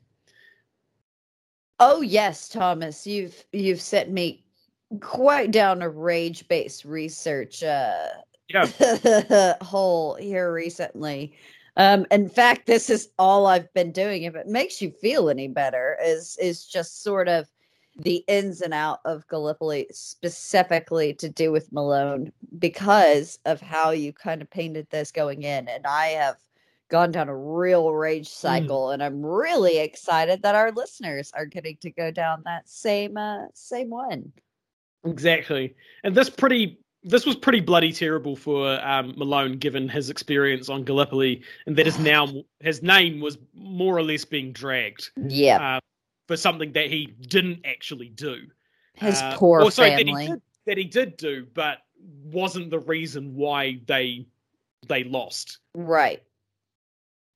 [1.80, 4.44] Oh yes, Thomas, you've you've sent me
[5.00, 8.08] quite down a rage-based research uh,
[8.50, 9.54] Yeah.
[9.62, 11.34] hole here recently.
[11.76, 14.24] Um, in fact, this is all I've been doing.
[14.24, 17.48] If it makes you feel any better, is is just sort of
[17.98, 24.14] the ins and out of Gallipoli, specifically to do with Malone, because of how you
[24.14, 26.38] kind of painted this going in, and I have
[26.90, 31.78] gone down a real rage cycle, and I'm really excited that our listeners are getting
[31.78, 34.32] to go down that same uh, same one.
[35.06, 35.76] Exactly.
[36.04, 40.84] And this pretty this was pretty bloody terrible for um, Malone, given his experience on
[40.84, 42.28] Gallipoli, and that is now
[42.62, 45.80] his name was more or less being dragged Yeah, uh,
[46.28, 48.38] for something that he didn't actually do.
[48.96, 50.28] his Uh, poor or sorry, that he, family.
[50.28, 51.80] did, that he did do, but
[52.24, 54.26] wasn't the reason why they
[54.88, 55.60] they lost.
[55.76, 56.22] Right.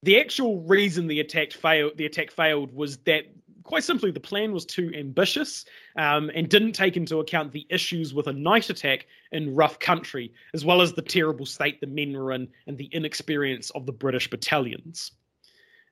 [0.03, 3.24] The actual reason the attack failed the attack failed was that
[3.68, 5.65] quite simply the plan was too ambitious
[5.97, 10.34] um, and didn't take into account the issues with a night attack in rough country,
[10.53, 13.91] as well as the terrible state the men were in and the inexperience of the
[13.91, 15.11] British battalions.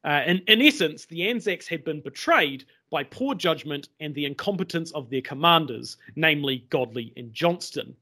[0.05, 4.91] Uh, in, in essence, the Anzacs had been betrayed by poor judgment and the incompetence
[4.91, 7.95] of their commanders, namely Godley and Johnston.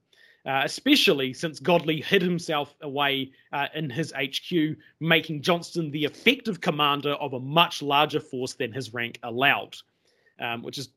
[0.45, 6.59] Uh, especially since Godley hid himself away uh, in his HQ, making Johnston the effective
[6.59, 9.77] commander of a much larger force than his rank allowed.
[10.41, 10.89] Um, which is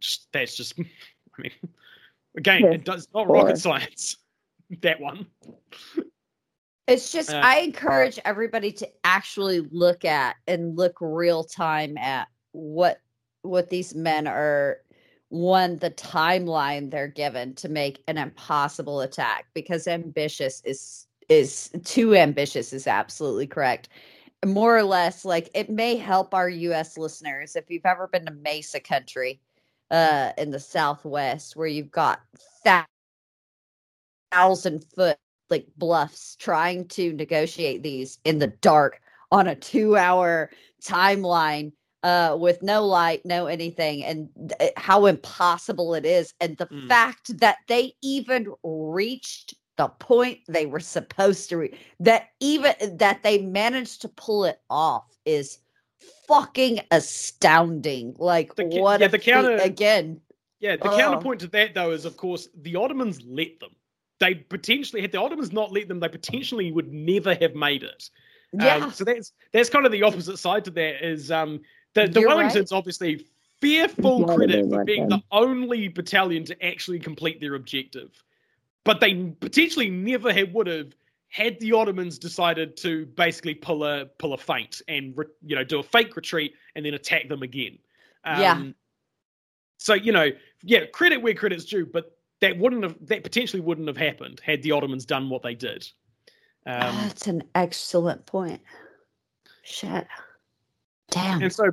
[0.00, 0.78] just that's just,
[1.38, 1.52] I mean,
[2.36, 3.36] again, Yes, it does not poor.
[3.36, 4.16] rocket science.
[4.82, 5.26] that one.
[6.86, 12.28] It's just Uh, I encourage everybody to actually look at and look real time at
[12.52, 13.00] what
[13.42, 14.78] what these men are
[15.30, 22.16] one the timeline they're given to make an impossible attack because ambitious is is too
[22.16, 23.88] ambitious is absolutely correct.
[24.44, 28.32] More or less like it may help our US listeners if you've ever been to
[28.32, 29.40] Mesa country
[29.90, 32.20] uh in the southwest where you've got
[34.32, 35.18] thousand foot
[35.48, 39.00] like bluffs trying to negotiate these in the dark
[39.32, 40.50] on a two hour
[40.82, 41.72] timeline
[42.02, 44.28] uh with no light no anything and
[44.58, 46.88] th- how impossible it is and the Mm.
[46.88, 53.22] fact that they even reached the point they were supposed to reach that even that
[53.22, 55.58] they managed to pull it off is
[56.26, 60.20] fucking astounding like The what yeah, a the counter- again
[60.60, 60.96] Yeah, the Oh.
[60.96, 63.70] counterpoint to that though is of course the Ottomans let them.
[64.18, 68.10] They potentially had the Ottomans not let them, they potentially would never have made it.
[68.54, 71.60] Um, yeah so that's that's kind of the opposite side to that is um
[71.94, 72.52] the, the You're right.
[72.52, 73.26] Wellingtons obviously
[73.60, 75.20] fearful Yeah, credit for being them.
[75.20, 78.22] the only battalion to actually complete their objective.
[78.84, 80.94] But they potentially never had would have
[81.28, 85.62] had the Ottomans decided to basically pull a pull a feint and re, you know
[85.62, 87.78] do a fake retreat and then attack them again.
[88.24, 88.62] Um, Yeah.
[89.78, 90.30] So you know,
[90.62, 94.62] yeah, credit where credit's due, but that wouldn't have that potentially wouldn't have happened had
[94.62, 95.88] the Ottomans done what they did.
[96.66, 98.60] Um, That's an excellent point.
[99.62, 100.06] Shit.
[101.10, 101.42] Damn.
[101.42, 101.72] And so,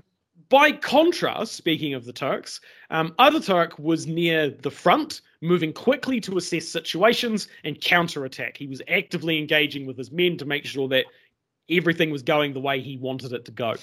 [0.49, 6.37] by contrast, speaking of the Turks, um, Ataturk was near the front, moving quickly to
[6.37, 8.55] assess situations and counterattack.
[8.55, 11.05] He was actively engaging with his men to make sure that
[11.69, 13.75] everything was going the way he wanted it to go.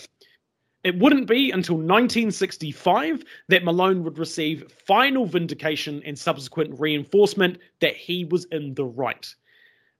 [0.84, 7.96] It wouldn't be until 1965 that Malone would receive final vindication and subsequent reinforcement that
[7.96, 9.34] he was in the right.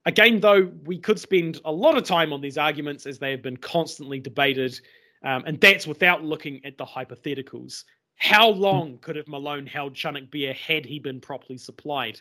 [0.07, 3.41] Again, though, we could spend a lot of time on these arguments as they have
[3.41, 4.79] been constantly debated,
[5.25, 7.85] um, and that's without looking at the hypotheticals.
[8.17, 12.21] How long could have Malone held Chunuk Bair had he been properly supplied?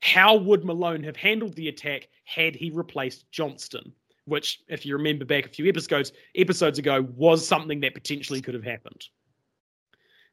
[0.00, 3.92] How would Malone have handled the attack had he replaced Johnston?
[4.24, 8.54] Which, if you remember back a few episodes episodes ago, was something that potentially could
[8.54, 9.04] have happened.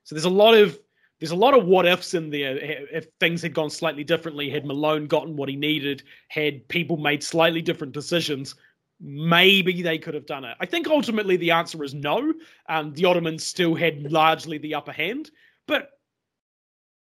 [0.03, 0.79] So there's a lot of
[1.19, 2.57] there's a lot of what ifs in there.
[2.57, 7.23] If things had gone slightly differently, had Malone gotten what he needed, had people made
[7.23, 8.55] slightly different decisions,
[8.99, 10.57] maybe they could have done it.
[10.59, 12.33] I think ultimately the answer is no.
[12.67, 15.31] Um, the Ottomans still had largely the upper hand,
[15.67, 15.91] but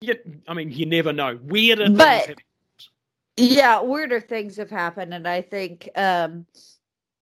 [0.01, 1.38] yet, I mean, you never know.
[1.42, 2.36] Weirder But- things have
[3.38, 6.47] Yeah, weirder things have happened, and I think um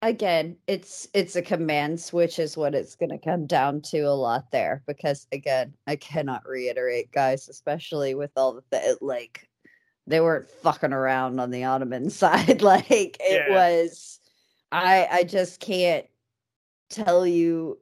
[0.02, 4.10] again, it's it's a command switch is what it's going to come down to a
[4.14, 9.48] lot there because again, I cannot reiterate, guys, especially with all the th- like
[10.08, 12.62] they weren't fucking around on the Ottoman side.
[12.62, 13.54] like it Yeah.
[13.54, 14.18] was,
[14.72, 16.06] I I just can't
[16.90, 17.78] tell you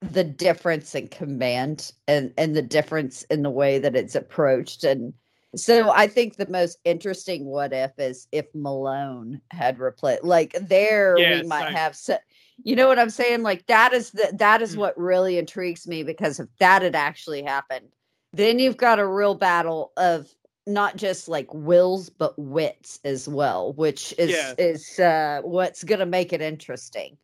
[0.00, 5.14] the difference in command and and the difference in the way that it's approached and
[5.56, 11.16] so I think the most interesting what if is if Malone had replaced like there
[11.18, 12.18] Yeah, we might have so,
[12.64, 14.78] you know what I'm saying like that is the that is Mm.
[14.78, 17.88] what really intrigues me because if that had actually happened
[18.32, 20.28] then you've got a real battle of
[20.66, 24.54] not just like wills but wits as well which is Yeah.
[24.58, 27.16] is uh what's going to make it interesting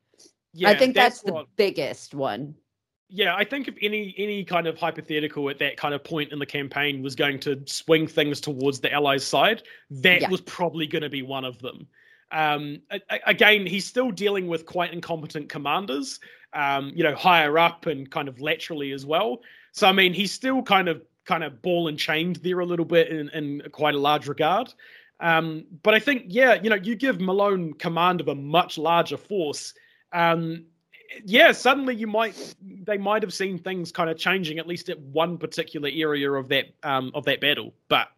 [0.52, 2.54] Yeah, I think that's, the what- biggest one
[3.08, 6.38] Yeah, I think if any any kind of hypothetical at that kind of point in
[6.38, 10.28] the campaign was going to swing things towards the Allies' side, that Yeah.
[10.28, 11.88] was probably going to be one of them.
[12.32, 12.80] Um,
[13.26, 16.20] again, he's still dealing with quite incompetent commanders,
[16.52, 19.40] um, you know, higher up and kind of laterally as well.
[19.72, 22.84] So I mean, he's still kind of kind of ball and chained there a little
[22.84, 24.72] bit in, in quite a large regard.
[25.20, 29.16] Um, but I think, yeah, you know, you give Malone command of a much larger
[29.16, 29.74] force.
[30.12, 30.64] Um,
[31.24, 34.98] yeah, suddenly you might they might have seen things kind of changing at least at
[35.00, 37.74] one particular area of that um of that battle.
[37.88, 38.08] But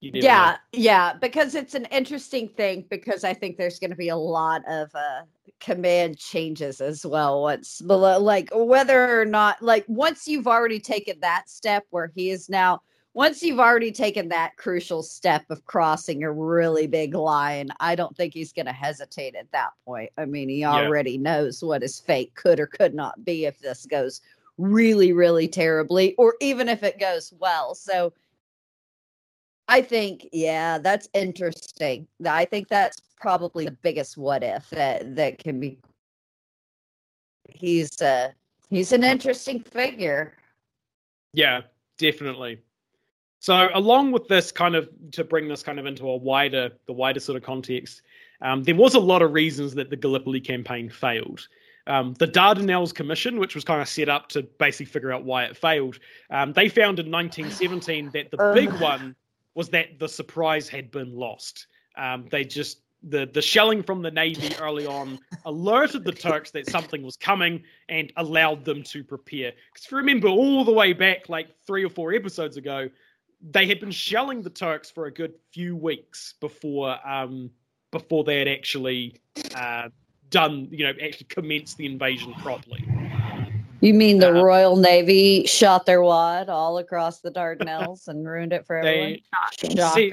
[0.00, 0.28] you never know.
[0.28, 4.16] yeah yeah because it's an interesting thing because i think there's going to be a
[4.16, 5.22] lot of uh
[5.60, 11.18] command changes as well once below like whether or not like once you've already taken
[11.20, 12.80] that step where he is now
[13.14, 18.14] once you've already taken that crucial step of crossing a really big line i don't
[18.16, 20.10] think he's going to hesitate at that point.
[20.18, 23.86] I mean he already knows what his fate could or could not be if this
[23.86, 24.20] goes
[24.58, 27.74] really really terribly or even if it goes well.
[27.74, 28.12] So
[29.68, 32.06] I think, yeah, that's interesting.
[32.24, 35.78] I think that's probably the biggest what if that that can be.
[37.48, 38.30] He's uh
[38.70, 40.34] he's an interesting figure.
[41.32, 41.62] Yeah,
[41.98, 42.60] definitely.
[43.40, 46.92] So along with this kind of to bring this kind of into a wider the
[46.92, 48.02] wider sort of context,
[48.42, 51.48] um, there was a lot of reasons that the Gallipoli campaign failed.
[51.88, 55.44] Um, the Dardanelles Commission, which was kind of set up to basically figure out why
[55.44, 56.00] it failed,
[56.30, 59.14] um, they found in 1917 that the big one
[59.56, 61.66] was that the surprise had been lost.
[61.96, 66.68] Um, they just the the shelling from the navy early on alerted the Turks that
[66.70, 69.52] something was coming and allowed them to prepare.
[69.72, 72.88] Because remember all the way back, like three or four episodes ago,
[73.50, 77.50] they had been shelling the Turks for a good few weeks before um,
[77.90, 79.20] before they had actually
[79.54, 79.88] uh,
[80.28, 82.84] done, you know, actually commenced the invasion properly.
[83.80, 88.52] You mean the Uh, Royal Navy shot their wad all across the Dardanelles and ruined
[88.52, 89.18] it for everyone?
[89.62, 90.10] They see-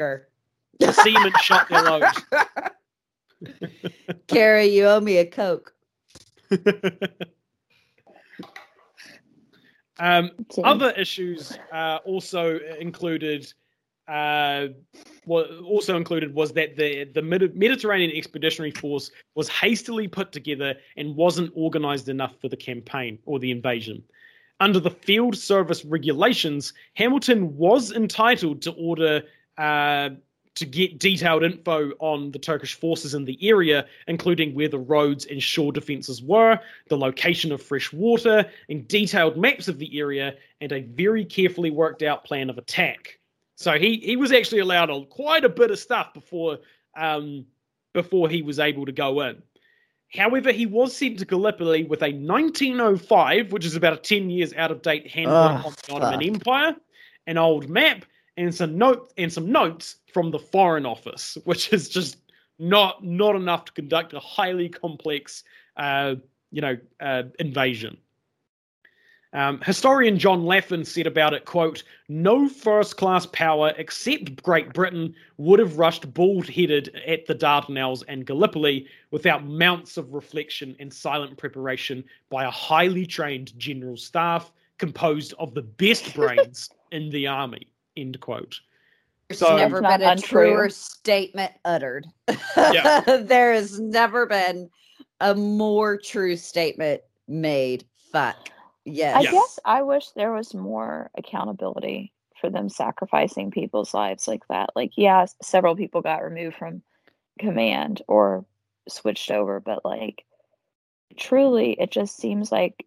[0.79, 2.03] the seamen shot their load.
[4.27, 5.73] Carrie, you owe me a Coke.
[9.99, 10.65] um, Jim.
[10.65, 13.51] other issues uh, also included
[14.07, 14.67] uh,
[15.25, 21.15] what also included was that the the Mediterranean Expeditionary Force was hastily put together and
[21.15, 24.03] wasn't organized enough for the campaign or the invasion.
[24.59, 29.23] Under the field service regulations, Hamilton was entitled to order
[29.57, 30.09] uh,
[30.55, 35.25] to get detailed info on the Turkish forces in the area, including where the roads
[35.25, 40.35] and shore defenses were, the location of fresh water, and detailed maps of the area,
[40.61, 43.17] and a very carefully worked out plan of attack.
[43.55, 46.59] So he, he was actually allowed a, quite a bit of stuff before
[46.95, 47.45] um,
[47.93, 49.41] before he was able to go in.
[50.15, 54.53] However, he was sent to Gallipoli with a 1905, which is about a 10 years
[54.53, 56.27] out of date handbook Oh, on the Ottoman.
[56.27, 56.75] Empire,
[57.25, 58.05] an old map,
[58.37, 62.17] and some note and some notes from the Foreign Office, which is just
[62.59, 65.43] not not enough to conduct a highly complex,
[65.77, 66.15] uh,
[66.51, 67.97] you know, uh, invasion.
[69.33, 75.57] Um, historian John Laffin said about it, quote, no first-class power except Great Britain would
[75.59, 82.03] have rushed bald-headed at the Dardanelles and Gallipoli without mounts of reflection and silent preparation
[82.29, 87.67] by a highly trained general staff composed of the best brains in the army,
[87.97, 88.59] end quote.
[89.29, 90.51] There's So- never been a untrue.
[90.51, 92.05] truer statement uttered.
[92.55, 92.99] Yeah.
[93.23, 94.69] there has never been
[95.21, 97.83] a more true statement made.
[98.11, 98.49] Fuck.
[98.85, 99.15] Yes.
[99.15, 99.31] I Yes.
[99.31, 104.71] guess I wish there was more accountability for them sacrificing people's lives like that.
[104.75, 106.81] Like, yeah, several people got removed from
[107.39, 108.45] command or
[108.89, 110.25] switched over, but like
[111.17, 112.85] truly, it just seems like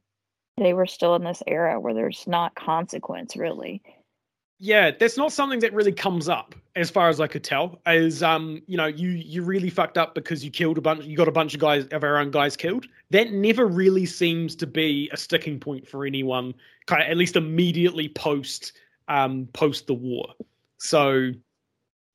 [0.59, 3.82] they were still in this era where there's not consequence really.
[4.59, 7.78] Yeah, that's not something that really comes up as far as I could tell.
[7.86, 11.16] Is um, you know, you you really fucked up because you killed a bunch you
[11.16, 12.86] got a bunch of guys of our own guys killed.
[13.11, 16.54] That never really seems to be a sticking point for anyone
[16.86, 18.72] kind of at least immediately post
[19.09, 20.28] um post the war.
[20.78, 21.32] So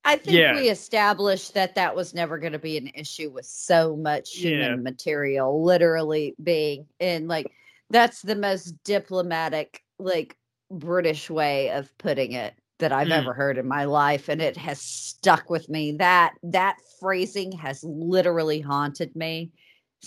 [0.03, 0.55] I think Yeah.
[0.55, 4.59] we established that that was never going to be an issue with so much human
[4.59, 4.75] Yeah.
[4.77, 7.51] material literally being in like
[7.91, 10.35] that's the most diplomatic like
[10.71, 13.11] British way of putting it that I've Mm.
[13.11, 17.83] ever heard in my life and it has stuck with me that that phrasing has
[17.85, 19.51] literally haunted me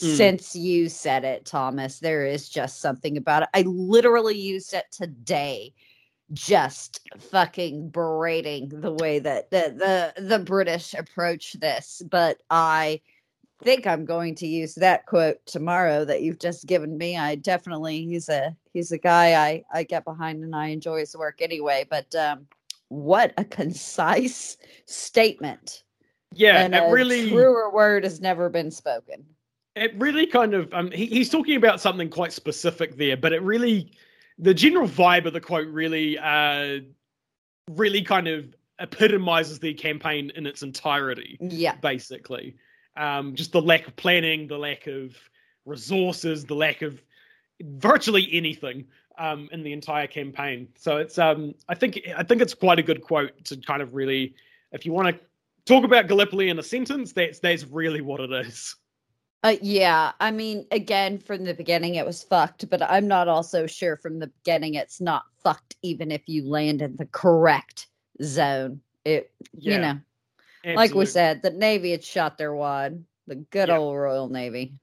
[0.02, 0.16] Mm.
[0.16, 4.86] since you said it Thomas there is just something about it I literally used it
[4.92, 5.72] today
[6.32, 12.02] just fucking berating the way that the, the the British approach this.
[12.10, 13.00] But I
[13.64, 17.16] think I'm going to use that quote tomorrow that you've just given me.
[17.16, 21.16] I definitely he's a he's a guy I I get behind and I enjoy his
[21.16, 21.86] work anyway.
[21.88, 22.46] But um,
[22.88, 24.56] what a concise
[24.86, 25.82] statement!
[26.34, 29.24] yeah, and it a really truer word has never been spoken.
[29.76, 33.42] it really kind of um he, he's talking about something quite specific there but it
[33.42, 33.90] really
[34.38, 36.78] the general vibe of the quote really uh
[37.70, 42.56] really kind of epitomizes the campaign in its entirety Yeah, basically
[42.96, 45.16] um just the lack of planning the lack of
[45.64, 47.00] resources the lack of
[47.62, 48.84] virtually anything
[49.18, 50.68] um in the entire campaign.
[50.76, 53.94] So it's um i think i think it's quite a good quote to kind of
[53.94, 54.34] really
[54.72, 55.20] if you want to
[55.64, 58.76] talk about gallipoli in a sentence that's that's really what it is.
[59.44, 63.66] Uh, yeah, I mean, again, from the beginning it was fucked, but I'm not also
[63.66, 67.88] sure from the beginning it's not fucked, even if you land in the correct
[68.22, 68.80] zone.
[69.04, 69.80] It, you Yeah,
[70.64, 73.78] know, like we said, the Navy had shot their wad, the good Yeah.
[73.78, 74.74] old Royal Navy.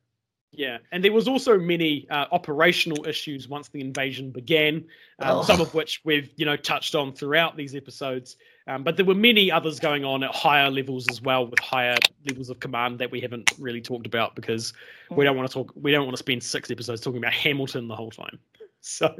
[0.54, 4.86] Yeah, and there was also many uh, operational issues once the invasion began,
[5.20, 8.36] um, some of which we've you know touched on throughout these episodes.
[8.68, 11.96] Um, but there were many others going on at higher levels as well, with higher
[12.28, 14.74] levels of command that we haven't really talked about because
[15.10, 15.72] we don't want to talk.
[15.74, 18.38] We don't want to spend six episodes talking about Hamilton the whole time.
[18.84, 19.16] So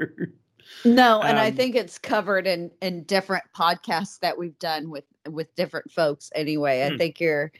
[0.86, 5.05] No, and I Um, think it's covered in in different podcasts that we've done with
[5.30, 6.32] with different folks.
[6.36, 6.97] Anyway, I Hmm.
[6.97, 7.51] think you're.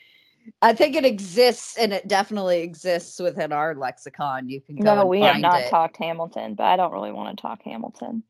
[0.62, 4.50] I think it exists, and it definitely exists within our lexicon.
[4.50, 4.90] You can go.
[4.90, 5.68] No, and we have not it.
[5.68, 8.24] talked Hamilton, but I don't really want to talk Hamilton.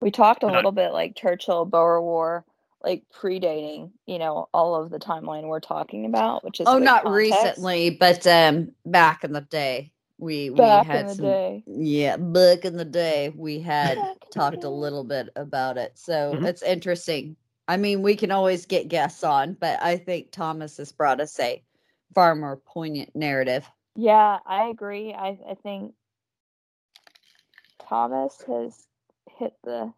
[0.00, 0.52] We talked a No.
[0.52, 2.44] little bit like Churchill, Boer War,
[2.84, 7.06] like predating, you know, all of the timeline we're talking about, which is Oh, not
[7.06, 7.08] context.
[7.08, 9.91] recently, but um, back in the day,
[10.22, 11.26] we Back we had in the some.
[11.26, 11.64] day.
[11.66, 15.78] Yeah, back in the day, we had Back in the talked a little bit about
[15.78, 16.46] it, so Mhm.
[16.46, 17.36] it's interesting.
[17.68, 21.38] I mean, we can always get guests on, but I think Thomas has brought us
[21.40, 21.62] a
[22.14, 23.68] far more poignant narrative.
[23.96, 25.14] Yeah, I agree.
[25.14, 25.94] I I think
[27.88, 28.86] Thomas has
[29.38, 29.92] hit the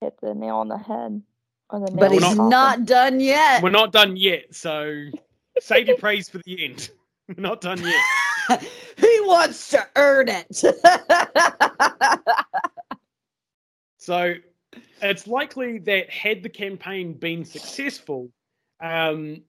[0.00, 1.22] hit the nail on the head.
[1.70, 2.50] Or the nail But in he's the coffin.
[2.50, 3.62] not done yet.
[3.62, 4.54] we're not done yet.
[4.54, 5.06] So
[5.60, 6.90] save your praise for the end.
[7.28, 7.94] We're not done yet.
[8.96, 10.62] he wants to earn it.
[14.06, 14.34] So
[15.02, 18.30] it's likely that had the campaign been successful,
[18.80, 19.42] um,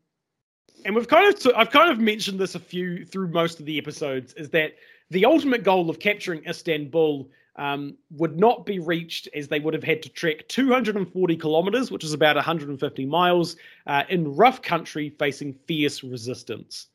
[0.84, 3.78] and we've kind of I've kind of mentioned this a few through most of the
[3.78, 4.74] episodes, is that
[5.12, 9.84] the ultimate goal of capturing Istanbul um, would not be reached as they would have
[9.84, 15.54] had to trek 240 kilometers, which is about 150 miles, uh, in rough country facing
[15.68, 16.88] fierce resistance.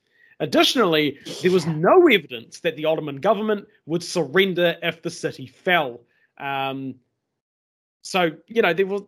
[0.43, 6.01] Additionally, there was no evidence that the Ottoman government would surrender if the city fell.
[6.37, 6.97] Um,
[8.03, 9.03] so, you know, there was,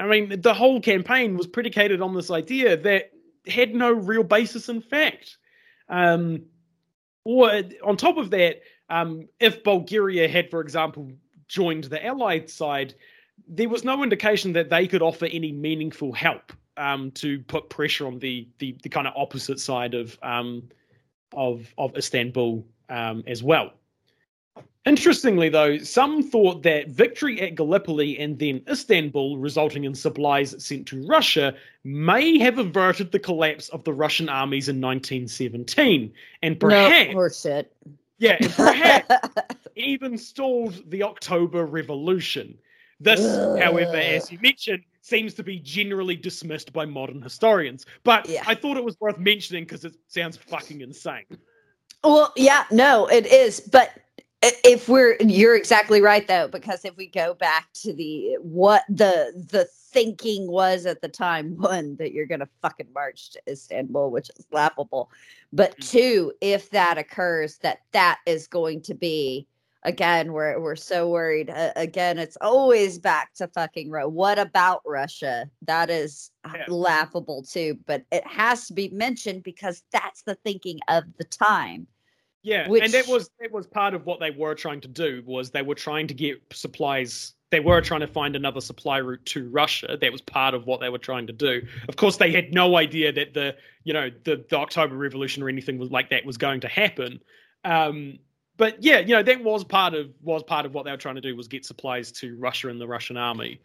[0.00, 3.12] I mean, the whole campaign was predicated on this idea that
[3.46, 5.38] had no real basis in fact.
[5.88, 6.46] Um,
[7.24, 11.12] or on top of that, um, if Bulgaria had, for example,
[11.46, 12.94] joined the Allied side,
[13.46, 18.08] there was no indication that they could offer any meaningful help um, to put pressure
[18.08, 20.68] on the the, the kind of opposite side of um,
[21.32, 23.72] of of Istanbul um, as well.
[24.86, 30.86] Interestingly, though, some thought that victory at Gallipoli and then Istanbul, resulting in supplies sent
[30.88, 31.54] to Russia,
[31.84, 36.12] may have averted the collapse of the Russian armies in 1917,
[36.42, 37.66] and no, perhaps, horseshit.
[38.18, 39.14] yeah, and perhaps
[39.76, 42.56] even stalled the October Revolution.
[43.00, 47.86] This, however, as you mentioned, seems to be generally dismissed by modern historians.
[48.04, 48.44] But Yeah.
[48.46, 51.24] I thought it was worth mentioning because it sounds fucking insane.
[52.04, 53.60] Well, yeah, no, it is.
[53.60, 53.90] But
[54.42, 59.32] if we're, you're exactly right though, because if we go back to the what the
[59.50, 64.10] the thinking was at the time one that you're going to fucking march to Istanbul,
[64.10, 65.10] which is laughable.
[65.52, 65.90] But Mm.
[65.90, 69.46] two, if that occurs, that that is going to be
[69.84, 74.82] again we're we're so worried uh, again it's always back to fucking Ru- what about
[74.84, 76.64] russia that is Yeah.
[76.68, 81.86] laughable too but it has to be mentioned because that's the thinking of the time
[82.42, 85.22] Yeah, Which- and that was that was part of what they were trying to do
[85.26, 87.34] was they were trying to get supplies.
[87.50, 89.98] They were trying to find another supply route to Russia.
[90.00, 91.60] That was part of what they were trying to do.
[91.88, 95.48] Of course, they had no idea that the you know the, the October Revolution or
[95.50, 97.20] anything was like that was going to happen.
[97.64, 98.18] Um,
[98.60, 101.14] but yeah, you know that was part of was part of what they were trying
[101.14, 103.58] to do was get supplies to Russia and the Russian army,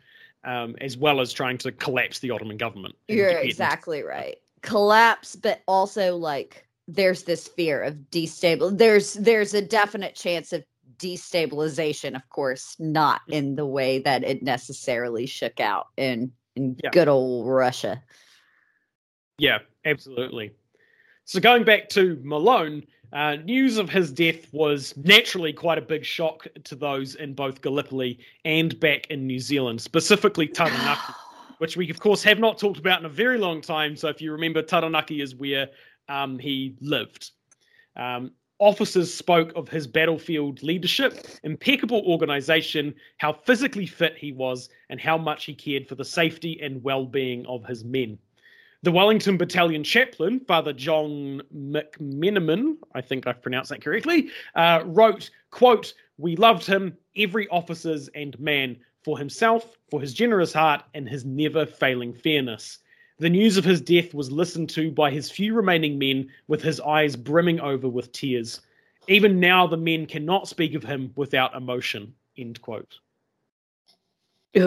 [0.45, 2.95] um, as well as trying to collapse the Ottoman government.
[3.09, 4.38] You're exactly right.
[4.61, 8.77] Collapse, but also like there's this fear of destabilization.
[8.77, 10.63] There's there's a definite chance of
[10.97, 16.91] destabilization, of course, not in the way that it necessarily shook out in in Yeah.
[16.91, 18.01] good old Russia.
[19.39, 20.53] Yeah, absolutely.
[21.26, 26.06] So going back to Malone, uh, news of his death was naturally quite a big
[26.06, 31.14] shock to those in both Gallipoli and back in New Zealand, specifically Taranaki,
[31.60, 33.95] which we of course have not talked about in a very long time.
[33.95, 35.69] So if you remember, Taranaki is where
[36.10, 37.32] um, he lived.
[37.95, 44.99] Um, officers spoke of his battlefield leadership, impeccable organization, how physically fit he was, and
[44.99, 48.18] how much he cared for the safety and well-being of his men.
[48.85, 55.31] The Wellington Battalion chaplain, Father John McMenamin, I think I've pronounced that correctly, uh, wrote,
[55.49, 61.09] quote, We loved him, every officer's and man, for himself, for his generous heart, and
[61.09, 62.77] his never failing fairness.
[63.17, 66.79] The news of his death was listened to by his few remaining men with his
[66.79, 68.61] eyes brimming over with tears.
[69.07, 72.13] Even now, the men cannot speak of him without emotion.
[72.37, 72.99] End quote.
[74.55, 74.61] Oh,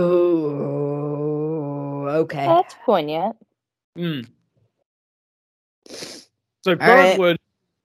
[2.09, 2.47] okay.
[2.47, 3.37] That's poignant.
[3.99, 4.29] Mm.
[6.63, 6.79] So right.
[6.79, 7.39] Birdwood,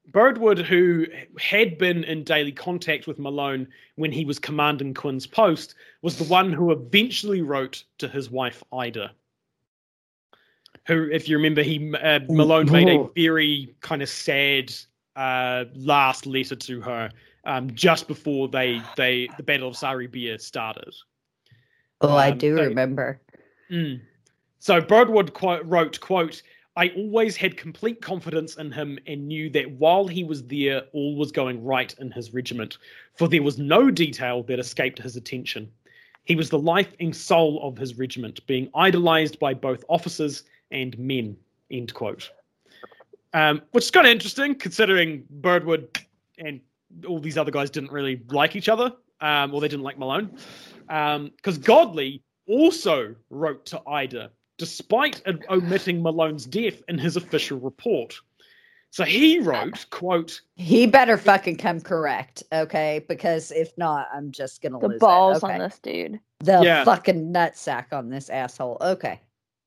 [0.07, 1.07] Birdwood, who
[1.39, 6.25] had been in daily contact with Malone when he was commanding Quinn's post, was the
[6.25, 9.11] one who eventually wrote to his wife Ida.
[10.87, 14.73] Who, if you remember, he uh, Malone made a very kind of sad
[15.15, 17.09] uh, last letter to her
[17.45, 20.93] um, just before they they the Battle of Sari Bair started.
[22.01, 23.21] Oh, I um, do so- remember.
[23.71, 24.01] Mm.
[24.63, 26.41] So Birdwood quote, wrote, quote,
[26.77, 31.17] I always had complete confidence in him and knew that while he was there, all
[31.17, 32.77] was going right in his regiment,
[33.13, 35.69] for there was no detail that escaped his attention.
[36.23, 40.97] He was the life and soul of his regiment, being idolized by both officers and
[40.97, 41.35] men,
[41.69, 42.31] end quote.
[43.33, 45.89] Um, which is kind of interesting considering Birdwood
[46.37, 46.61] and
[47.05, 50.37] all these other guys didn't really like each other, um, or they didn't like Malone.
[50.87, 54.31] Because Godley also wrote to Ida,
[54.67, 58.15] despite ad- omitting Malone's death in his official report.
[58.91, 63.03] So he wrote, quote, He better fucking come correct, okay?
[63.09, 64.99] Because if not, I'm just gonna The lose it.
[65.01, 65.53] balls Okay.
[65.53, 66.19] on this dude.
[66.39, 66.83] The Yeah.
[66.85, 68.77] fucking nutsack on this asshole.
[68.79, 69.19] Okay.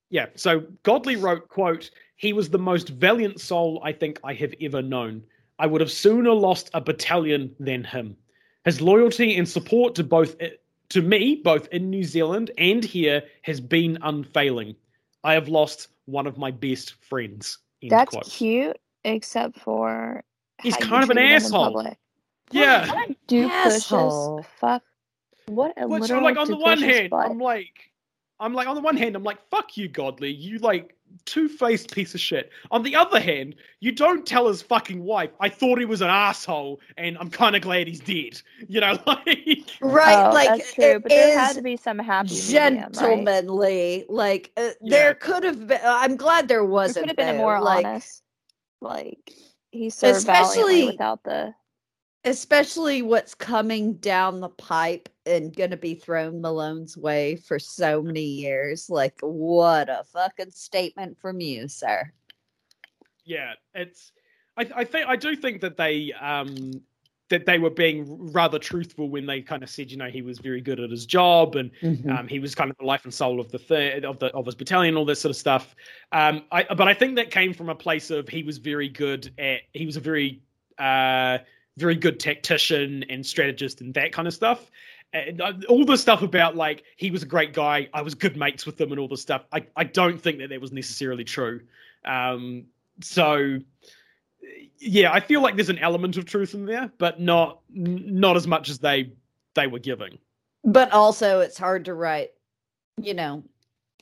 [0.09, 4.55] yeah, so Godley wrote, quote, he was the most valiant soul I think I have
[4.63, 5.25] ever known.
[5.59, 8.17] I would have sooner lost a battalion than him.
[8.65, 10.51] His loyalty and support to both eh,
[10.91, 14.77] to me, both in New Zealand and here, has been unfailing.
[15.27, 17.59] I have lost one of my best friends.
[17.83, 18.27] End That's quote.
[18.27, 20.23] cute, except for
[20.63, 21.65] He's kind of an treat him in asshole.
[21.65, 21.99] public.
[22.53, 22.87] Yeah.
[22.93, 24.39] What a doofus Asshole.
[24.41, 24.83] as fuck.
[25.47, 27.29] What a But so literal like on the one hand, butt.
[27.31, 27.91] I'm like,
[28.39, 30.95] I'm like on the one hand, I'm like, fuck you, Godley, you like
[31.25, 32.51] two-faced piece of shit.
[32.71, 36.09] On the other hand, you don't tell his fucking wife, I thought he was an
[36.09, 38.41] asshole, and I'm kind of glad he's dead.
[38.69, 41.99] You know, like, Right, Oh, like that's true, it but there had to be some
[41.99, 42.93] happy medium, right?
[42.93, 44.05] gentlemanly.
[44.09, 44.91] Like uh, Yeah.
[44.91, 45.81] there could have been.
[45.85, 47.05] I'm glad there There wasn't.
[47.05, 48.23] could have been a though, more like, honest,
[48.81, 49.33] like
[49.73, 51.55] he served Especially- valiantly without the.
[52.27, 58.03] Especially what's coming down the pipe and going to be thrown Malone's way for so
[58.03, 58.91] many years.
[58.91, 62.13] Like, what a fucking statement from you, sir.
[63.25, 64.13] yeah, it's.
[64.59, 66.81] I, I think I do think that they um
[67.29, 70.39] that they were being rather truthful when they kind of said, you know, he was
[70.39, 71.71] very good at his job and
[72.09, 74.47] Um, he was kind of the life and soul of the third of the of
[74.47, 75.75] his battalion, all this sort of stuff.
[76.13, 79.33] Um, I, but I think that came from a place of he was very good
[79.39, 80.41] at he was a very
[80.79, 81.39] uh,
[81.77, 84.71] very good tactician and strategist and that kind of stuff.
[85.13, 88.37] And uh, all the stuff about like he was a great guy, I was good
[88.37, 89.45] mates with him, and all this stuff.
[89.53, 91.61] I, I don't think that that was necessarily true.
[92.05, 92.65] Um,
[93.01, 93.59] so
[94.79, 98.47] yeah, I feel like there's an element of truth in there, but not not as
[98.47, 99.13] much as they
[99.55, 100.19] they were giving.
[100.65, 102.33] but also, it's hard to write,
[103.01, 103.45] you know,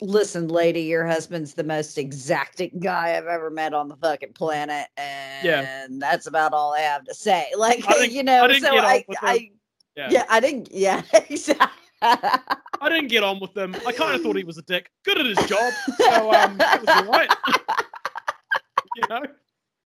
[0.01, 4.87] listen, lady, your husband's the most exacting guy I've ever met on the fucking planet,
[4.97, 5.87] and Yeah.
[5.91, 7.47] that's about all I have to say.
[7.57, 9.05] Like, I you know, I didn't so get I.
[9.21, 9.49] I,
[9.95, 10.09] Yeah.
[10.11, 10.25] yeah.
[10.29, 11.67] I didn't, yeah, exactly.
[12.01, 13.75] I didn't get on with them.
[13.87, 14.91] I kind of thought he was a dick.
[15.05, 17.29] Good at his job, so um, it was all right.
[18.95, 19.23] you know,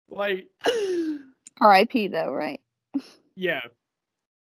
[0.10, 0.48] like
[1.60, 2.08] R.I.P.
[2.10, 2.62] Though, right?
[3.36, 3.62] Yeah.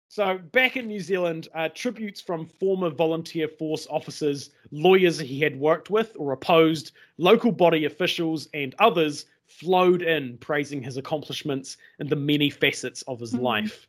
[0.10, 5.60] So back in New Zealand, uh, tributes from former volunteer force officers, lawyers he had
[5.60, 12.10] worked with or opposed, local body officials, and others flowed in praising his accomplishments and
[12.10, 13.42] the many facets of his Mhm.
[13.42, 13.88] life.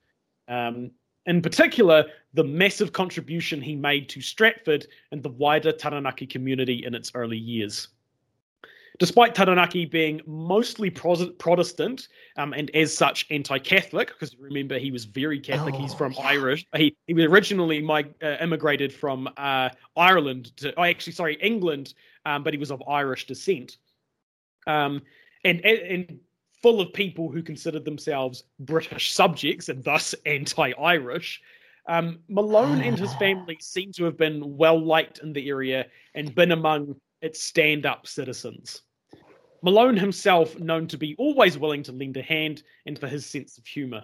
[0.49, 0.90] Um,
[1.27, 6.95] in particular, the massive contribution he made to Stratford and the wider Taranaki community in
[6.95, 7.89] its early years.
[8.99, 15.39] Despite Taranaki being mostly Protestant um, and as such anti-Catholic, because remember he was very
[15.39, 15.77] Catholic.
[15.77, 16.23] He's Oh, from yeah.
[16.23, 16.66] Irish.
[16.75, 21.95] He he was originally my uh, immigrated from uh, Ireland to, oh, actually sorry England,
[22.27, 23.77] um, but he was of Irish descent.
[24.66, 25.03] Um,
[25.45, 26.19] and, and
[26.61, 31.41] full of people who considered themselves British subjects and thus anti-Irish.
[31.87, 36.35] Um, Malone and his family seem to have been well liked in the area and
[36.35, 38.83] been among its stand-up citizens.
[39.63, 43.59] Malone himself known to be always willing to lend a hand and for his sense
[43.59, 44.03] of humor.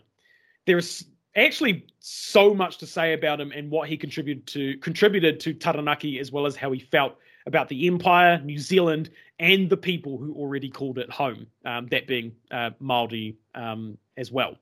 [0.67, 1.07] There is
[1.37, 6.19] actually so much to say about him and what he contributed to contributed to Taranaki
[6.19, 7.17] as well as how he felt
[7.47, 11.47] about the empire, New Zealand, and the people who already called it home.
[11.65, 14.57] Um, that being uh, Maori um, as well.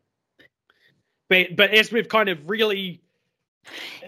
[1.29, 3.03] But but as we've kind of really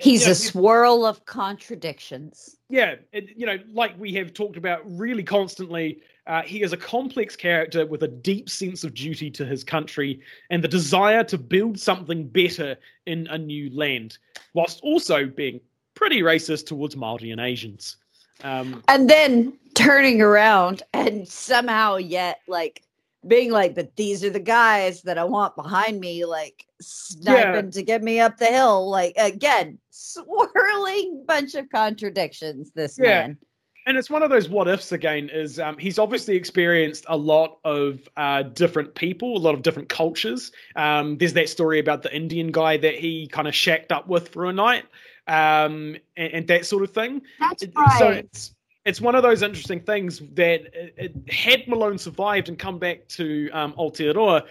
[0.01, 2.57] He's you know, a swirl of contradictions.
[2.69, 6.77] yeah, it, you know, like we have talked about really constantly, uh, he is a
[6.77, 10.21] complex character with a deep sense of duty to his country
[10.51, 12.77] and the desire to build something better
[13.07, 14.19] in a new land,
[14.55, 15.61] whilst also being
[15.95, 17.97] pretty racist towards Maori and Asians.
[18.43, 22.83] Um, And then turning around and somehow yet like
[23.27, 27.83] being like, but these are the guys that I want behind me, like sniping to
[27.83, 28.89] get me up the hill.
[28.91, 32.71] Like again, swirling bunch of contradictions.
[32.73, 33.27] This Yeah.
[33.29, 33.39] man.
[33.87, 37.59] and it's one of those what ifs again is um, he's obviously experienced a lot
[37.65, 42.15] of uh, different people a lot of different cultures um, there's that story about the
[42.17, 44.85] indian guy that he kind of shacked up with for a night
[45.27, 48.27] um, and, and that sort of thing That's right.
[48.35, 48.51] so
[48.85, 52.79] it's it's one of those interesting things that it, it, had malone survived and come
[52.79, 54.47] back to um, Aotearoa,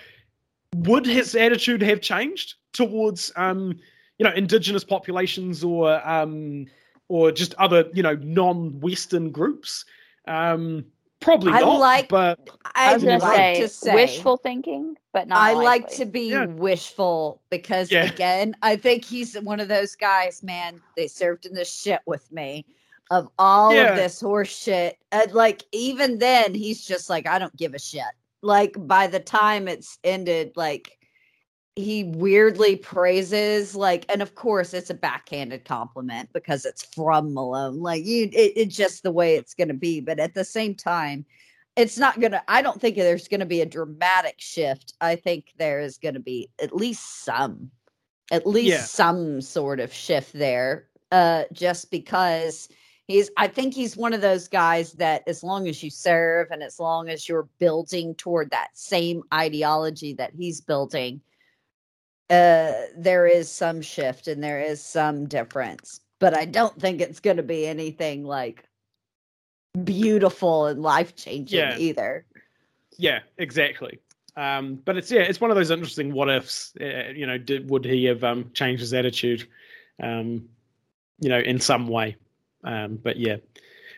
[0.76, 3.78] would his attitude have changed towards um,
[4.18, 6.66] you know indigenous populations or um,
[7.08, 9.86] or just other you know non-Western groups?
[10.28, 10.86] Um,
[11.20, 11.80] probably I not.
[11.80, 12.40] like- but
[12.76, 15.38] I I was gonna like say, to say wishful thinking, but not.
[15.38, 16.46] I like to be Yeah.
[16.46, 18.06] wishful because Yeah.
[18.06, 20.82] again, I think he's one of those guys, man.
[20.98, 22.66] They served in the shit with me
[23.14, 23.92] of all Yeah.
[23.92, 24.98] of this horse shit.
[25.12, 28.04] And like even then, he's just like, I don't give a shit.
[28.42, 30.98] Like by the time it's ended, like
[31.76, 37.80] he weirdly praises like and of course it's a backhanded compliment because it's from malone
[37.82, 40.76] like you it, it's just the way it's going to be but at the same
[40.76, 41.26] time
[41.76, 45.16] it's not going to i don't think there's going to be a dramatic shift i
[45.16, 47.72] think there is going to be at least some
[48.30, 48.84] at least Yeah.
[48.86, 52.70] some sort of shift there uh just because
[53.08, 56.64] he's i think he's one of those guys that as long as you serve and
[56.64, 61.22] as long as you're building toward that same ideology that he's building
[62.30, 67.20] uh there is some shift and there is some difference but i don't think it's
[67.20, 68.64] going to be anything like
[69.84, 71.78] beautiful and life changing Yeah.
[71.78, 72.26] either
[72.98, 74.00] Yeah, exactly.
[74.36, 76.74] Um, but it's yeah, it's one of those interesting what ifs.
[76.80, 79.48] Uh, you know, did, would he have um, changed his attitude?
[80.02, 80.50] Um,
[81.20, 82.16] you know, in some way.
[82.64, 83.38] Um, but yeah.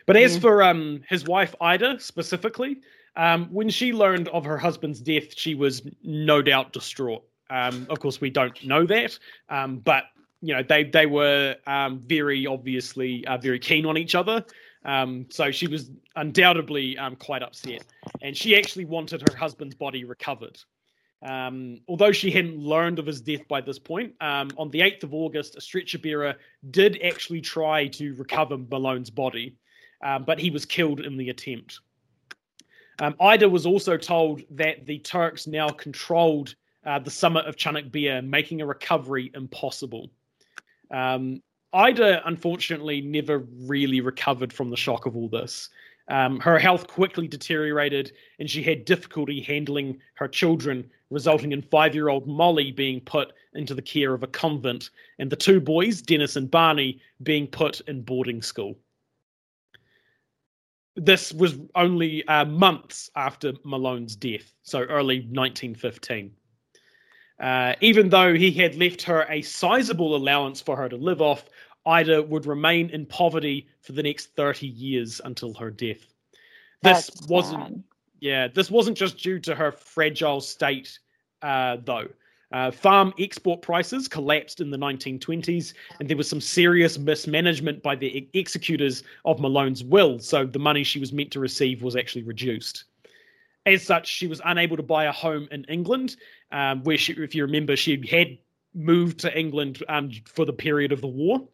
[0.06, 0.40] But as Mm.
[0.40, 2.76] for um, his wife Ida specifically,
[3.16, 7.24] um, when she learned of her husband's death, she was no doubt distraught.
[7.50, 9.18] Um, of course, we don't know that,
[9.48, 10.04] um, but
[10.42, 14.44] you know they they were um, very obviously uh, very keen on each other.
[14.84, 17.84] Um, so she was undoubtedly um, quite upset,
[18.22, 20.58] and she actually wanted her husband's body recovered.
[21.22, 25.04] Um, although she hadn't learned of his death by this point, um, on the 8th
[25.04, 26.34] of August, a stretcher bearer
[26.70, 29.56] did actually try to recover Malone's body,
[30.04, 31.80] um, but he was killed in the attempt.
[32.98, 37.90] Um, Ida was also told that the Turks now controlled uh, the summit of Chunuk
[37.90, 40.08] Bair, making a recovery impossible.
[40.90, 45.68] Um, Ida, unfortunately, never really recovered from the shock of all this.
[46.08, 51.94] Um, her health quickly deteriorated, and she had difficulty handling her children, resulting in five
[51.94, 56.02] year old Molly being put into the care of a convent, and the two boys,
[56.02, 58.76] Dennis and Barney, being put in boarding school.
[60.96, 66.32] this was only uh, months after Malone's death, so early 1915.
[67.38, 71.44] Uh, even though he had left her a sizable allowance for her to live off,
[71.86, 76.12] Ida would remain in poverty for the next 30 years until her death.
[76.82, 77.84] This That's wasn't,
[78.20, 80.98] yeah, this wasn't just due to her fragile state,
[81.42, 82.08] uh, though.
[82.52, 87.96] Uh, farm export prices collapsed in the 1920s, and there was some serious mismanagement by
[87.96, 91.96] the e- executors of Malone's will, so the money she was meant to receive was
[91.96, 92.84] actually reduced.
[93.66, 96.16] As such, she was unable to buy a home in England,
[96.52, 98.38] um, where she, if you remember, she had
[98.74, 101.48] moved to England um, for the period of the war,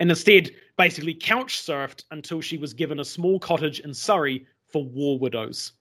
[0.00, 4.84] and instead basically couch surfed until she was given a small cottage in Surrey for
[4.84, 5.72] war widows.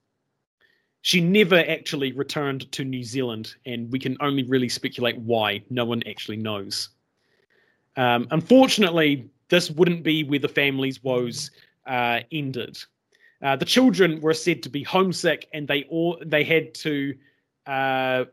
[1.01, 5.61] She never actually returned to New Zealand, and we can only really speculate why.
[5.69, 6.89] No one actually knows.
[7.95, 11.51] Um, unfortunately, this wouldn't be where the family's woes
[11.85, 12.79] uh, ended.
[13.41, 17.13] Uh, the children were said to be homesick, and they all they had to.
[17.67, 18.25] Uh,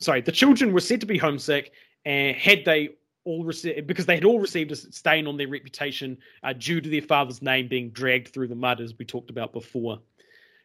[0.00, 1.72] sorry, the children were said to be homesick,
[2.06, 2.90] and had they
[3.24, 6.88] all received because they had all received a stain on their reputation uh, due to
[6.88, 10.00] their father's name being dragged through the mud, as we talked about before.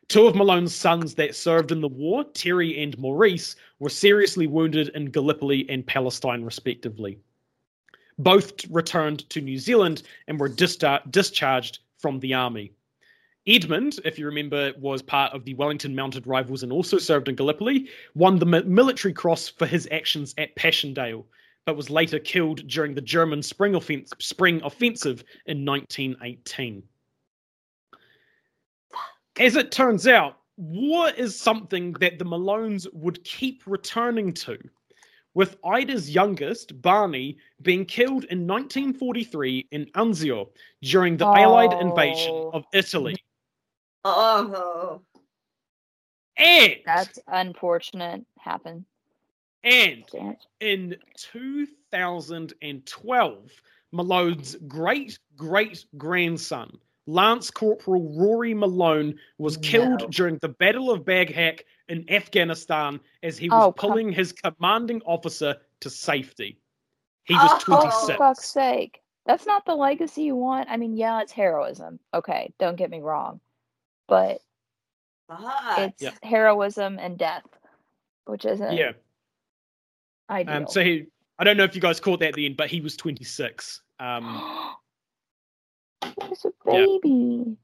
[0.08, 4.90] Two of Malone's sons that served in the war, Terry and Maurice, were seriously wounded
[4.96, 7.20] in Gallipoli and Palestine, respectively.
[8.18, 12.72] Both returned to New Zealand and were distar- discharged from the army.
[13.48, 17.36] Edmund, if you remember, was part of the Wellington Mounted Rifles and also served in
[17.36, 21.26] Gallipoli, won the mi- military cross for his actions at Passchendaele,
[21.68, 26.81] but was later killed during the German spring, offen- spring offensive in 1918
[29.39, 34.57] as it turns out, war is something that the Malones would keep returning to,
[35.34, 40.49] with Ida's youngest, Barney, being killed in 1943 in Anzio
[40.81, 41.80] during the Allied oh.
[41.80, 42.52] invasion Oh.
[42.53, 43.15] of Italy.
[44.03, 45.02] Oh.
[46.38, 48.26] And, That's unfortunate.
[48.39, 48.85] Happened.
[49.64, 50.04] And
[50.60, 53.52] in 2012,
[53.92, 60.08] Malone's great great grandson, Lance Corporal Rory Malone, was killed No.
[60.08, 65.56] during the Battle of Baghak in Afghanistan as he was Oh, pulling his commanding officer
[65.82, 66.60] to safety.
[67.26, 67.60] He was Oh.
[67.60, 68.18] For 26.
[68.18, 69.02] fuck's sake.
[69.26, 70.70] That's not the legacy you want.
[70.70, 72.00] I mean, yeah, it's heroism.
[72.14, 73.40] Okay, don't get me wrong.
[74.08, 74.42] But
[75.28, 75.80] Fuck.
[75.80, 76.12] it's Yeah.
[76.24, 77.46] heroism and death,
[78.26, 78.94] which isn't Yeah.
[80.30, 80.56] Ideal.
[80.56, 81.08] Um, so he,
[81.40, 83.82] I don't know if you guys caught that at the end, but he was 26.
[83.99, 84.41] Um,
[86.30, 86.86] He's a Yeah.
[86.86, 87.58] baby.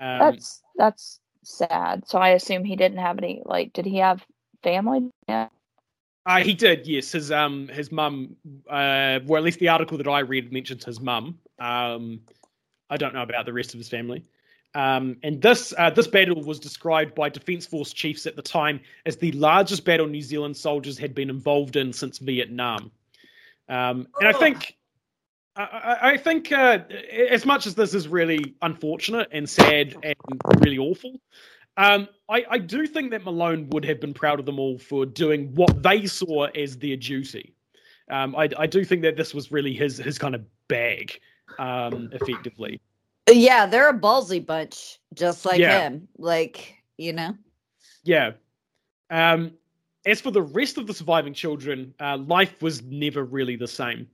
[0.00, 2.06] um, That's that's sad.
[2.06, 4.24] So I assume he didn't have any like did he have
[4.62, 5.10] family?
[5.28, 5.48] Yeah.
[6.24, 7.12] Uh, he did, yes.
[7.12, 8.36] His um his mum,
[8.68, 11.38] uh, well at least the article that I read mentions his mum.
[11.58, 12.20] Um,
[12.90, 14.24] I don't know about the rest of his family.
[14.74, 18.80] Um, and this uh, this battle was described by Defence Force chiefs at the time
[19.04, 22.90] as the largest battle New Zealand soldiers had been involved in since Vietnam.
[23.68, 24.76] Um, and I think
[25.56, 26.78] I, I, think uh,
[27.28, 30.16] as much as this is really unfortunate and sad and
[30.60, 31.20] really awful,
[31.76, 35.04] um, I, I do think that Malone would have been proud of them all for
[35.04, 37.54] doing what they saw as their duty.
[38.10, 41.20] Um, I, I do think that this was really his his kind of bag,
[41.58, 42.80] um, effectively.
[43.30, 45.82] Yeah, they're a ballsy bunch, just like Yeah.
[45.82, 46.08] him.
[46.18, 47.36] Like, you know.
[48.04, 48.32] Yeah.
[49.10, 49.56] Um,
[50.06, 54.08] as for the rest of the surviving children, uh, life was never really the same.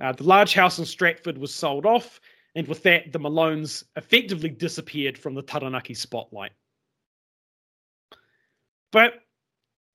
[0.00, 2.20] Uh, the large house in Stratford was sold off,
[2.54, 6.52] and with that, the Malones effectively disappeared from the Taranaki spotlight.
[8.90, 9.22] But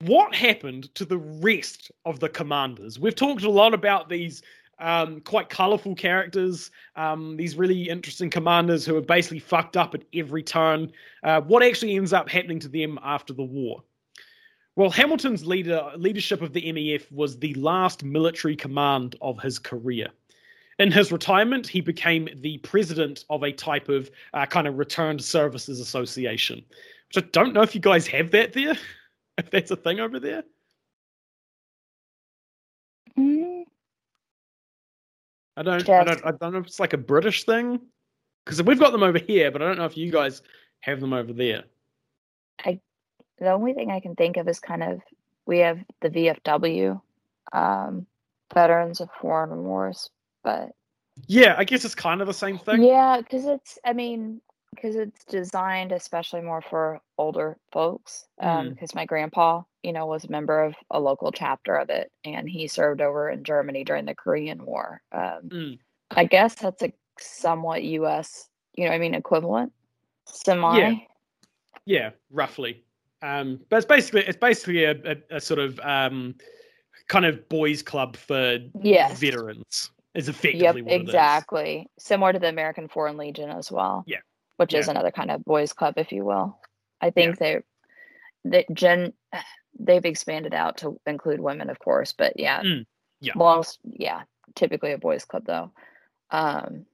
[0.02, 3.00] what happened to the rest of the commanders?
[3.00, 4.44] We've talked a lot about these
[4.80, 10.04] um, quite colorful characters, um, these really interesting commanders who are basically fucked up at
[10.14, 10.92] every turn.
[11.24, 13.84] Uh, what actually ends up happening to them after the war?
[14.76, 20.08] Well, Hamilton's leader, leadership of the MEF was the last military command of his career.
[20.80, 25.24] In his retirement, he became the president of a type of uh, kind of returned
[25.24, 26.64] services association,
[27.08, 28.76] which I don't know if you guys have that there,
[29.38, 30.44] if that's a thing over there.
[33.16, 33.66] Mm,
[35.56, 37.80] I don't, I don't, I don't know if it's like a British thing,
[38.44, 40.42] because we've got them over here, but I don't know if you guys
[40.82, 41.64] have them over there.
[42.66, 42.80] I,
[43.40, 45.02] the only thing I can think of is kind of
[45.46, 47.02] we have the VFW,
[47.52, 48.06] um,
[48.54, 50.10] Veterans of Foreign Wars,
[50.44, 50.72] but
[51.28, 52.84] Yeah, I guess it's kind of the same thing.
[52.84, 54.42] yeah, because it's I mean
[54.74, 58.28] because it's designed especially more for older folks.
[58.40, 58.70] Um, Mm.
[58.72, 62.50] because my grandpa, you know, was a member of a local chapter of it, and
[62.50, 65.02] he served over in Germany during the Korean War.
[65.12, 65.80] Um, Mm.
[66.12, 68.50] I guess that's a somewhat U.S.
[68.76, 69.72] you know, I mean, equivalent,
[70.26, 70.78] semi.
[70.80, 70.94] Yeah.
[71.86, 72.84] Yeah, roughly.
[73.22, 76.36] Um, but it's basically it's basically a, a, a sort of um,
[77.08, 79.20] kind of boys' club for Yes.
[79.20, 79.92] veterans.
[80.16, 81.02] Is effectively Yep, what it is.
[81.10, 81.90] exactly.
[81.98, 84.04] Similar to the American Foreign Legion as well.
[84.06, 84.20] Yeah.
[84.58, 86.60] Which is another kind of boys' club, if you will.
[87.02, 87.62] I think they,
[88.46, 89.14] they gen,
[89.80, 92.86] they've expanded out to include women, of course, but yeah, Mm,
[93.20, 93.34] yeah.
[93.36, 94.24] Well, yeah,
[94.56, 95.72] typically a boys' club though.
[96.30, 96.86] Um,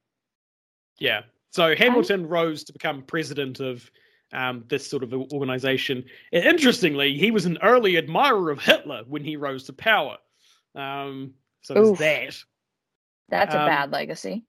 [0.99, 1.23] Yeah.
[1.51, 3.89] So Hamilton rose to become president of
[4.31, 6.05] um, this sort of organization.
[6.31, 10.17] And interestingly, he was an early admirer of Hitler when he rose to power.
[10.75, 12.43] Um, so there's that.
[13.29, 14.45] that's a Um, bad legacy.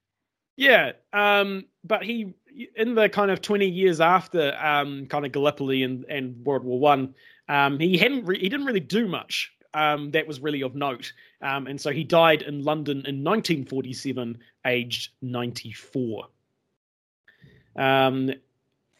[0.56, 2.34] Yeah, um, but he
[2.76, 6.78] in the kind of twenty years after um, kind of Gallipoli and, and World War
[6.78, 7.14] One,
[7.48, 11.12] um, he hadn't re- he didn't really do much um, that was really of note,
[11.42, 16.26] um, and so he died in London in 1947, aged 94.
[17.76, 18.32] Um,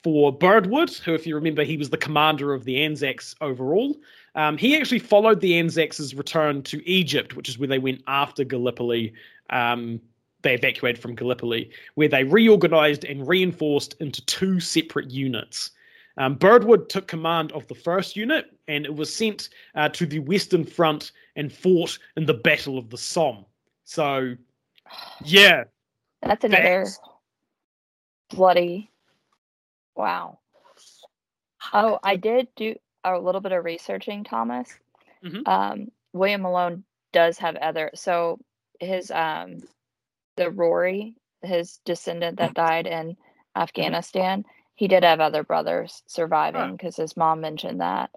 [0.03, 3.97] for Birdwood, who, if you remember, he was the commander of the Anzacs overall.
[4.35, 8.45] Um, he actually followed the Anzacs' return to Egypt, which is where they went after
[8.45, 9.13] Gallipoli.
[9.51, 10.01] Um,
[10.43, 15.71] they evacuated from Gallipoli, where they reorganized and reinforced into two separate units.
[16.17, 20.19] Um, Birdwood took command of the first unit, and it was sent uh, to the
[20.19, 23.45] Western Front and fought in the Battle of the Somme.
[23.85, 24.37] So,
[25.25, 25.65] yeah,
[26.23, 26.99] That's another Facts.
[28.31, 28.91] bloody.
[29.97, 30.39] Wow.
[31.73, 34.69] Oh, I did do a little bit of researching, Thomas.
[35.25, 35.47] Mhm.
[35.47, 37.91] Um, William Malone does have other.
[37.95, 38.39] So
[38.81, 39.59] his um,
[40.41, 43.17] the Rory, his descendant that died in
[43.57, 44.45] Afghanistan,
[44.75, 48.11] he did have other brothers surviving because his mom mentioned that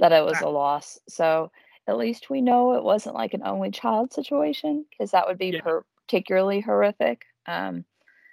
[0.00, 0.98] that it was a loss.
[1.08, 1.50] So
[1.86, 5.52] at least we know it wasn't like an only child situation because that would be
[5.52, 5.60] Yeah.
[6.06, 7.24] particularly horrific.
[7.46, 7.84] Um,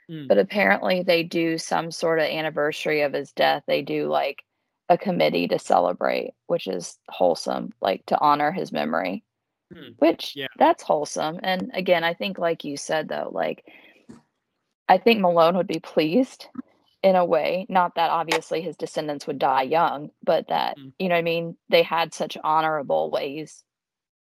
[0.10, 0.28] Mm.
[0.28, 3.64] but apparently they do some sort of anniversary of his death.
[3.68, 4.46] They do like
[4.90, 9.24] a committee to celebrate, which is wholesome, like to honor his memory.
[9.74, 9.90] Hmm.
[9.98, 10.48] Which Yeah.
[10.58, 11.40] that's wholesome.
[11.44, 13.66] And again, I think like you said though, like
[14.88, 16.48] I think Malone would be pleased
[17.02, 20.94] in a way, not that obviously his descendants would die young, but that, Mm.
[21.00, 23.64] you know what I mean, they had such honorable ways,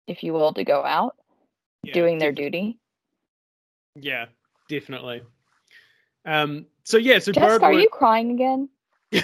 [0.06, 1.16] if you will, to go out
[1.82, 2.78] yeah, doing their defi- duty.
[3.96, 4.26] Yeah,
[4.68, 5.22] definitely.
[6.24, 7.62] Um, so yeah, so Jessica, Birdwood.
[7.62, 8.68] are you crying again?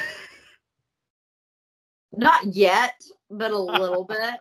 [2.12, 3.00] Not yet,
[3.30, 4.34] but a little bit.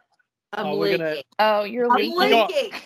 [0.53, 0.99] I'm Oh, we're leaking.
[0.99, 2.29] gonna- Oh, you're I'm leaking.
[2.29, 2.79] got- leaking.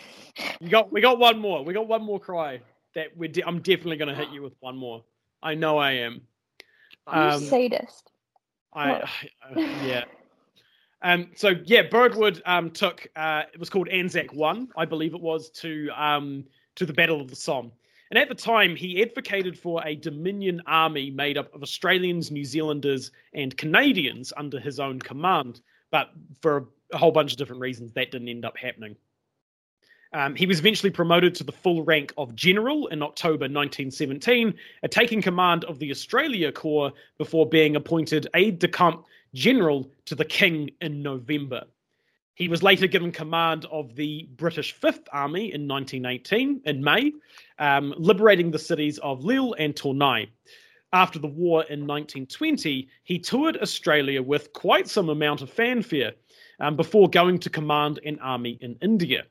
[0.61, 1.63] We got we got one more.
[1.63, 2.61] We got one more cry
[2.95, 5.03] that we de- I'm definitely going to hit you with one more.
[5.43, 6.21] I know I am.
[7.07, 8.11] You Um, sadist.
[8.73, 9.05] I, What?
[9.57, 10.05] I- yeah.
[11.03, 11.31] Um.
[11.35, 15.49] So yeah, Birdwood um took uh it was called Anzac One, I believe it was
[15.61, 17.71] to um to the Battle of the Somme.
[18.11, 22.43] And at the time, he advocated for a Dominion army made up of Australians, New
[22.43, 25.61] Zealanders, and Canadians under his own command.
[25.91, 26.11] But
[26.41, 28.95] for a whole bunch of different reasons, that didn't end up happening.
[30.13, 34.53] Um, he was eventually promoted to the full rank of general in October 1917,
[34.83, 40.15] uh, taking command of the Australia Corps before being appointed aide de camp general to
[40.15, 41.63] the King in November.
[42.35, 47.13] He was later given command of the British Fifth Army in 1918, in May,
[47.59, 50.25] um, liberating the cities of Lille and Tournai.
[50.93, 56.13] After the war in 1920, he toured Australia with quite some amount of fanfare
[56.61, 59.25] um, before going to command an army in India.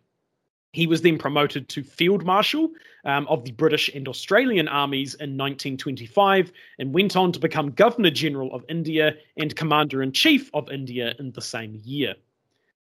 [0.73, 2.71] He was then promoted to Field Marshal
[3.05, 8.11] um, of the British and Australian armies in 1925 and went on to become Governor
[8.11, 12.15] General of India and Commander in Chief of India in the same year.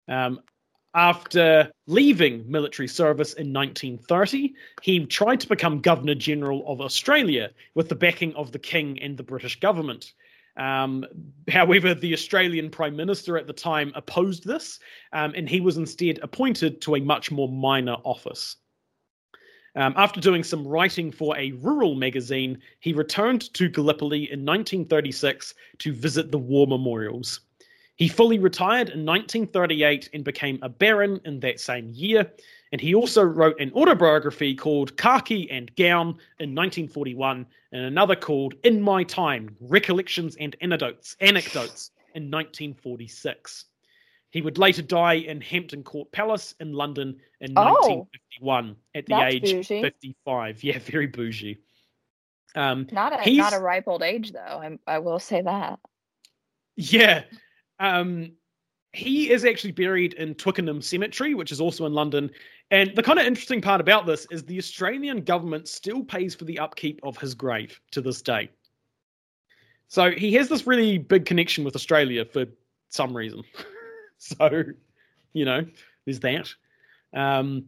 [0.09, 0.41] Um,
[0.95, 7.91] after leaving military service in 1930, he tried to become Governor General of Australia with
[7.91, 10.15] the backing of the King and the British government.
[10.57, 11.05] Um,
[11.49, 14.81] however, the Australian Prime Minister at the time opposed this,
[15.13, 18.57] um, and he was instead appointed to a much more minor office.
[19.77, 25.55] Um, after doing some writing for a rural magazine, he returned to Gallipoli in 1936
[25.79, 27.41] to visit the war memorials.
[27.97, 32.31] He fully retired in 1938 and became a baron in that same year.
[32.73, 36.09] And he also wrote an autobiography called Khaki and Gown
[36.39, 43.65] in 1941 and another called In My Time Recollections and Anecdotes, Anecdotes in 1946.
[44.31, 48.05] He would later die in Hampton Court Palace in London in Oh.
[48.43, 49.81] 1951 at the age bougie.
[49.81, 50.63] 55.
[50.65, 51.59] Yeah, very bougie.
[52.55, 54.41] Um, Not a not a ripe old age though.
[54.41, 55.79] I, I will say that.
[56.75, 57.23] Yeah.
[57.79, 58.33] Um
[58.97, 62.31] he is actually buried in Twickenham Cemetery, which is also in London.
[62.71, 66.47] And the kind of interesting part about this is the Australian government still pays for
[66.47, 68.49] the upkeep of his grave to this day.
[69.89, 72.47] So he has this really big connection with Australia for
[72.89, 73.43] some reason.
[74.19, 74.65] so,
[75.35, 75.67] you know,
[76.07, 76.53] there's that.
[77.15, 77.67] Um,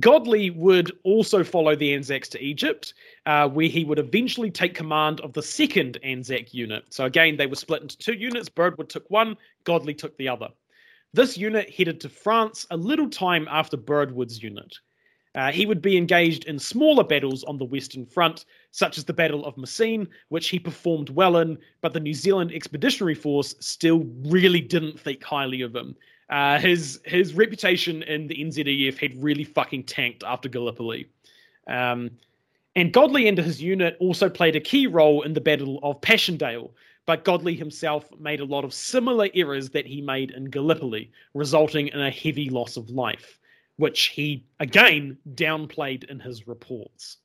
[0.00, 2.94] Godley would also follow the Anzacs to Egypt,
[3.26, 6.84] uh, where he would eventually take command of the second Anzac unit.
[6.90, 8.48] So again, they were split into two units.
[8.48, 10.48] Birdwood took one, Godley took the other.
[11.12, 14.74] This unit headed to France a little time after Birdwood's unit.
[15.36, 19.12] Uh, he would be engaged in smaller battles on the Western Front, such as the
[19.12, 24.06] Battle of Messines, which he performed well in, but the New Zealand Expeditionary Force still
[24.24, 25.96] really didn't think highly of him.
[26.30, 31.06] Uh, his his reputation in the NZEF had really fucking tanked after Gallipoli.
[31.66, 32.10] Um,
[32.76, 36.72] and Godley and his unit also played a key role in the Battle of Passchendaele,
[37.06, 41.88] but Godley himself made a lot of similar errors that he made in Gallipoli, resulting
[41.88, 43.38] in a heavy loss of life,
[43.76, 47.18] which he again downplayed in his reports.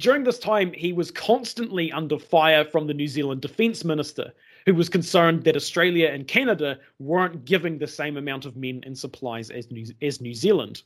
[0.00, 4.32] During this time, he was constantly under fire from the New Zealand Defence Minister,
[4.66, 8.96] who was concerned that Australia and Canada weren't giving the same amount of men and
[8.96, 10.82] supplies as New, as New Zealand.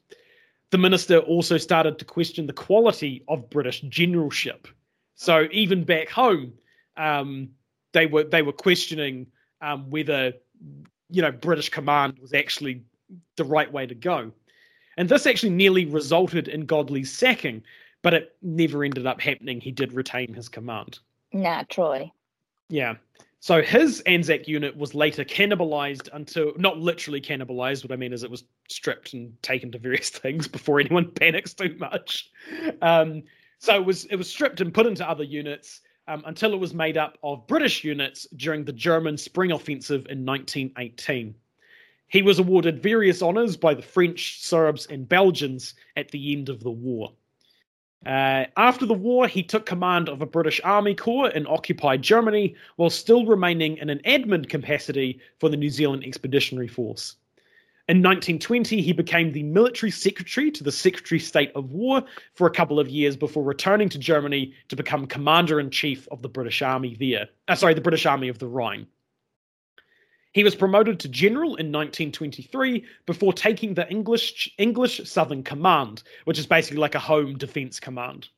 [0.71, 4.69] The minister also started to question the quality of British generalship.
[5.15, 6.53] So even back home,
[6.97, 7.51] um,
[7.93, 9.27] they were they were questioning
[9.61, 10.35] um, whether
[11.11, 12.83] you know British command was actually
[13.37, 14.33] the right way to go.
[14.97, 17.63] And this actually nearly resulted in Godley's sacking,
[18.03, 19.61] but it never ended up happening.
[19.61, 20.99] He did retain his command.
[21.33, 22.13] Naturally.
[22.69, 22.97] Yeah.
[23.41, 27.85] So his Anzac unit was later cannibalized until not literally cannibalized.
[27.85, 31.55] What I mean is it was stripped and taken to various things before anyone panics
[31.55, 32.31] too much.
[32.83, 33.23] Um,
[33.59, 36.75] so it was it was stripped and put into other units um, until it was
[36.75, 41.35] made up of British units during the German Spring Offensive in 1918.
[42.09, 46.63] He was awarded various honors by the French, Serbs, and Belgians at the end of
[46.63, 47.13] the war.
[48.07, 52.55] Uh, after the war, he took command of a British Army Corps in occupied Germany
[52.77, 57.17] while still remaining in an admin capacity for the New Zealand Expeditionary Force.
[57.89, 62.05] In 1920, he became the military secretary to the Secretary of State of War
[62.35, 66.21] for a couple of years before returning to Germany to become commander in chief of
[66.21, 67.29] the British Army there.
[67.49, 68.87] Uh, sorry, the British Army of the Rhine.
[70.39, 76.39] He was promoted to general in 1923 before taking the English English Southern Command, which
[76.39, 78.29] is basically like a home defense command.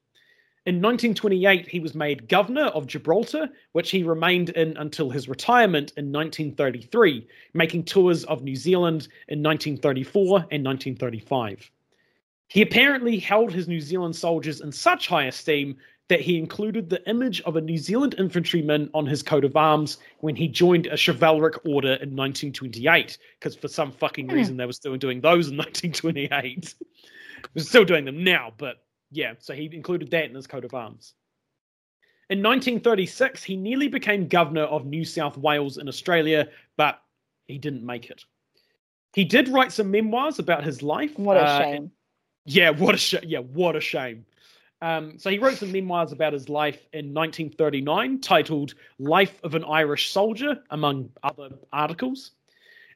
[0.64, 5.93] In 1928, he was made governor of Gibraltar, which he remained in until his retirement
[5.98, 11.70] in 1933, making tours of New Zealand in 1934 and 1935.
[12.48, 15.77] He apparently held his New Zealand soldiers in such high esteem
[16.10, 19.98] that he included the image of a New Zealand infantryman on his coat of arms
[20.18, 24.34] when he joined a chivalric order in 1928, because for some fucking Hmm.
[24.34, 26.74] reason they were still doing those in 1928.
[27.54, 30.74] We're still doing them now, but yeah, so he included that in his coat of
[30.74, 31.14] arms.
[32.28, 37.00] In 1936, he nearly became governor of New South Wales in Australia, but
[37.46, 38.24] he didn't make it.
[39.14, 41.18] He did write some memoirs about his life.
[41.18, 41.90] What a uh, shame.
[42.46, 44.26] yeah, what a sh- yeah, what a shame.
[44.82, 49.65] Um, so he wrote some memoirs about his life in 1939, titled "Life of an
[49.65, 52.32] Irish Soldier," among other articles.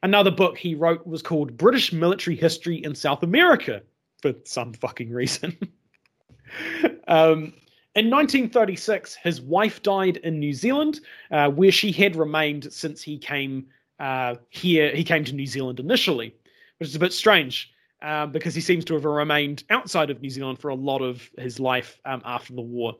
[0.02, 3.82] Another book he wrote was called "British Military History in South America,"
[4.22, 5.56] for some fucking reason.
[7.08, 7.52] um,
[7.94, 11.00] in 1936, his wife died in New Zealand,
[11.30, 13.66] uh, where she had remained since he came
[14.00, 14.94] uh, here.
[14.94, 16.34] He came to New Zealand initially,
[16.78, 17.73] which is a bit strange
[18.04, 21.28] um, because he seems to have remained outside of New Zealand for a lot of
[21.38, 22.96] his life um, after the war.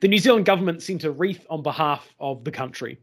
[0.00, 2.98] The New Zealand government sent a wreath on behalf of the country.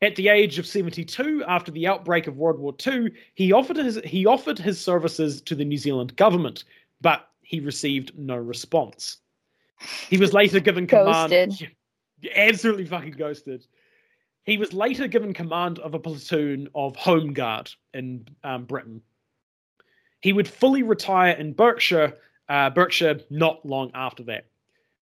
[0.00, 4.00] At the age of 72, after the outbreak of World War II, he offered his
[4.04, 6.64] he offered his services to the New Zealand government,
[7.00, 9.18] but he received no response.
[10.08, 11.30] He was later given command.
[11.30, 11.70] Ghosted.
[12.34, 13.66] Absolutely fucking ghosted.
[14.44, 19.02] He was later given command of a platoon of Home Guard in um, Britain.
[20.20, 22.14] He would fully retire in Berkshire,
[22.48, 24.46] uh, Berkshire not long after that.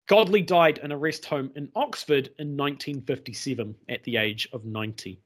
[0.07, 5.19] Godley died in a rest home in Oxford in 1957 at the age of 90.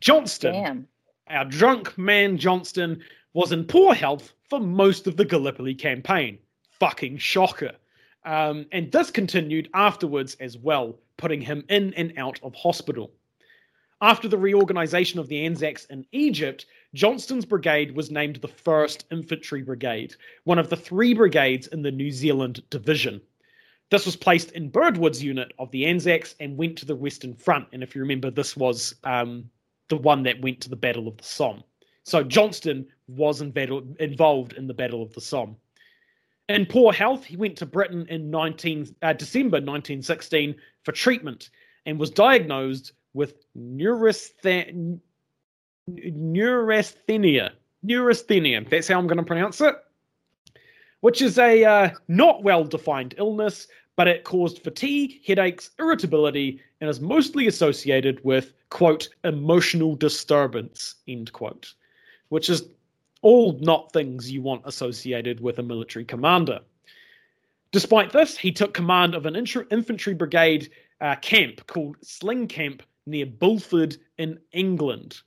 [0.00, 0.88] Johnston, Damn.
[1.28, 3.02] our drunk man Johnston,
[3.32, 6.38] was in poor health for most of the Gallipoli campaign.
[6.70, 7.72] Fucking shocker.
[8.24, 13.10] Um, and this continued afterwards as well, putting him in and out of hospital.
[14.02, 16.64] After the reorganization of the Anzacs in Egypt,
[16.94, 20.14] Johnston's brigade was named the 1st Infantry Brigade,
[20.44, 23.20] one of the three brigades in the New Zealand Division.
[23.90, 27.68] This was placed in Birdwood's unit of the Anzacs and went to the Western Front.
[27.72, 29.50] And if you remember, this was um,
[29.88, 31.62] the one that went to the Battle of the Somme.
[32.04, 35.56] So Johnston was involved in the Battle of the Somme.
[36.48, 40.54] In poor health, he went to Britain in 19, uh, December 1916
[40.84, 41.50] for treatment
[41.84, 44.98] and was diagnosed with neurasthe-
[45.88, 47.52] neurasthenia.
[47.84, 49.74] Neurasthenia, that's how I'm going to pronounce it,
[51.00, 56.88] which is a uh, not well defined illness, but it caused fatigue, headaches, irritability, and
[56.88, 61.74] is mostly associated with, quote, emotional disturbance, end quote,
[62.28, 62.64] which is
[63.22, 66.60] all not things you want associated with a military commander.
[67.72, 70.70] Despite this, he took command of an infantry brigade
[71.00, 75.20] uh, camp called Sling Camp near Bulford in England,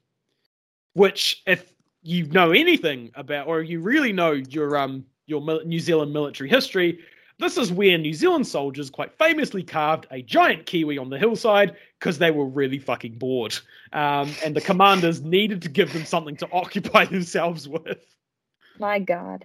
[0.94, 6.12] which, if you know anything about, or you really know your um your New Zealand
[6.12, 7.00] military history,
[7.40, 11.76] this is where New Zealand soldiers quite famously carved a giant kiwi on the hillside
[12.00, 13.58] because they were really fucking bored.
[13.92, 18.16] Um, and the commanders needed to give them something to occupy themselves with.
[18.80, 19.44] My God.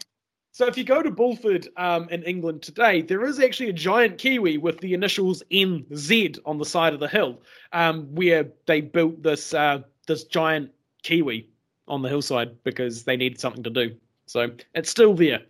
[0.52, 4.18] So if you go to Bulford um, in England today, there is actually a giant
[4.18, 7.38] kiwi with the initials NZ on the side of the hill,
[7.72, 10.70] um, where they built this uh, this giant
[11.02, 11.48] kiwi
[11.86, 13.94] on the hillside because they needed something to do.
[14.26, 15.42] So it's still there.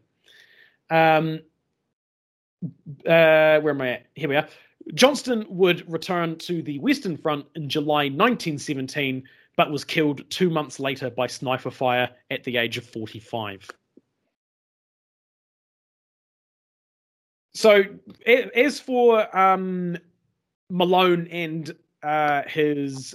[0.91, 1.41] Um,
[3.07, 4.07] uh, where am I at?
[4.15, 4.49] Here we are.
[4.95, 9.23] Johnston would return to the Western Front in July 1917,
[9.57, 13.69] but was killed two months later by sniper fire at the age of 45.
[17.55, 17.83] So,
[18.27, 19.99] as for um,
[20.71, 23.15] Malone and uh, his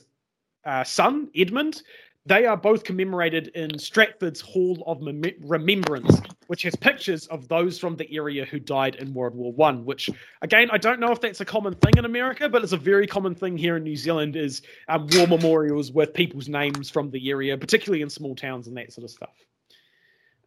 [0.65, 1.83] uh, son, Edmund,
[2.25, 7.77] they are both commemorated in Stratford's Hall of Mem- Remembrance, which has pictures of those
[7.77, 9.83] from the area who died in World War One.
[9.83, 10.09] Which,
[10.41, 13.07] again, I don't know if that's a common thing in America, but it's a very
[13.07, 14.37] common thing here in New Zealand.
[14.37, 18.77] Is um, war memorials with people's names from the area, particularly in small towns and
[18.77, 19.35] that sort of stuff.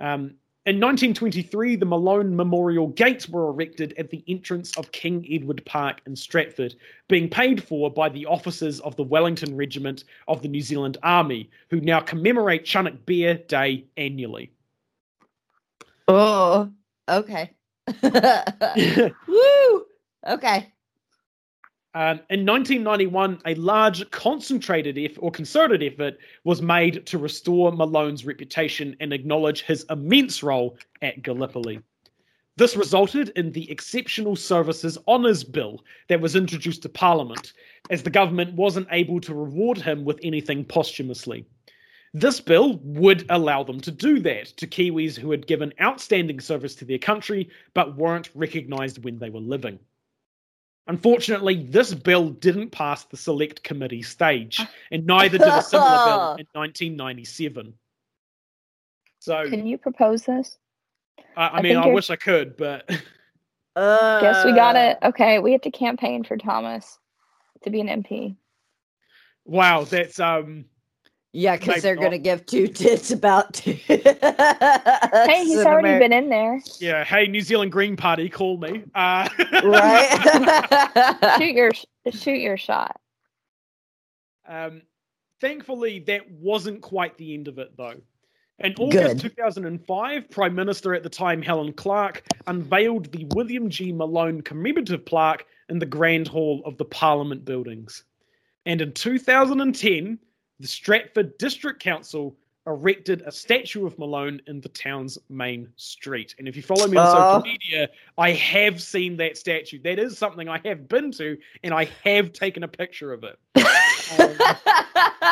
[0.01, 0.37] Um,
[0.67, 6.01] in 1923, the Malone Memorial Gates were erected at the entrance of King Edward Park
[6.07, 6.75] in Stratford,
[7.09, 11.49] being paid for by the officers of the Wellington Regiment of the New Zealand Army,
[11.71, 14.51] who now commemorate Chunuk Bair Day annually.
[16.09, 16.73] Oh,
[17.09, 17.53] okay.
[19.29, 19.87] Woo!
[20.27, 20.73] Okay.
[21.97, 28.95] Um, in 1991, a large concentrated or concerted effort was made to restore Malone's reputation
[29.01, 31.81] and acknowledge his immense role at Gallipoli.
[32.59, 37.55] This resulted in the Exceptional Services Honours Bill that was introduced to Parliament,
[37.89, 41.47] as the government wasn't able to reward him with anything posthumously.
[42.13, 46.75] This bill would allow them to do that to Kiwis who had given outstanding service
[46.75, 49.79] to their country but weren't recognised when they were living.
[50.89, 54.61] Unfortunately, this bill didn't pass the select committee stage,
[54.93, 57.75] and neither did a similar bill in 1997.
[59.19, 60.59] So, Can you propose this?
[61.37, 62.89] I, I I mean, I you're- wish I could, but
[63.77, 64.97] Uh, Guess we got it.
[65.03, 66.99] Okay, we have to campaign for Thomas
[67.63, 68.35] to be an MP.
[69.45, 70.65] wow, that's um,
[71.37, 73.73] Yeah, because Maybe they're going to give two tits about two.
[73.87, 76.63] Hey, he's already been in there.
[76.81, 77.05] yeah.
[77.05, 78.85] Hey, New Zealand Green Party, call me.
[78.95, 79.29] Uh,
[79.63, 81.37] Right?
[81.39, 81.71] Shoot your
[82.11, 82.99] shoot your shot.
[84.49, 84.81] Um,
[85.43, 88.01] thankfully, that wasn't quite the end of it, though.
[88.61, 89.35] In August Good.
[89.37, 93.93] 2005, Prime Minister at the time, Helen Clark, unveiled the William G.
[93.93, 98.05] Malone commemorative plaque in the Grand Hall of the Parliament buildings.
[98.65, 100.19] And in 2010,
[100.61, 106.35] the Stratford District Council erected a statue of Malone in the town's main street.
[106.39, 107.13] And if you follow me on Oh.
[107.13, 107.89] social media,
[108.19, 109.79] I have seen that statue.
[109.83, 113.39] That is something I have been to, and I have taken a picture of it.
[113.57, 114.37] Um,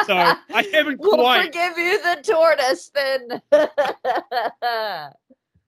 [0.07, 1.47] so I haven't we'll quite.
[1.47, 3.43] forgive you the tortoise then.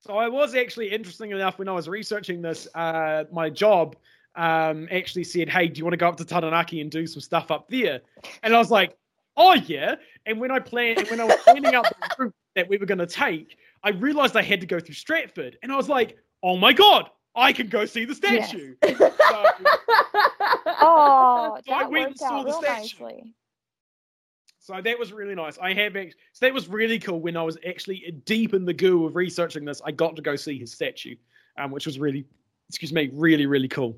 [0.01, 2.69] So I was actually interesting enough when I was researching this.
[2.77, 3.97] Uh, my job
[4.37, 7.21] um, actually said, "Hey, do you want to go up to Taranaki and do some
[7.21, 8.03] stuff up there?"
[8.45, 8.97] And I was like,
[9.37, 9.97] "Oh yeah."
[10.27, 12.87] And when I planned, and when I was planning out the route that we were
[12.87, 16.17] going to take, I realized I had to go through Stratford, and I was like,
[16.43, 18.49] "Oh my god, I can go see the Yes.
[18.51, 19.45] statue." So,
[20.79, 23.05] Oh, So I that went and saw out the statue.
[23.05, 23.35] nicely.
[24.59, 25.59] So that was really nice.
[25.59, 28.75] I have act- so that was really cool when I was actually deep in the
[28.75, 29.81] goo of researching this.
[29.85, 31.15] I got to go see his statue,
[31.57, 32.25] um, which was really,
[32.69, 33.97] excuse me, really really cool.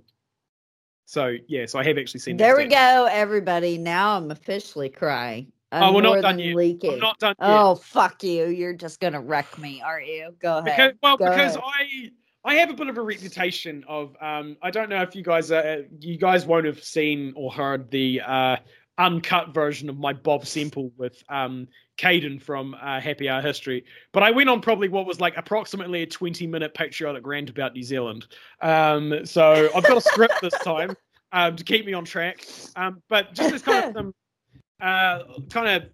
[1.08, 2.36] So yeah, so I have actually seen.
[2.36, 3.78] there we go, everybody.
[3.78, 5.50] Now I'm officially crying.
[5.72, 6.54] I'm Oh, we're not done yet.
[6.54, 6.92] leaking.
[6.92, 7.48] I'm not done yet.
[7.48, 8.48] Oh, fuck you.
[8.48, 10.34] You're just going to wreck me, aren't you?
[10.38, 10.76] Go ahead.
[10.76, 12.12] because, well, Go because ahead.
[12.44, 15.22] I I have a bit of a reputation of um, I don't know if you
[15.22, 18.56] guys uh, you guys won't have seen or heard the uh,
[18.98, 21.68] uncut version of my Bob Simple with um,
[21.98, 26.02] Caden from uh, Happy Hour History, but I went on probably what was like approximately
[26.02, 28.26] a twenty minute patriotic rant about New Zealand.
[28.62, 30.96] Um, so I've got a script this time
[31.32, 32.46] um, to keep me on track.
[32.76, 34.14] Um, but just as kind of some
[34.80, 35.18] uh,
[35.50, 35.90] kind of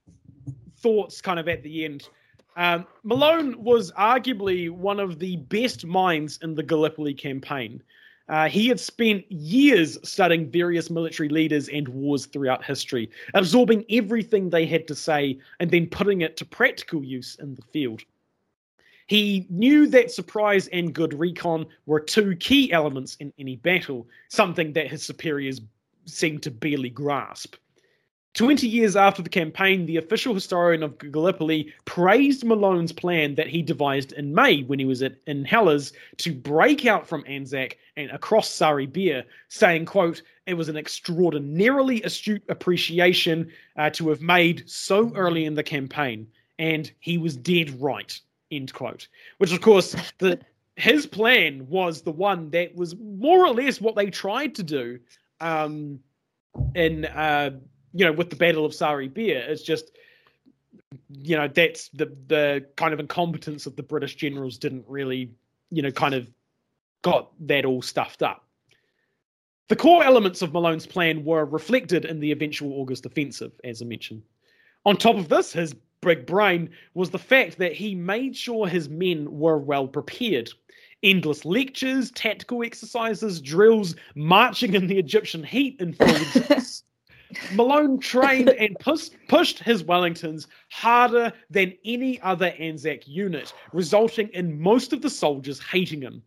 [0.79, 2.09] thoughts, kind of at the end.
[2.57, 7.83] Um, Malone was arguably one of the best minds in the Gallipoli campaign.
[8.29, 14.49] Uh, he had spent years studying various military leaders and wars throughout history, absorbing everything
[14.49, 18.03] they had to say and then putting it to practical use in the field.
[19.07, 24.73] He knew that surprise and good recon were two key elements in any battle, something
[24.73, 25.61] that his superiors
[26.07, 27.57] seemed to barely grasp.
[28.35, 33.63] 20 years after the campaign, the official historian of Gallipoli praised Malone's plan that he
[33.63, 38.11] devised in May when he was at, in Helles to break out from Anzac and
[38.11, 44.69] across Sari Bair, saying, quote, it was an extraordinarily astute appreciation uh, to have made
[44.69, 46.27] so early in the campaign,
[46.59, 48.21] and he was dead right,
[48.51, 49.07] end quote.
[49.39, 50.41] Which, of course, the
[50.77, 54.99] his plan was the one that was more or less what they tried to do
[55.41, 56.01] um,
[56.75, 57.05] in...
[57.05, 57.53] Uh,
[57.95, 59.93] you know, with the Battle of Sari Bair, it's just,
[61.09, 65.31] you know, that's the the kind of incompetence of the British generals didn't really,
[65.71, 66.29] you know, kind of
[67.03, 68.45] got that all stuffed up.
[69.69, 73.85] The core elements of Malone's plan were reflected in the eventual August offensive, as I
[73.85, 74.23] mentioned.
[74.85, 78.89] On top of this, his big brain was the fact that he made sure his
[78.89, 80.51] men were well prepared.
[81.03, 86.83] Endless lectures, tactical exercises, drills, marching in the Egyptian heat in fields
[87.53, 94.61] Malone trained and pushed, pushed his Wellingtons harder than any other Anzac unit, resulting in
[94.61, 96.23] most of the soldiers hating him.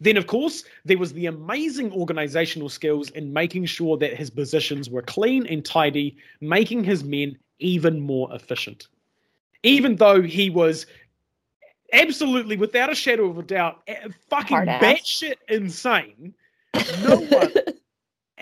[0.00, 4.90] Then, of course, there was the amazing organizational skills in making sure that his positions
[4.90, 8.88] were clean and tidy, making his men even more efficient.
[9.62, 10.86] Even though he was
[11.92, 13.88] absolutely, without a shadow of a doubt,
[14.28, 16.34] fucking batshit insane,
[17.04, 17.52] no one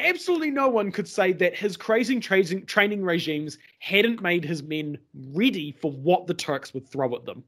[0.00, 4.98] absolutely no one could say that his crazy training, training regimes hadn't made his men
[5.32, 7.44] ready for what the Turks would throw at them.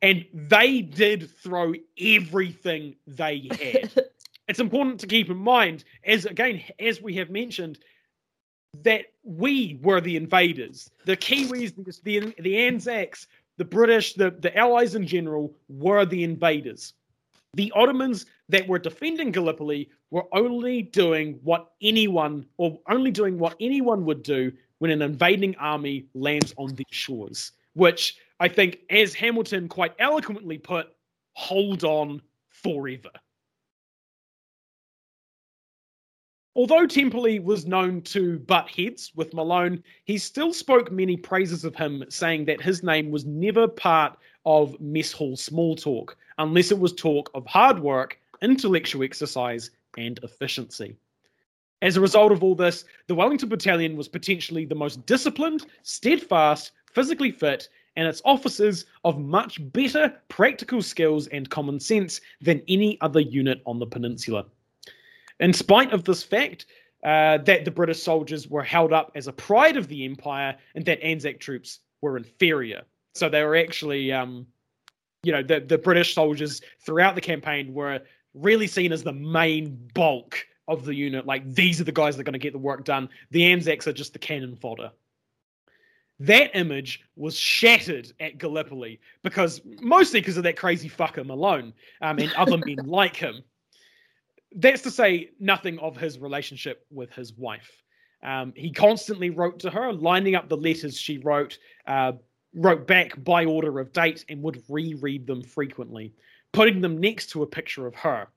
[0.00, 4.04] And they did throw everything they had.
[4.46, 7.78] it's important to keep in mind, as again, as we have mentioned,
[8.82, 10.90] that we were the invaders.
[11.04, 16.94] The Kiwis, the, the Anzacs, the British, the, the Allies in general were the invaders.
[17.54, 23.56] The Ottomans that were defending Gallipoli were only doing what anyone, or only doing what
[23.60, 29.14] anyone would do when an invading army lands on these shores, which I think, as
[29.14, 30.88] Hamilton quite eloquently put,
[31.34, 33.10] hold on forever.
[36.54, 41.76] Although Temperley was known to butt heads with Malone, he still spoke many praises of
[41.76, 46.78] him, saying that his name was never part of mess hall small talk, unless it
[46.80, 49.70] was talk of hard work, intellectual exercise,
[50.06, 50.96] and efficiency.
[51.82, 56.72] As a result of all this, the Wellington Battalion was potentially the most disciplined, steadfast,
[56.92, 62.98] physically fit, and its officers of much better practical skills and common sense than any
[63.00, 64.44] other unit on the peninsula.
[65.40, 66.66] In spite of this fact,
[67.04, 70.84] uh, that the British soldiers were held up as a pride of the empire and
[70.84, 72.82] that Anzac troops were inferior.
[73.14, 74.46] So they were actually, um,
[75.22, 78.00] you know, the, the British soldiers throughout the campaign were
[78.40, 81.26] really seen as the main bulk of the unit.
[81.26, 83.08] Like these are the guys that are going to get the work done.
[83.30, 84.92] The Anzacs are just the cannon fodder.
[86.20, 92.18] That image was shattered at Gallipoli because mostly because of that crazy fucker Malone um,
[92.18, 93.42] and other men like him.
[94.54, 97.82] That's to say nothing of his relationship with his wife.
[98.22, 102.12] Um, he constantly wrote to her, lining up the letters she wrote, uh,
[102.54, 106.14] wrote back by order of date, and would reread them frequently
[106.52, 108.28] putting them next to a picture of her.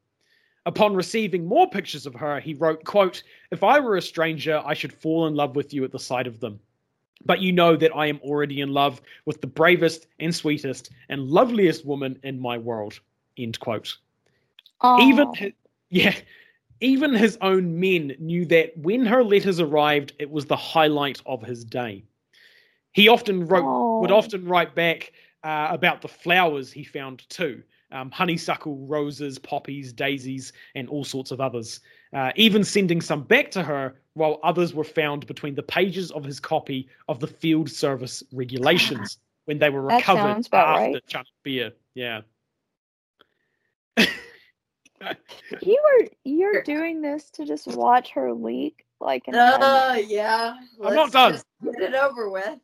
[0.65, 4.73] Upon receiving more pictures of her, he wrote, quote, If I were a stranger, I
[4.73, 6.59] should fall in love with you at the sight of them.
[7.25, 11.29] But you know that I am already in love with the bravest and sweetest and
[11.29, 12.99] loveliest woman in my world.
[13.37, 13.97] End quote.
[14.81, 15.01] Aww.
[15.01, 15.51] Even his,
[15.89, 16.15] yeah,
[16.79, 21.43] even his own men knew that when her letters arrived, it was the highlight of
[21.43, 22.03] his day.
[22.91, 24.01] He often wrote Aww.
[24.01, 25.13] would often write back
[25.43, 31.31] uh, about the flowers he found too, um, honeysuckle, roses, poppies, daisies, and all sorts
[31.31, 31.79] of others.
[32.13, 36.23] Uh, even sending some back to her, while others were found between the pages of
[36.23, 40.95] his copy of the Field Service Regulations when they were recovered after right.
[41.07, 41.71] Chunuk Bair.
[41.93, 42.21] Yeah.
[45.61, 50.55] You are you're doing this to just watch her leak like an Uh, yeah.
[50.83, 51.31] I'm not let's done.
[51.33, 52.59] just Get it over with.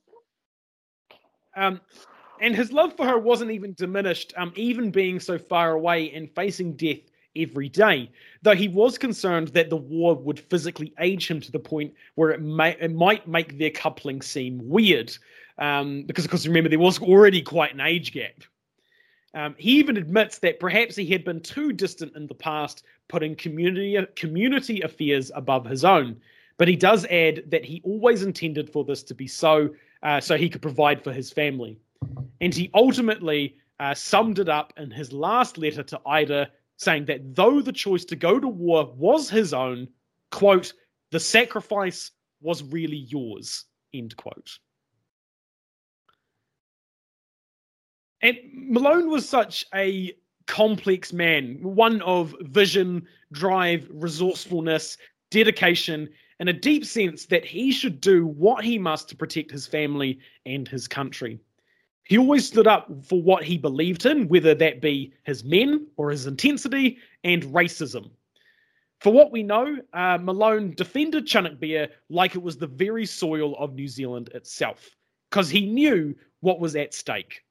[1.55, 1.81] Um,
[2.41, 6.29] and his love for her wasn't even diminished, um, even being so far away and
[6.33, 6.99] facing death
[7.35, 8.09] every day.
[8.41, 12.31] Though he was concerned that the war would physically age him to the point where
[12.31, 15.15] it may it might make their coupling seem weird,
[15.57, 18.43] um, because of course remember there was already quite an age gap.
[19.33, 23.35] Um, he even admits that perhaps he had been too distant in the past, putting
[23.35, 26.17] community community affairs above his own.
[26.57, 29.69] But he does add that he always intended for this to be so,
[30.01, 31.77] uh, so he could provide for his family.
[32.41, 37.35] And he ultimately uh, summed it up in his last letter to Ida, saying that
[37.35, 39.87] though the choice to go to war was his own,
[40.31, 40.73] quote,
[41.11, 42.11] the sacrifice
[42.41, 44.59] was really yours, end quote.
[48.21, 50.13] And Malone was such a
[50.47, 54.97] complex man, one of vision, drive, resourcefulness,
[55.29, 56.09] dedication,
[56.39, 60.19] and a deep sense that he should do what he must to protect his family
[60.45, 61.39] and his country.
[62.07, 66.09] He always stood up for what he believed in, whether that be his men or
[66.09, 68.11] his intensity and racism.
[68.99, 73.55] For what we know, uh, Malone defended Chunuk Bair like it was the very soil
[73.57, 74.89] of New Zealand itself,
[75.29, 77.43] because he knew what was at stake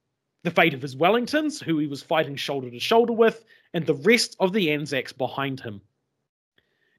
[0.43, 3.43] the fate of his Wellingtons, who he was fighting shoulder to shoulder with,
[3.73, 5.81] and the rest of the Anzacs behind him.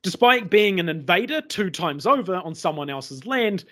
[0.03, 3.65] Despite being an invader two times over on someone else's land,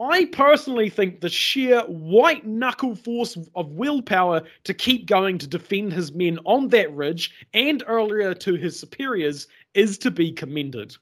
[0.00, 5.92] I personally think the sheer white knuckle force of willpower to keep going to defend
[5.92, 10.96] his men on that ridge and earlier to his superiors is to be commended.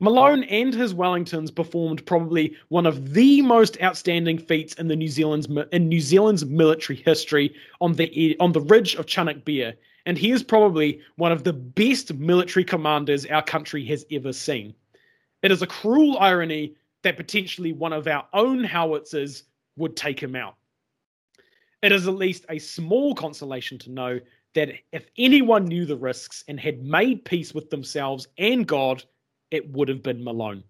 [0.00, 5.08] Malone and his Wellingtons performed probably one of the most outstanding feats in the New
[5.08, 9.74] Zealand's in New Zealand's military history on the on the ridge of Chunuk Bair,
[10.04, 14.74] and he is probably one of the best military commanders our country has ever seen.
[15.42, 19.44] It is a cruel irony that potentially one of our own howitzers
[19.76, 20.56] would take him out.
[21.82, 24.20] It is at least a small consolation to know
[24.54, 29.04] that if anyone knew the risks and had made peace with themselves and God,
[29.50, 30.62] it would have been Malone.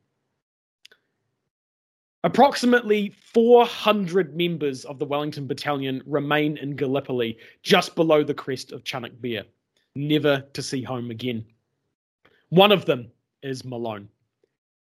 [2.22, 8.84] Approximately 400 members of the Wellington Battalion remain in Gallipoli, just below the crest of
[8.84, 9.44] Chunuk Bair,
[9.94, 11.44] never to see home again.
[12.50, 13.10] One of them
[13.42, 14.08] is Malone.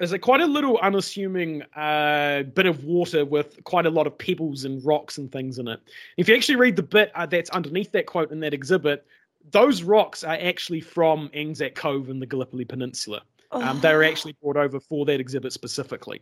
[0.00, 4.16] is a quite a little unassuming uh, bit of water with quite a lot of
[4.16, 5.80] pebbles and rocks and things in it.
[6.16, 9.06] If you actually read the bit uh, that's underneath that quote in that exhibit,
[9.50, 13.22] those rocks are actually from Anzac Cove in the Gallipoli Peninsula.
[13.52, 16.20] Um, they were actually brought over for that exhibit specifically.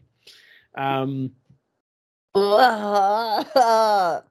[0.74, 1.32] Um,
[2.36, 4.24] Oh.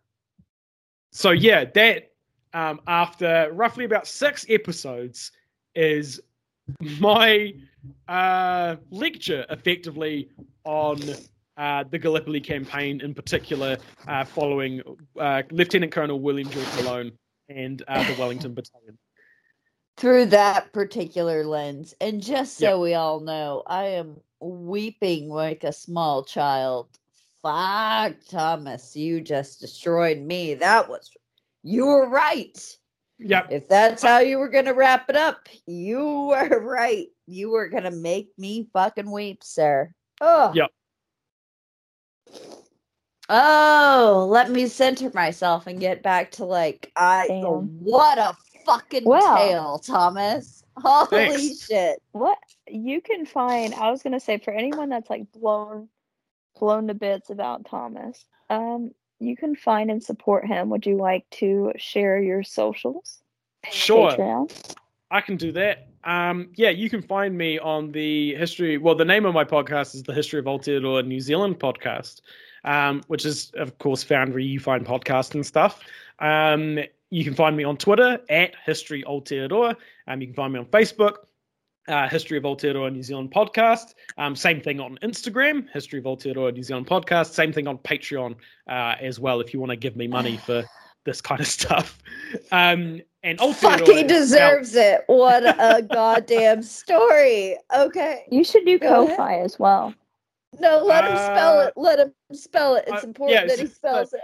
[1.13, 2.11] So yeah, that
[2.53, 5.31] um, after roughly about six episodes
[5.75, 6.19] is
[6.81, 7.53] my
[8.07, 10.29] uh, lecture effectively
[10.63, 10.99] on
[11.57, 13.77] uh, the Gallipoli campaign in particular,
[14.07, 14.81] uh, following
[15.19, 17.11] uh, Lieutenant Colonel William George Malone
[17.47, 18.97] and uh, the Wellington Battalion.
[19.97, 21.93] Through that particular lens.
[22.01, 22.77] And just so Yeah.
[22.77, 26.87] we all know, I am weeping like a small child.
[27.43, 30.55] Fuck, Thomas, you just destroyed me.
[30.55, 31.11] That was
[31.63, 32.77] you were right.
[33.19, 33.47] Yep.
[33.51, 37.07] If that's how you were gonna wrap it up, you were right.
[37.27, 39.93] You were gonna make me fucking weep, sir.
[40.19, 40.51] Oh.
[40.55, 40.69] Yep.
[43.29, 47.69] Oh, let me center myself and get back to like I Damn.
[47.79, 49.35] what a fucking Wow.
[49.35, 50.63] tale, Thomas.
[50.77, 51.67] Holy Thanks.
[51.67, 52.01] shit.
[52.11, 52.37] What
[52.67, 55.87] you can find, I was gonna say for anyone that's like blown
[56.63, 60.69] blown to bits about Thomas, um, you can find and support him.
[60.69, 63.21] Would you like to share your socials?
[63.69, 64.11] Sure.
[64.11, 64.75] Patreon?
[65.11, 65.89] I can do that.
[66.05, 68.77] Um, yeah, you can find me on the history.
[68.77, 72.21] Well, the name of my podcast is the History of Aotearoa New Zealand podcast,
[72.63, 75.81] um, which is, of course, found where you find podcasts and stuff.
[76.19, 76.79] Um,
[77.09, 79.75] you can find me on Twitter at History Aotearoa.
[80.07, 81.25] Um, you can find me on Facebook,
[81.87, 83.93] uh, History of Aotearoa New Zealand podcast.
[84.17, 87.31] Um, same thing on Instagram, History of Aotearoa New Zealand podcast.
[87.33, 88.35] Same thing on Patreon
[88.69, 89.39] uh, as well.
[89.41, 90.63] If you want to give me money for
[91.05, 91.99] this kind of stuff.
[92.51, 95.01] Um, and Aotearoa Fuck, he is spelled- deserves it.
[95.07, 97.57] What a goddamn story.
[97.75, 98.23] Okay.
[98.31, 99.07] You should do Go.
[99.07, 99.93] Ko-Fi as well.
[100.59, 101.73] No, let him spell Uh, it.
[101.75, 102.85] Let him spell it.
[102.87, 104.21] It's uh, important yeah, that he so- spells it.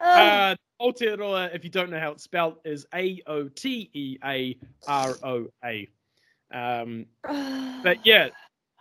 [0.00, 4.56] Uh, Aotearoa, if you don't know how it's spelled, is A O T E A
[4.86, 5.88] R O A.
[6.52, 8.28] Um, but yeah,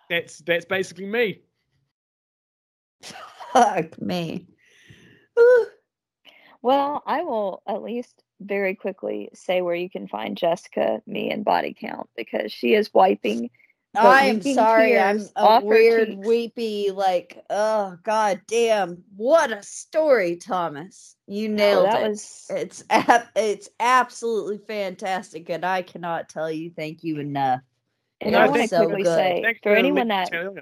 [0.10, 1.42] that's that's basically me.
[3.54, 4.48] fuck me.
[5.36, 5.68] Whew.
[6.62, 11.44] Well, I will at least very quickly say where you can find Jessica, me, and
[11.44, 13.50] Body Count because she is wiping.
[13.94, 14.98] The I am sorry.
[15.00, 16.28] I'm a weird, cheeks.
[16.28, 19.04] weepy, like, oh god damn.
[19.16, 21.16] What a story, Thomas.
[21.28, 22.10] You Oh, nailed that it.
[22.10, 27.62] was It's ab- it's absolutely fantastic, and I cannot tell you thank you enough.
[28.22, 29.18] and No, I want to quickly So good.
[29.18, 30.62] say Thanks for anyone that me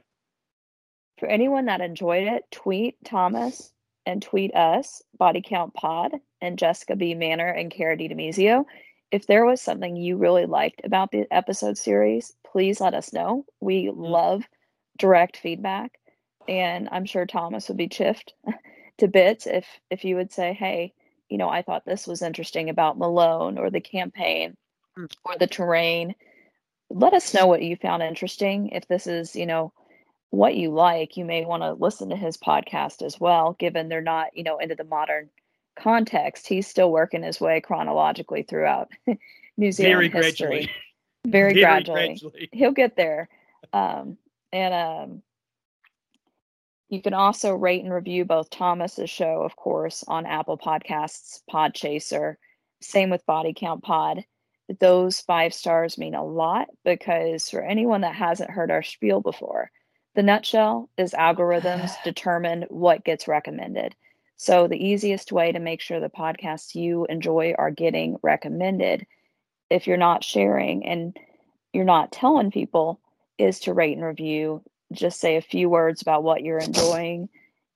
[1.19, 3.71] for anyone that enjoyed it, tweet Thomas
[4.07, 7.13] and tweet us, Body Count Pod, and Jessica B.
[7.13, 8.65] Manor and Cara DiDemizio.
[9.11, 13.45] If there was something you really liked about the episode series, please let us know.
[13.59, 14.43] We love
[14.97, 15.99] direct feedback,
[16.47, 18.33] and I'm sure Thomas would be chiffed
[18.99, 20.93] to bits if if you would say, "Hey,
[21.29, 24.55] you know, I thought this was interesting about Malone or the campaign
[24.97, 25.07] Mm.
[25.25, 26.15] or the terrain."
[26.89, 28.69] Let us know what you found interesting.
[28.69, 29.73] If this is, you know,
[30.31, 34.01] what you like, you may want to listen to his podcast as well, given they're
[34.01, 35.29] not, you know, into the modern
[35.81, 36.47] context.
[36.47, 38.89] He's still working his way chronologically throughout
[39.57, 40.47] New Zealand Very history.
[40.47, 40.71] gradually.
[41.27, 42.05] Very, Very gradually.
[42.07, 42.49] gradually.
[42.51, 43.29] He'll get there.
[43.73, 44.17] Um,
[44.51, 45.21] and um,
[46.89, 52.35] you can also rate and review both Thomas's show, of course, on Apple Podcasts, Podchaser.
[52.81, 54.25] Same with Body Count Pod.
[54.79, 59.69] Those five stars mean a lot because for anyone that hasn't heard our spiel before,
[60.15, 63.95] the nutshell is algorithms determine what gets recommended.
[64.41, 69.05] So the easiest way to make sure the podcasts you enjoy are getting recommended,
[69.69, 71.15] if you're not sharing and
[71.73, 72.99] you're not telling people,
[73.37, 74.63] is to rate and review.
[74.91, 77.29] Just say a few words about what you're enjoying,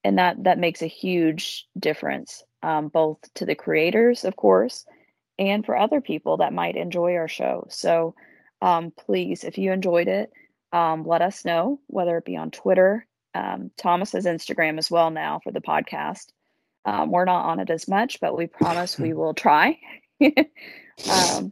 [0.04, 4.88] and that that makes a huge difference, um, both to the creators, of course,
[5.38, 7.68] and for other people that might enjoy our show.
[7.70, 8.16] So
[8.64, 10.32] um, please, if you enjoyed it,
[10.74, 13.06] um, let us know, whether it be on Twitter.
[13.36, 16.32] Um, Thomas has Instagram as well now for the podcast.
[16.86, 19.78] Um, we're not on it as much, but we promise we will try.
[20.22, 21.52] um,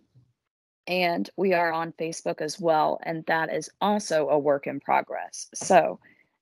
[0.87, 5.47] and we are on Facebook as well, and that is also a work in progress.
[5.53, 5.99] So,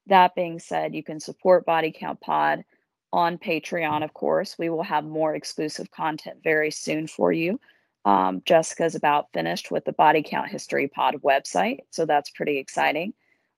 [0.07, 2.65] that being said, you can support Body Count Pod
[3.13, 4.57] on Patreon, of course.
[4.57, 7.59] We will have more exclusive content very soon for you.
[8.03, 13.13] Um, Jessica's about finished with the Body Count History Pod website, so that's pretty exciting.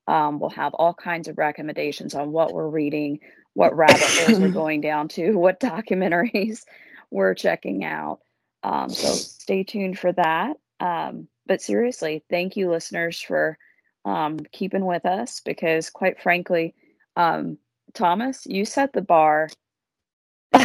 [0.07, 3.19] Um, we'll have all kinds of recommendations on what we're reading,
[3.53, 6.65] what rabbit holes we're going down to, what documentaries
[7.11, 8.19] we're checking out.
[8.63, 10.57] Um, so stay tuned for that.
[10.80, 13.57] Um, but seriously, thank you, listeners, for
[14.05, 16.73] um, keeping with us because, quite frankly,
[17.15, 17.57] um,
[17.93, 19.49] Thomas, you set the bar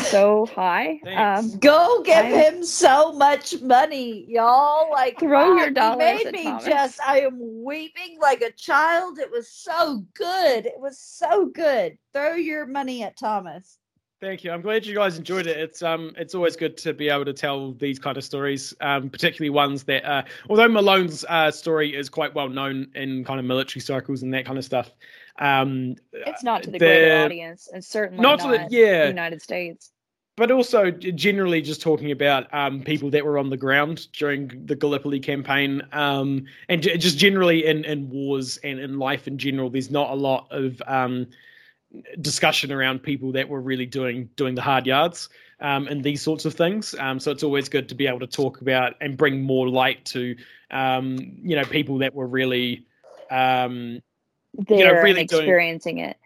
[0.05, 1.01] so high.
[1.17, 4.91] Um, Go give I- him so much money, y'all.
[4.91, 6.65] Like Throw your fuck, dollars He made at me Thomas.
[6.65, 9.19] just I am weeping like a child.
[9.19, 10.67] It was so good.
[10.67, 11.99] It was so good.
[12.13, 13.79] Throw your money at Thomas.
[14.21, 14.51] Thank you.
[14.51, 15.57] I'm glad you guys enjoyed it.
[15.57, 19.09] It's um, it's always good to be able to tell these kind of stories, um,
[19.09, 23.47] particularly ones that, uh, although Malone's uh, story is quite well known in kind of
[23.47, 24.91] military circles and that kind of stuff.
[25.39, 29.03] Um, it's not to the greater audience, and certainly not not, to the- yeah.
[29.03, 29.93] the United States.
[30.37, 34.77] but also generally just talking about um, people that were on the ground during the
[34.77, 39.69] Gallipoli campaign, um, and j- just generally in, in wars and in life in general.
[39.71, 41.27] There's not a lot of um,
[42.21, 45.29] discussion around people that were really doing doing the hard yards
[45.61, 46.95] um, and these sorts of things.
[46.99, 50.05] Um, so it's always good to be able to talk about and bring more light
[50.07, 50.37] to
[50.71, 52.87] um, you know people that were really
[53.31, 54.01] um,
[54.55, 56.17] There You know, really doing- experiencing it.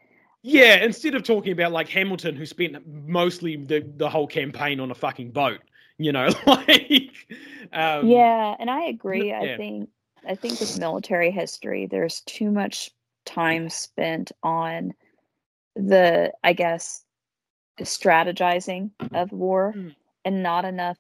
[0.43, 0.77] yeah.
[0.83, 4.95] Instead of talking about like Hamilton, who spent mostly the the whole campaign on a
[4.95, 5.61] fucking boat.
[5.99, 7.13] You know, like
[7.73, 9.29] um, yeah, and I agree.
[9.29, 9.41] yeah.
[9.41, 9.89] I think
[10.27, 12.91] I think with military history, there's too much
[13.25, 14.95] time spent on
[15.77, 17.05] the, I guess,
[17.81, 19.95] strategizing of war, Mm.
[20.25, 20.99] and not enough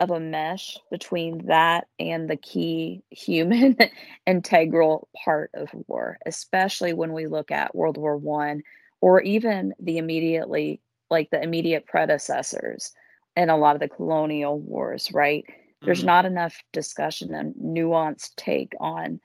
[0.00, 3.76] of a mesh between that and the key human
[4.26, 8.62] integral part of war, especially when we look at World War One
[9.00, 12.92] or even the immediately like the immediate predecessors
[13.36, 15.44] and a lot of the colonial wars, right?
[15.84, 16.06] There's Mhm.
[16.06, 19.20] not enough discussion and nuanced take on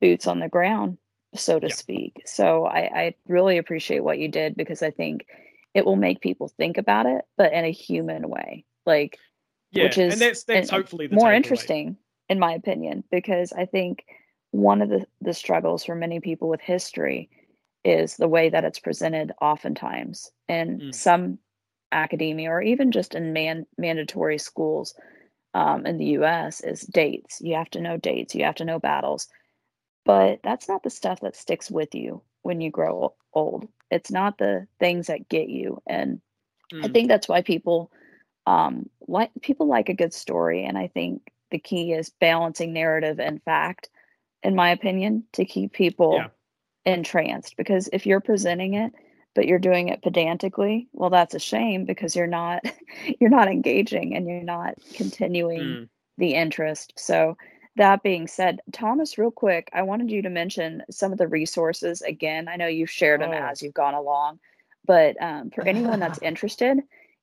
[0.00, 0.98] boots on the ground,
[1.34, 1.74] so to Yeah.
[1.74, 2.22] speak.
[2.26, 5.26] So I, I really appreciate what you did because I think
[5.74, 8.64] it will make people think about it, but in a human way.
[8.86, 9.18] Like
[9.72, 11.96] yeah, which is and that's that's hopefully the more interesting
[12.28, 14.04] in my opinion because i think
[14.52, 17.30] one of the, the struggles for many people with history
[17.84, 20.30] is the way that it's presented oftentimes.
[20.48, 20.94] In Mm.
[20.94, 21.38] some
[21.92, 24.94] academia or even just in man, mandatory schools
[25.54, 27.40] um, in the us is dates.
[27.40, 28.34] You have to know dates.
[28.34, 29.28] You have to know battles.
[30.04, 33.68] But that's not the stuff that sticks with you when you grow old.
[33.90, 35.82] It's not the things that get you.
[35.86, 36.20] And
[36.72, 36.92] I Mm.
[36.92, 37.90] think that's why people
[38.50, 43.18] um like people like a good story and I think the key is balancing narrative
[43.20, 43.88] and fact
[44.42, 46.28] in my opinion to keep people Yeah.
[46.86, 48.92] entranced because if you're presenting it
[49.34, 52.62] but you're doing it pedantically well that's a shame because you're not
[53.20, 55.88] you're not engaging and you're not continuing Mm.
[56.18, 57.36] the interest so
[57.76, 62.02] that being said thomas real quick i wanted you to mention some of the resources
[62.02, 63.46] again i know you've shared them Oh.
[63.50, 64.38] as you've gone along
[64.86, 66.78] but um, for anyone that's interested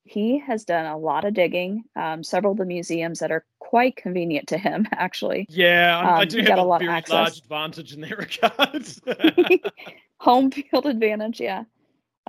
[0.08, 3.96] he has done a lot of digging um, several of the museums that are quite
[3.96, 7.14] convenient to him actually Yeah, I, I Um, do have a, lot of very access.
[7.14, 8.18] large advantage in that
[9.48, 9.62] regard.
[10.20, 11.64] home field advantage yeah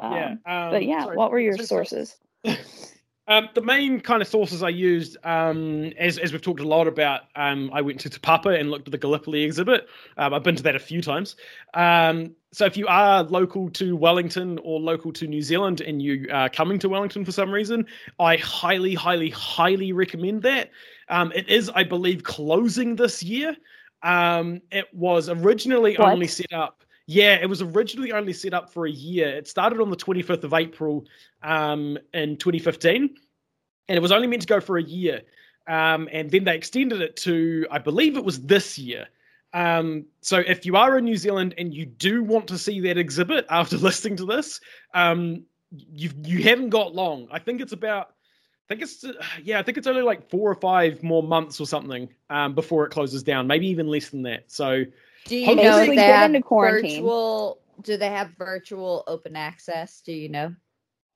[0.00, 2.16] um, yeah, um, but yeah sorry, what were your so- so- sources
[3.28, 6.88] Um, the main kind of sources I used, um, as, as we've talked a lot
[6.88, 9.86] about, um, I went to Te Papa and looked at the Gallipoli exhibit.
[10.16, 11.36] Um, I've been to that a few times.
[11.74, 16.26] Um, so if you are local to Wellington or local to New Zealand and you
[16.32, 17.86] are coming to Wellington for some reason,
[18.18, 20.70] I highly, highly, highly recommend that.
[21.10, 23.54] Um, it is, I believe, closing this year.
[24.02, 26.12] Um, it was originally What?
[26.12, 26.82] only set up.
[27.10, 29.28] Yeah, it was originally only set up for a year.
[29.30, 31.06] It started on the 25th of April
[31.42, 33.16] um, in 2015,
[33.88, 35.22] and it was only meant to go for a year.
[35.66, 39.06] Um, and then they extended it to, I believe it was this year.
[39.54, 42.98] Um, so if you are in New Zealand and you do want to see that
[42.98, 44.60] exhibit after listening to this,
[44.92, 47.26] um, you you haven't got long.
[47.30, 49.02] I think it's about, I think it's
[49.42, 52.84] yeah, I think it's only like four or five more months or something um, before
[52.84, 53.46] it closes down.
[53.46, 54.52] Maybe even less than that.
[54.52, 54.84] So
[55.28, 56.90] Do you Hopefully know if they get have into quarantine.
[57.02, 57.60] virtual?
[57.82, 60.00] Do they have virtual open access?
[60.00, 60.54] Do you know?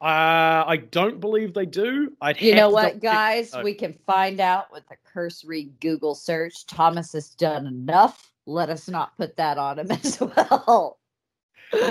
[0.00, 2.12] uh, I don't believe they do.
[2.20, 3.02] I'd You know what, double check.
[3.02, 3.54] guys?
[3.54, 6.66] Uh, We can find out with a cursory Google search.
[6.66, 8.32] Thomas has done enough.
[8.46, 10.98] Let us not put that on him as well.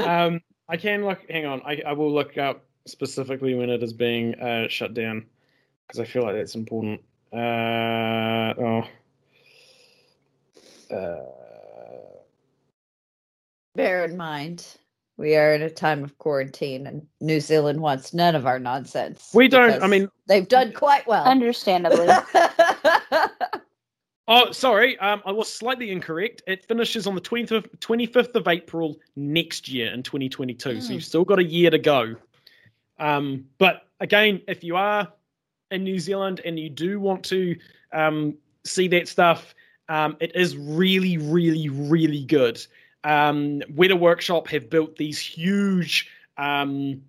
[0.06, 1.20] um, I can look.
[1.30, 5.26] Hang on, I, I will look up specifically when it is being uh, shut down
[5.88, 7.02] because I feel like that's important.
[7.34, 8.84] Uh, oh.
[10.94, 11.26] Uh,
[13.76, 14.66] Bear in mind,
[15.18, 19.32] we are in a time of quarantine, and New Zealand wants none of our nonsense.
[19.34, 19.82] we don't.
[19.82, 21.24] I mean, they've done quite well.
[21.26, 22.08] understandably
[24.28, 24.98] oh, sorry.
[25.00, 26.44] Um, I was slightly incorrect.
[26.48, 30.82] It finishes on the 25th, 25th of April next year in 2022.
[30.82, 30.94] So Hmm.
[30.94, 32.16] you've still got a year to go.
[33.00, 35.12] Um, but again, if you are
[35.72, 37.56] in New Zealand and you do want to
[37.94, 38.36] um,
[38.66, 39.56] see that stuff,
[39.90, 42.64] um, it is really, really, really good.
[43.04, 47.02] Um, Weta Workshop have built these huge, um,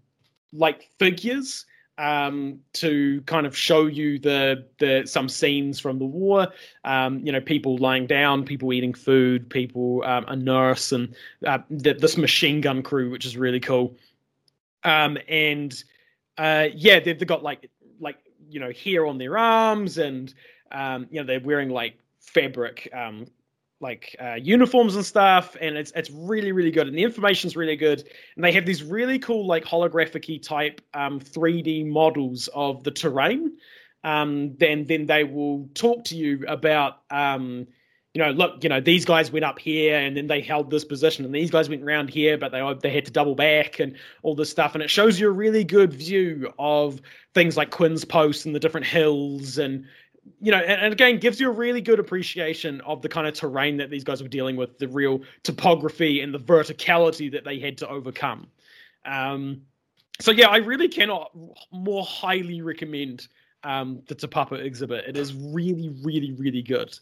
[0.52, 1.66] like figures
[1.98, 6.48] um, to kind of show you the the some scenes from the war.
[6.84, 11.14] Um, you know, people lying down, people eating food, people um, a nurse, and
[11.46, 13.94] uh, th- this machine gun crew, which is really cool.
[14.84, 15.82] Um, and
[16.38, 17.70] uh, yeah, they've, they've got like
[18.00, 18.16] like
[18.48, 20.32] you know hair on their arms, and
[20.72, 23.26] um, you know they're wearing like fabric um,
[23.82, 27.76] like uh, uniforms and stuff, and it's it's really really good, and the information's really
[27.76, 32.90] good, and they have these really cool like holographic type um, 3D models of the
[32.90, 33.58] terrain.
[34.04, 37.66] Um, then then they will talk to you about um,
[38.14, 40.84] you know, look, you know, these guys went up here and then they held this
[40.84, 43.96] position, and these guys went around here, but they they had to double back and
[44.22, 47.00] all this stuff, and it shows you a really good view of
[47.34, 49.86] things like Quinn's Post and the different hills, and
[50.40, 53.34] you know, and, and again, gives you a really good appreciation of the kind of
[53.34, 57.58] terrain that these guys were dealing with, the real topography and the verticality that they
[57.58, 58.46] had to overcome.
[59.04, 59.62] Um,
[60.20, 61.32] so yeah, I really cannot
[61.72, 63.28] more highly recommend
[63.64, 65.04] um, the Te Papa exhibit.
[65.06, 66.96] It is really, really, really good.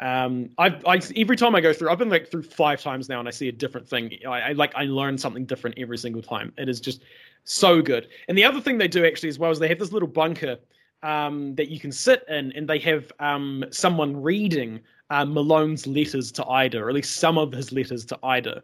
[0.00, 3.18] Um, I've, I every time I go through, I've been like through five times now,
[3.18, 4.12] and I see a different thing.
[4.26, 6.52] I, I like I learn something different every single time.
[6.56, 7.02] It is just
[7.44, 8.08] so good.
[8.28, 10.56] And the other thing they do actually as well is they have this little bunker
[11.02, 14.80] um, that you can sit in, and they have um, someone reading
[15.10, 18.62] uh, Malone's letters to Ida, or at least some of his letters to Ida.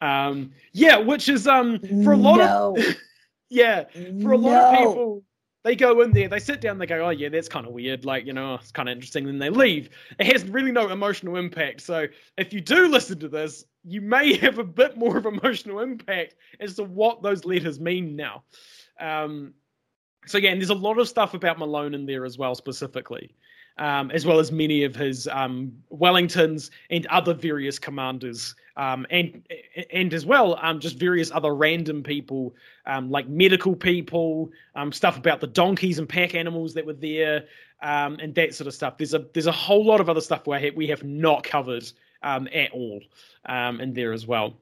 [0.00, 2.76] Um, yeah, which is um for a lot no.
[2.76, 2.96] of
[3.48, 3.84] yeah
[4.22, 4.78] for a lot No.
[4.78, 5.22] of people
[5.66, 8.04] they go in there, they sit down, they go, oh yeah, that's kind of weird,
[8.04, 9.26] like you know, it's kind of interesting.
[9.26, 9.88] Then they leave.
[10.20, 11.80] It has really no emotional impact.
[11.80, 12.06] So
[12.38, 16.36] if you do listen to this, you may have a bit more of emotional impact
[16.60, 18.44] as to what those letters mean now.
[19.00, 19.54] Um,
[20.26, 23.30] so again, there's a lot of stuff about Malone in there as well, specifically,
[23.78, 29.46] um, as well as many of his um, Wellingtons and other various commanders, um, and
[29.92, 32.54] and as well um, just various other random people,
[32.86, 37.44] um, like medical people, um, stuff about the donkeys and pack animals that were there,
[37.82, 38.98] and that sort of stuff.
[38.98, 41.90] There's a there's a whole lot of other stuff where we have not covered
[42.22, 43.00] at all
[43.48, 44.54] in there as well.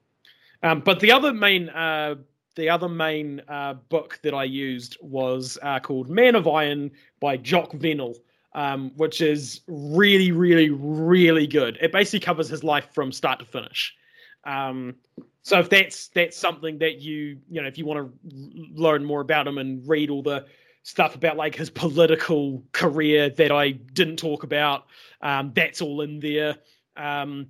[0.60, 2.16] But the other main uh,
[2.56, 6.90] the other main uh, book that I used was uh, called Man of Iron
[7.20, 8.16] by Jock Vennell,
[8.55, 11.78] um, which is really, really, really good.
[11.81, 13.94] It basically covers his life from start to finish.
[14.44, 14.97] Um,
[15.43, 18.32] so if that's that's something that you you know if you want to
[18.74, 20.47] learn more about him and read all the
[20.82, 24.86] stuff about like his political career that I didn't talk about,
[25.20, 26.56] um, that's all in there.
[26.97, 27.48] Um,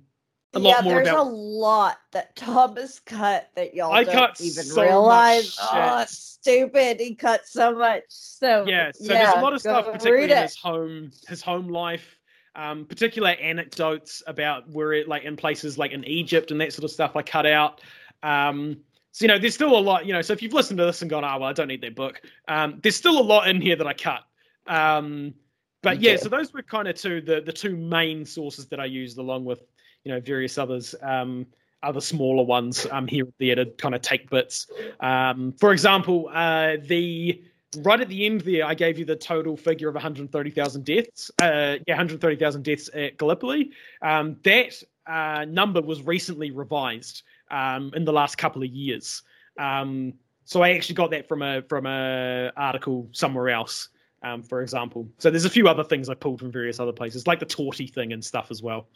[0.55, 4.41] a lot yeah, more there's about a lot that Thomas cut that y'all I don't
[4.41, 5.57] even so realize.
[5.61, 6.99] Oh, stupid.
[6.99, 8.03] He cut so much.
[8.09, 12.17] So yeah so there's a lot of stuff particularly in his home his home life
[12.55, 16.83] um particular anecdotes about where it like in places like in egypt and that sort
[16.83, 17.81] of stuff i cut out
[18.23, 18.77] um
[19.11, 21.01] so you know there's still a lot you know so if you've listened to this
[21.01, 23.61] and gone oh well i don't need that book um there's still a lot in
[23.61, 24.21] here that i cut
[24.67, 25.33] um
[25.81, 28.79] but Me yeah so those were kind of two the the two main sources that
[28.79, 29.61] i used along with
[30.05, 31.45] you know various others um
[31.83, 34.67] other smaller ones um here and there to kind of take bits
[35.01, 37.43] um for example uh the
[37.83, 41.31] right at the end there, I gave you the total figure of 130,000 deaths.
[41.41, 43.71] Uh, yeah, 130,000 deaths at Gallipoli.
[44.01, 49.23] Um, that uh, number was recently revised um, in the last couple of years.
[49.59, 50.13] Um,
[50.45, 53.89] so I actually got that from a from a article somewhere else,
[54.21, 55.07] um, for example.
[55.17, 57.91] So there's a few other things I pulled from various other places, like the Torty
[57.91, 58.87] thing and stuff as well.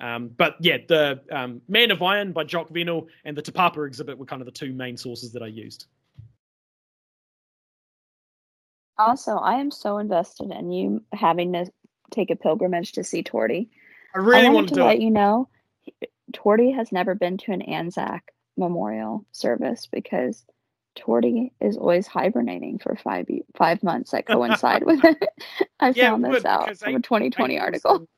[0.00, 3.82] Um, but yeah, the um, Man of Iron by Jock Vennell and the Te Papa
[3.82, 5.86] exhibit were kind of the two main sources that I used.
[8.98, 11.66] Also, I am so invested in you having to
[12.10, 13.68] take a pilgrimage to see Torty.
[14.14, 15.02] I really I want to to let it.
[15.02, 15.48] you know,
[16.32, 20.44] Torty has never been to an Anzac memorial service because
[20.96, 23.26] Torty is always hibernating for five
[23.56, 25.28] five months that coincide with it.
[25.80, 28.08] I Yeah, found this out from a 2020 article.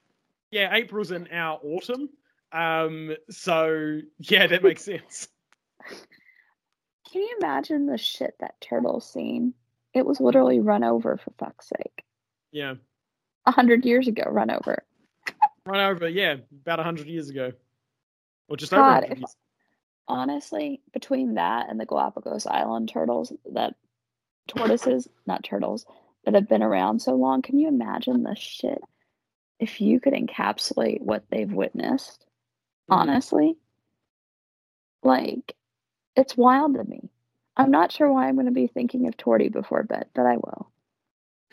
[0.57, 2.09] Yeah, April's in our autumn.
[2.51, 5.29] Um, so yeah, that makes sense.
[7.13, 9.53] Can you imagine the shit that turtle's seen?
[9.93, 12.05] It was literally run over for fuck's sake.
[12.53, 12.75] Yeah,
[13.45, 14.83] A hundred years ago, run over.
[15.67, 16.09] run over.
[16.09, 17.53] Yeah, about a hundred years ago,
[18.49, 19.37] or just over God, 100 if- years.
[20.09, 23.75] Honestly, between that and the Galapagos Island turtles that
[24.47, 25.85] tortoises, not turtles,
[26.25, 28.81] that have been around so long, can you imagine the shit?
[29.59, 32.25] If you could encapsulate what they've witnessed,
[32.91, 32.97] Mhm.
[32.97, 33.57] honestly,
[35.03, 35.55] like
[36.15, 37.11] it's wild to me.
[37.57, 40.37] I'm not sure why I'm going to be thinking of Torty before bed, but I
[40.37, 40.71] will.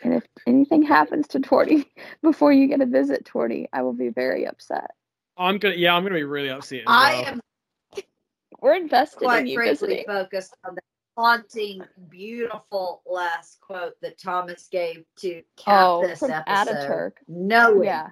[0.02, 1.86] And if anything happens to Torty
[2.22, 4.90] before you get a visit Torty, I will be very upset.
[5.36, 5.74] I'm gonna.
[5.76, 6.80] Yeah, I'm gonna be really upset.
[6.80, 7.26] As I well.
[7.26, 7.40] am
[8.60, 10.04] We're invested in quite you frankly visiting.
[10.06, 10.80] focused on the
[11.16, 16.68] haunting, beautiful last quote that Thomas gave to cap Oh, this from episode.
[16.76, 17.12] Ataturk.
[17.28, 18.10] Knowing, Yeah.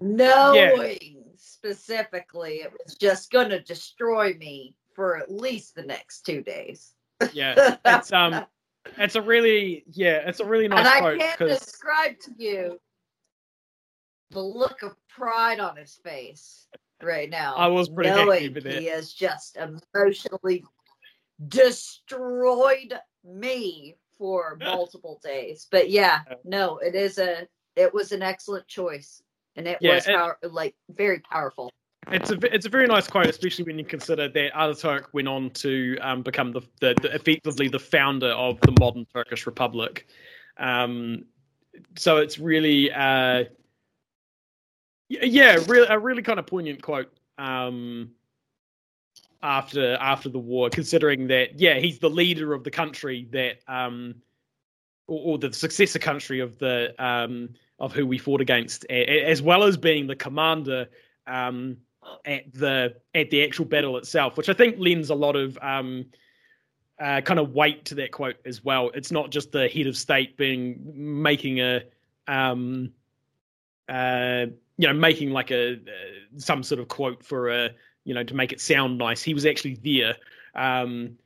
[0.00, 6.42] knowing specifically it was just going to destroy me for at least the next two
[6.42, 6.94] days.
[7.32, 8.44] Yeah, it's um,
[8.98, 12.80] it's a really yeah, it's a really nice and I can't because describe to you
[14.30, 16.66] the look of pride on his face
[17.02, 17.54] right now.
[17.56, 20.64] I was pretty happy knowing with he is just emotionally
[21.48, 22.94] destroyed
[23.24, 25.66] me for multiple days.
[25.70, 27.46] But yeah, no, it is a
[27.76, 29.22] it was an excellent choice.
[29.56, 31.70] and it Yeah, was it- power, like very powerful.
[32.12, 35.48] It's a it's a very nice quote, especially when you consider that Ataturk went on
[35.52, 40.06] to um, become the, the, the effectively the founder of the modern Turkish Republic.
[40.58, 41.24] Um,
[41.96, 43.44] so it's really, uh,
[45.08, 47.10] yeah, really a really kind of poignant quote.
[47.38, 48.10] Um,
[49.44, 54.16] after after the war, considering that yeah, he's the leader of the country that um,
[55.06, 59.62] or, or the successor country of the um, of who we fought against, as well
[59.62, 60.88] as being the commander
[61.26, 61.76] um,
[62.24, 66.06] at the at the actual battle itself, which I think lends a lot of um,
[66.98, 68.90] uh, kind of weight to that quote as well.
[68.94, 71.82] It's not just the head of state being making a
[72.26, 72.92] um,
[73.90, 74.46] uh,
[74.78, 77.70] you know making like a uh, some sort of quote for a
[78.04, 79.22] you know to make it sound nice.
[79.22, 80.14] He was actually there.
[80.54, 81.16] Um,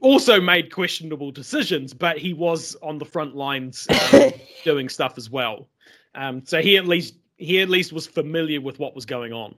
[0.00, 4.32] also made questionable decisions, but he was on the front lines um,
[4.64, 5.68] doing stuff as well.
[6.14, 9.54] Um, so he at least he at least was familiar with what was going on.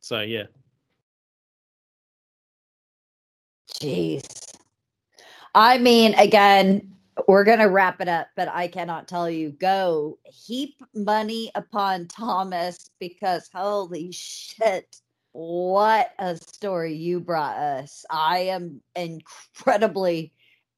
[0.00, 0.44] So yeah,
[3.80, 4.24] Jeez.
[5.54, 6.94] I mean, again,
[7.28, 12.08] we're going to wrap it up, but I cannot tell you go heap money upon
[12.08, 14.96] Thomas because holy shit,
[15.34, 18.04] what a story you brought us.
[18.08, 20.32] I am incredibly,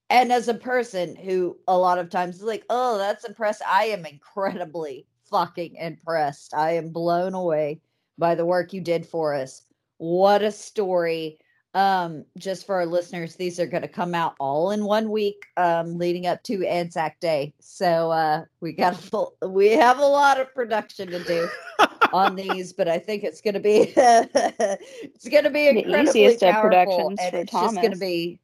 [0.08, 3.84] and as a person who a lot of times is like, oh, that's impressive, I
[3.84, 6.54] am incredibly fucking impressed.
[6.54, 7.82] I am blown away
[8.16, 9.60] by the work you did for us.
[9.98, 11.38] What a story
[11.74, 15.44] um just for our listeners these are going to come out all in one week
[15.58, 20.06] um leading up to anzac day so uh we got a full we have a
[20.06, 21.46] lot of production to do
[22.12, 26.02] on these but i think it's going to be it's going to be The incredibly
[26.02, 28.40] easiest of powerful, productions and for it's just going to be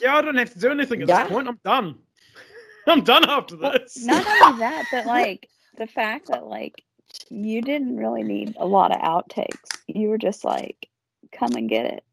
[0.00, 1.24] yeah, I don't have to do anything at Yeah.
[1.24, 1.48] this point.
[1.48, 1.98] I'm done.
[2.86, 4.06] I'm done after Well, this.
[4.06, 6.84] not only that, but like the fact that like
[7.28, 9.82] you didn't really need a lot of outtakes.
[9.86, 10.88] You were just like,
[11.32, 12.04] come and get it.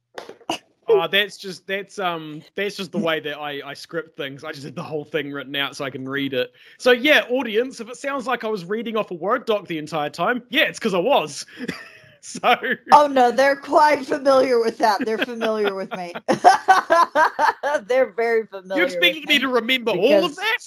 [0.90, 4.44] Oh, that's just that's um that's just the way that I I script things.
[4.44, 6.54] I just had the whole thing written out so I can read it.
[6.78, 9.78] So yeah, audience, if it sounds like I was reading off a word doc the
[9.78, 11.46] entire time, yeah, it's because I was.
[12.22, 12.58] so
[12.92, 16.12] oh no they're quite familiar with that they're familiar with me
[17.86, 19.40] they're very familiar you with expected me me.
[19.40, 20.58] to remember all of that?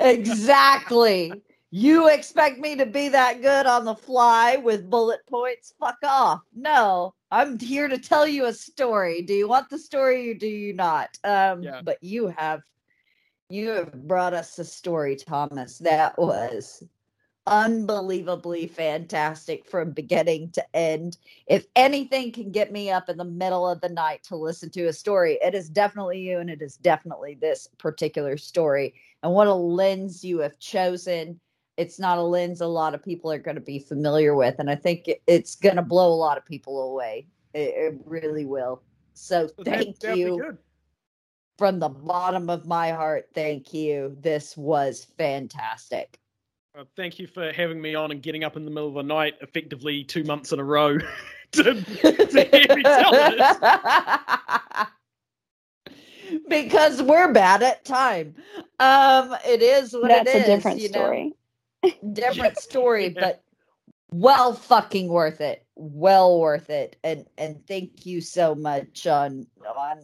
[0.00, 1.42] Exactly.
[1.76, 5.74] You expect me to be that good on the fly with bullet points?
[5.80, 6.42] Fuck off.
[6.54, 9.22] No, I'm here to tell you a story.
[9.22, 11.18] Do you want the story or do you not?
[11.24, 11.80] Um, Yeah.
[11.82, 12.62] but you have
[13.48, 15.78] you have brought us a story, Thomas.
[15.78, 16.84] That was
[17.48, 21.18] unbelievably fantastic from beginning to end.
[21.48, 24.86] If anything can get me up in the middle of the night to listen to
[24.86, 28.94] a story, it is definitely you and it is definitely this particular story.
[29.24, 31.40] And what a lens you have chosen.
[31.76, 34.56] It's not a lens a lot of people are going to be familiar with.
[34.58, 37.26] And I think it's going to blow a lot of people away.
[37.52, 38.82] It, it really will.
[39.14, 40.58] So So thank you good.
[41.58, 43.28] from the bottom of my heart.
[43.34, 44.16] Thank you.
[44.20, 46.18] This was fantastic.
[46.76, 49.02] Uh, thank you for having me on and getting up in the middle of the
[49.02, 50.98] night, effectively two months in a row.
[51.52, 53.56] to, to hear me tell this.
[56.48, 58.34] because we're bad at time.
[58.80, 60.42] Um, it is what That's it is.
[60.42, 61.32] a different you know?
[62.12, 63.20] Different story, Yeah.
[63.20, 63.42] but
[64.10, 65.66] well fucking worth it.
[65.76, 66.96] Well worth it.
[67.04, 69.46] And and thank you so much on
[69.76, 69.98] on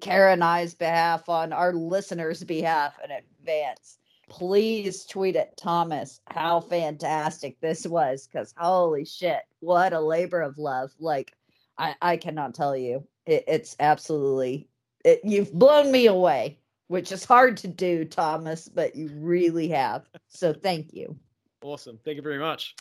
[0.00, 3.98] Kara and I's behalf, on our listeners' behalf in advance.
[4.28, 10.56] Please tweet at Thomas how fantastic this was because holy shit, what a labor of
[10.58, 10.92] love.
[11.00, 11.32] Like
[11.78, 13.06] I, I cannot tell you.
[13.26, 14.68] It, it's absolutely
[15.04, 16.59] it, you've blown me away,
[16.90, 20.08] which is hard to do, Thomas, but you really have.
[20.26, 21.16] So thank you.
[21.62, 22.00] Awesome.
[22.04, 22.74] Thank you very much.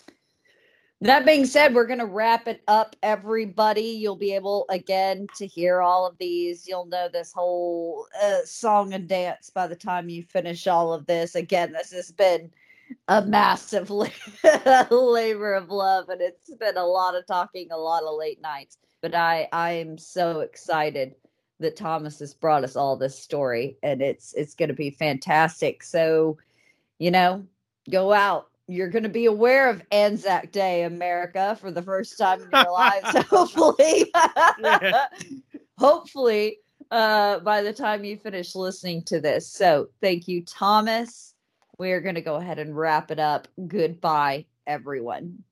[1.02, 3.84] That being said, we're going to wrap it up, everybody.
[3.84, 6.68] You'll be able, again, to hear all of these.
[6.68, 11.06] You'll know this whole uh, song and dance by the time you finish all of
[11.06, 11.36] this.
[11.36, 12.50] Again, this has been
[13.10, 14.08] a massive la-
[14.90, 18.80] labor of love, and it's been a lot of talking, a lot of late nights.
[19.04, 21.14] But I, I am so excited
[21.60, 25.84] that Thomas has brought us all this story, and it's it's going to be fantastic.
[25.84, 26.38] So,
[27.00, 27.46] you know,
[27.90, 28.48] go out.
[28.68, 32.72] You're going to be aware of Anzac Day, America, for the first time in your
[32.72, 33.18] lives.
[33.30, 34.12] Hopefully,
[34.60, 35.06] Yeah.
[35.78, 36.60] hopefully,
[36.92, 39.48] uh, by the time you finish listening to this.
[39.48, 41.34] So, thank you, Thomas.
[41.80, 43.48] We are going to go ahead and wrap it up.
[43.68, 45.44] Goodbye, everyone.